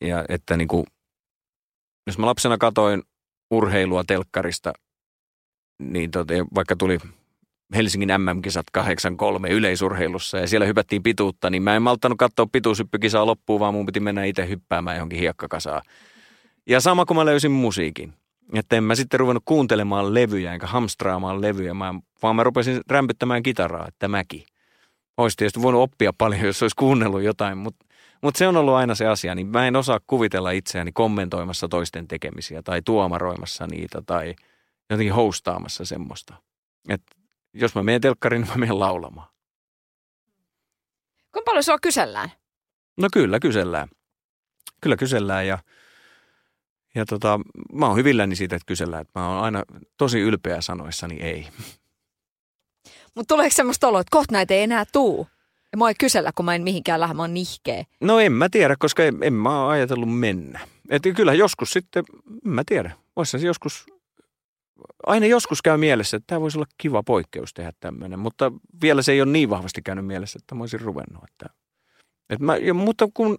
Ja 0.00 0.24
että 0.28 0.56
niin 0.56 0.68
kuin, 0.68 0.86
jos 2.06 2.18
mä 2.18 2.26
lapsena 2.26 2.58
katoin 2.58 3.02
urheilua 3.50 4.04
telkkarista, 4.04 4.72
niin 5.78 6.10
tota, 6.10 6.34
vaikka 6.54 6.76
tuli 6.76 6.98
Helsingin 7.74 8.08
MM-kisat 8.18 8.66
8-3 8.78 8.80
yleisurheilussa 9.50 10.38
ja 10.38 10.46
siellä 10.46 10.66
hypättiin 10.66 11.02
pituutta, 11.02 11.50
niin 11.50 11.62
mä 11.62 11.76
en 11.76 11.82
malttanut 11.82 12.18
katsoa 12.18 12.46
pituushyppykisaa 12.52 13.26
loppuun, 13.26 13.60
vaan 13.60 13.74
mun 13.74 13.86
piti 13.86 14.00
mennä 14.00 14.24
itse 14.24 14.48
hyppäämään 14.48 14.96
johonkin 14.96 15.18
hiekkakasaan. 15.18 15.82
Ja 16.66 16.80
sama 16.80 17.04
kun 17.04 17.16
mä 17.16 17.24
löysin 17.24 17.50
musiikin. 17.50 18.12
Että 18.54 18.76
en 18.76 18.84
mä 18.84 18.94
sitten 18.94 19.20
ruvennut 19.20 19.42
kuuntelemaan 19.46 20.14
levyjä 20.14 20.52
enkä 20.52 20.66
hamstraamaan 20.66 21.40
levyjä, 21.40 21.74
mä, 21.74 21.94
vaan 22.22 22.36
mä 22.36 22.44
rupesin 22.44 22.80
rämpyttämään 22.90 23.42
kitaraa, 23.42 23.88
että 23.88 24.08
mäkin. 24.08 24.44
Olisi 25.16 25.36
tietysti 25.36 25.62
voinut 25.62 25.82
oppia 25.82 26.12
paljon, 26.18 26.40
jos 26.40 26.62
olisi 26.62 26.76
kuunnellut 26.76 27.22
jotain, 27.22 27.58
mutta, 27.58 27.86
mutta 28.22 28.38
se 28.38 28.48
on 28.48 28.56
ollut 28.56 28.74
aina 28.74 28.94
se 28.94 29.06
asia. 29.06 29.34
Niin 29.34 29.46
mä 29.46 29.66
en 29.66 29.76
osaa 29.76 30.00
kuvitella 30.06 30.50
itseäni 30.50 30.92
kommentoimassa 30.92 31.68
toisten 31.68 32.08
tekemisiä 32.08 32.62
tai 32.62 32.82
tuomaroimassa 32.84 33.66
niitä 33.66 34.02
tai 34.06 34.34
jotenkin 34.90 35.14
hostaamassa 35.14 35.84
semmoista. 35.84 36.34
Että 36.88 37.16
jos 37.54 37.74
mä 37.74 37.82
menen 37.82 38.00
telkkariin, 38.00 38.42
niin 38.42 38.50
mä 38.50 38.56
menen 38.56 38.80
laulamaan. 38.80 39.28
Kuinka 41.32 41.50
paljon 41.50 41.64
sua 41.64 41.78
kysellään? 41.78 42.32
No 42.96 43.08
kyllä 43.12 43.40
kysellään. 43.40 43.88
Kyllä 44.80 44.96
kysellään 44.96 45.46
ja, 45.46 45.58
ja 46.94 47.06
tota, 47.06 47.40
mä 47.72 47.86
oon 47.86 47.96
hyvilläni 47.96 48.36
siitä, 48.36 48.56
että 48.56 48.66
kysellään. 48.66 49.02
Että 49.02 49.20
mä 49.20 49.28
oon 49.28 49.44
aina 49.44 49.62
tosi 49.96 50.20
ylpeä 50.20 50.60
sanoissani 50.60 51.16
ei. 51.20 51.48
Mutta 53.14 53.34
tuleeko 53.34 53.54
semmoista 53.54 53.88
oloa, 53.88 54.00
että 54.00 54.10
kohta 54.10 54.32
näitä 54.32 54.54
ei 54.54 54.62
enää 54.62 54.84
tuu? 54.92 55.26
Ja 55.72 55.78
mä 55.78 55.88
ei 55.88 55.94
kysellä, 55.94 56.32
kun 56.34 56.44
mä 56.44 56.54
en 56.54 56.62
mihinkään 56.62 57.00
lähde, 57.00 57.14
mä 57.14 57.22
oon 57.22 57.34
nihkeä. 57.34 57.84
No 58.00 58.20
en 58.20 58.32
mä 58.32 58.48
tiedä, 58.48 58.76
koska 58.78 59.04
en, 59.04 59.18
en 59.22 59.32
mä 59.32 59.60
oon 59.60 59.70
ajatellut 59.70 60.18
mennä. 60.18 60.60
Että 60.90 61.12
kyllä 61.12 61.34
joskus 61.34 61.70
sitten, 61.70 62.04
en 62.46 62.52
mä 62.52 62.62
tiedä, 62.66 62.90
voisi 63.16 63.46
joskus 63.46 63.86
aina 65.06 65.26
joskus 65.26 65.62
käy 65.62 65.76
mielessä, 65.76 66.16
että 66.16 66.26
tämä 66.26 66.40
voisi 66.40 66.58
olla 66.58 66.66
kiva 66.78 67.02
poikkeus 67.02 67.54
tehdä 67.54 67.72
tämmöinen, 67.80 68.18
mutta 68.18 68.52
vielä 68.82 69.02
se 69.02 69.12
ei 69.12 69.22
ole 69.22 69.32
niin 69.32 69.50
vahvasti 69.50 69.82
käynyt 69.82 70.06
mielessä, 70.06 70.38
että 70.42 70.54
mä 70.54 70.62
olisin 70.62 70.80
ruvennut. 70.80 71.24
Että, 71.24 71.46
että 72.30 72.44
mä, 72.44 72.56
ja, 72.56 72.74
mutta, 72.74 73.08
kun, 73.14 73.38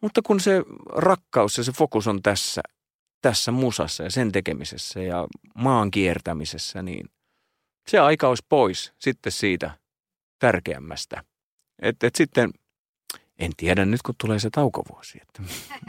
mutta 0.00 0.22
kun 0.22 0.40
se 0.40 0.62
rakkaus 0.92 1.58
ja 1.58 1.64
se 1.64 1.72
fokus 1.72 2.06
on 2.06 2.22
tässä, 2.22 2.62
tässä 3.22 3.52
musassa 3.52 4.02
ja 4.02 4.10
sen 4.10 4.32
tekemisessä 4.32 5.00
ja 5.00 5.26
maan 5.54 5.90
kiertämisessä, 5.90 6.82
niin 6.82 7.08
se 7.88 7.98
aika 7.98 8.28
olisi 8.28 8.46
pois 8.48 8.92
sitten 8.98 9.32
siitä 9.32 9.70
tärkeämmästä. 10.38 11.24
Että 11.82 12.06
et 12.06 12.14
sitten– 12.14 12.50
en 13.38 13.52
tiedä 13.56 13.84
nyt, 13.84 14.02
kun 14.02 14.14
tulee 14.20 14.38
se 14.38 14.50
taukovuosi. 14.50 15.18
Että 15.22 15.42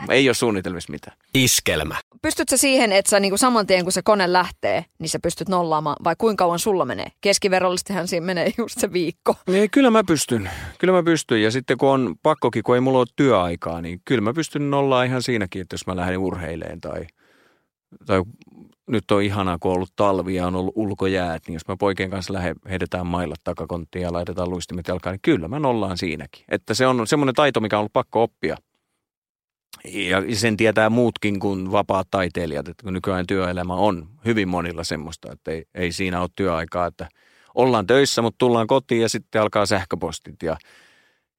ei 0.09 0.29
ole 0.29 0.33
suunnitelmissa 0.33 0.91
mitään. 0.91 1.17
Iskelmä. 1.33 1.95
Pystytkö 2.21 2.57
siihen, 2.57 2.91
että 2.91 3.09
sä 3.09 3.19
niinku 3.19 3.37
saman 3.37 3.67
tien 3.67 3.83
kun 3.83 3.91
se 3.91 4.01
kone 4.01 4.33
lähtee, 4.33 4.85
niin 4.99 5.09
sä 5.09 5.19
pystyt 5.19 5.49
nollaamaan 5.49 5.95
vai 6.03 6.15
kuinka 6.17 6.43
kauan 6.43 6.59
sulla 6.59 6.85
menee? 6.85 7.07
Keskiverrollisestihan 7.21 8.07
siinä 8.07 8.25
menee 8.25 8.51
just 8.57 8.79
se 8.79 8.93
viikko. 8.93 9.35
Ei, 9.47 9.69
kyllä 9.69 9.91
mä 9.91 10.03
pystyn. 10.03 10.49
Kyllä 10.79 10.93
mä 10.93 11.03
pystyn. 11.03 11.41
Ja 11.41 11.51
sitten 11.51 11.77
kun 11.77 11.89
on 11.89 12.15
pakkokin, 12.23 12.63
kun 12.63 12.75
ei 12.75 12.81
mulla 12.81 12.99
ole 12.99 13.07
työaikaa, 13.15 13.81
niin 13.81 14.01
kyllä 14.05 14.21
mä 14.21 14.33
pystyn 14.33 14.71
nollaa 14.71 15.03
ihan 15.03 15.23
siinäkin, 15.23 15.61
että 15.61 15.73
jos 15.73 15.87
mä 15.87 15.95
lähden 15.95 16.17
urheileen 16.17 16.81
tai, 16.81 17.07
tai 18.05 18.21
nyt 18.87 19.11
on 19.11 19.23
ihanaa, 19.23 19.57
kun 19.59 19.71
on 19.71 19.75
ollut 19.75 19.93
talvi 19.95 20.35
ja 20.35 20.47
on 20.47 20.55
ollut 20.55 20.73
ulkojäät, 20.75 21.43
niin 21.47 21.53
jos 21.53 21.67
mä 21.67 21.75
poikien 21.79 22.09
kanssa 22.09 22.33
lähden, 22.33 22.55
heitetään 22.69 23.07
maillat 23.07 23.39
takakonttiin 23.43 24.03
ja 24.03 24.13
laitetaan 24.13 24.49
luistimet 24.49 24.87
jalkaan, 24.87 25.13
niin 25.13 25.21
kyllä 25.21 25.47
mä 25.47 25.59
nollaan 25.59 25.97
siinäkin. 25.97 26.45
Että 26.49 26.73
se 26.73 26.87
on 26.87 27.07
semmoinen 27.07 27.35
taito, 27.35 27.59
mikä 27.59 27.75
on 27.75 27.79
ollut 27.79 27.93
pakko 27.93 28.23
oppia. 28.23 28.57
Ja 29.93 30.35
sen 30.35 30.57
tietää 30.57 30.89
muutkin 30.89 31.39
kuin 31.39 31.71
vapaat 31.71 32.07
taiteilijat, 32.11 32.67
että 32.67 32.91
nykyään 32.91 33.27
työelämä 33.27 33.73
on 33.73 34.09
hyvin 34.25 34.47
monilla 34.47 34.83
semmoista, 34.83 35.31
että 35.31 35.51
ei, 35.51 35.63
ei 35.75 35.91
siinä 35.91 36.21
ole 36.21 36.29
työaikaa, 36.35 36.85
että 36.87 37.09
ollaan 37.55 37.87
töissä, 37.87 38.21
mutta 38.21 38.37
tullaan 38.37 38.67
kotiin 38.67 39.01
ja 39.01 39.09
sitten 39.09 39.41
alkaa 39.41 39.65
sähköpostit 39.65 40.43
ja, 40.43 40.57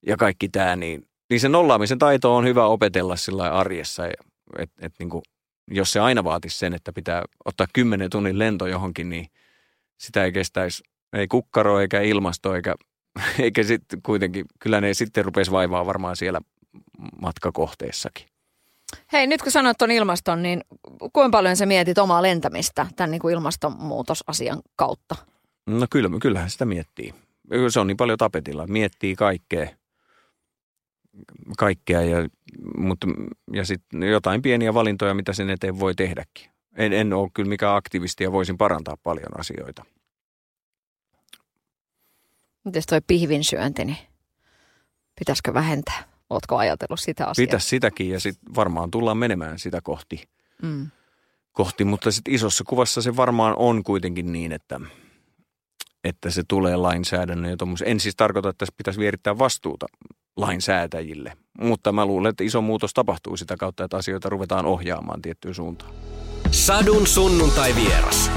ja 0.06 0.16
kaikki 0.16 0.48
tämä, 0.48 0.76
niin, 0.76 1.08
niin 1.30 1.40
se 1.40 1.48
nollaamisen 1.48 1.98
taito 1.98 2.36
on 2.36 2.44
hyvä 2.44 2.66
opetella 2.66 3.16
sillä 3.16 3.50
arjessa, 3.50 4.06
että 4.06 4.24
et, 4.58 4.70
et 4.80 4.92
niin 4.98 5.10
kuin 5.10 5.22
jos 5.70 5.92
se 5.92 6.00
aina 6.00 6.24
vaatisi 6.24 6.58
sen, 6.58 6.74
että 6.74 6.92
pitää 6.92 7.22
ottaa 7.44 7.66
kymmenen 7.72 8.10
tunnin 8.10 8.38
lento 8.38 8.66
johonkin, 8.66 9.08
niin 9.08 9.26
sitä 9.98 10.24
ei 10.24 10.32
kestäisi, 10.32 10.82
ei 11.12 11.28
kukkaro 11.28 11.80
eikä 11.80 12.00
ilmasto 12.00 12.54
eikä, 12.54 12.74
eikä 13.42 13.62
sitten 13.62 14.02
kuitenkin, 14.02 14.46
kyllä 14.58 14.80
ne 14.80 14.94
sitten 14.94 15.24
rupesi 15.24 15.50
vaivaa 15.50 15.86
varmaan 15.86 16.16
siellä 16.16 16.40
matkakohteessakin. 17.20 18.26
Hei, 19.12 19.26
nyt 19.26 19.42
kun 19.42 19.52
sanoit 19.52 19.78
tuon 19.78 19.90
ilmaston, 19.90 20.42
niin 20.42 20.60
kuinka 21.12 21.30
paljon 21.30 21.56
sä 21.56 21.66
mietit 21.66 21.98
omaa 21.98 22.22
lentämistä 22.22 22.86
tämän 22.96 23.10
niin 23.10 23.20
kuin 23.20 23.34
ilmastonmuutosasian 23.34 24.62
kautta? 24.76 25.16
No 25.66 25.86
kyllä, 25.90 26.10
kyllähän 26.20 26.50
sitä 26.50 26.64
miettii. 26.64 27.14
Se 27.68 27.80
on 27.80 27.86
niin 27.86 27.96
paljon 27.96 28.18
tapetilla. 28.18 28.66
Miettii 28.66 29.16
kaikkea 29.16 29.68
kaikkea 31.56 32.02
ja, 32.02 32.28
mutta, 32.76 33.06
ja 33.52 33.64
sitten 33.64 34.02
jotain 34.02 34.42
pieniä 34.42 34.74
valintoja, 34.74 35.14
mitä 35.14 35.32
sen 35.32 35.50
eteen 35.50 35.78
voi 35.78 35.94
tehdäkin. 35.94 36.50
En, 36.76 36.92
en 36.92 37.12
ole 37.12 37.30
kyllä 37.34 37.48
mikään 37.48 37.76
aktivisti 37.76 38.24
ja 38.24 38.32
voisin 38.32 38.58
parantaa 38.58 38.96
paljon 39.02 39.40
asioita. 39.40 39.84
Miten 42.64 42.82
toi 42.88 43.00
pihvin 43.06 43.44
syönti, 43.44 43.84
niin 43.84 43.98
pitäisikö 45.18 45.54
vähentää? 45.54 46.08
Oletko 46.30 46.56
ajatellut 46.56 47.00
sitä 47.00 47.26
asiaa? 47.26 47.46
Pitäisi 47.46 47.68
sitäkin 47.68 48.10
ja 48.10 48.20
sitten 48.20 48.54
varmaan 48.54 48.90
tullaan 48.90 49.18
menemään 49.18 49.58
sitä 49.58 49.80
kohti. 49.82 50.28
Mm. 50.62 50.90
kohti 51.52 51.84
mutta 51.84 52.10
sitten 52.10 52.34
isossa 52.34 52.64
kuvassa 52.64 53.02
se 53.02 53.16
varmaan 53.16 53.54
on 53.56 53.82
kuitenkin 53.82 54.32
niin, 54.32 54.52
että, 54.52 54.80
että 56.04 56.30
se 56.30 56.42
tulee 56.48 56.76
lainsäädännön 56.76 57.50
ja 57.50 57.56
En 57.84 58.00
siis 58.00 58.16
tarkoita, 58.16 58.48
että 58.48 58.58
tässä 58.58 58.74
pitäisi 58.76 59.00
vierittää 59.00 59.38
vastuuta 59.38 59.86
lainsäätäjille. 60.38 61.32
Mutta 61.60 61.92
mä 61.92 62.06
luulen, 62.06 62.30
että 62.30 62.44
iso 62.44 62.60
muutos 62.60 62.94
tapahtuu 62.94 63.36
sitä 63.36 63.56
kautta, 63.56 63.84
että 63.84 63.96
asioita 63.96 64.28
ruvetaan 64.28 64.66
ohjaamaan 64.66 65.22
tiettyyn 65.22 65.54
suuntaan. 65.54 65.92
Sadun 66.50 67.06
sunnuntai 67.06 67.74
vieras. 67.74 68.30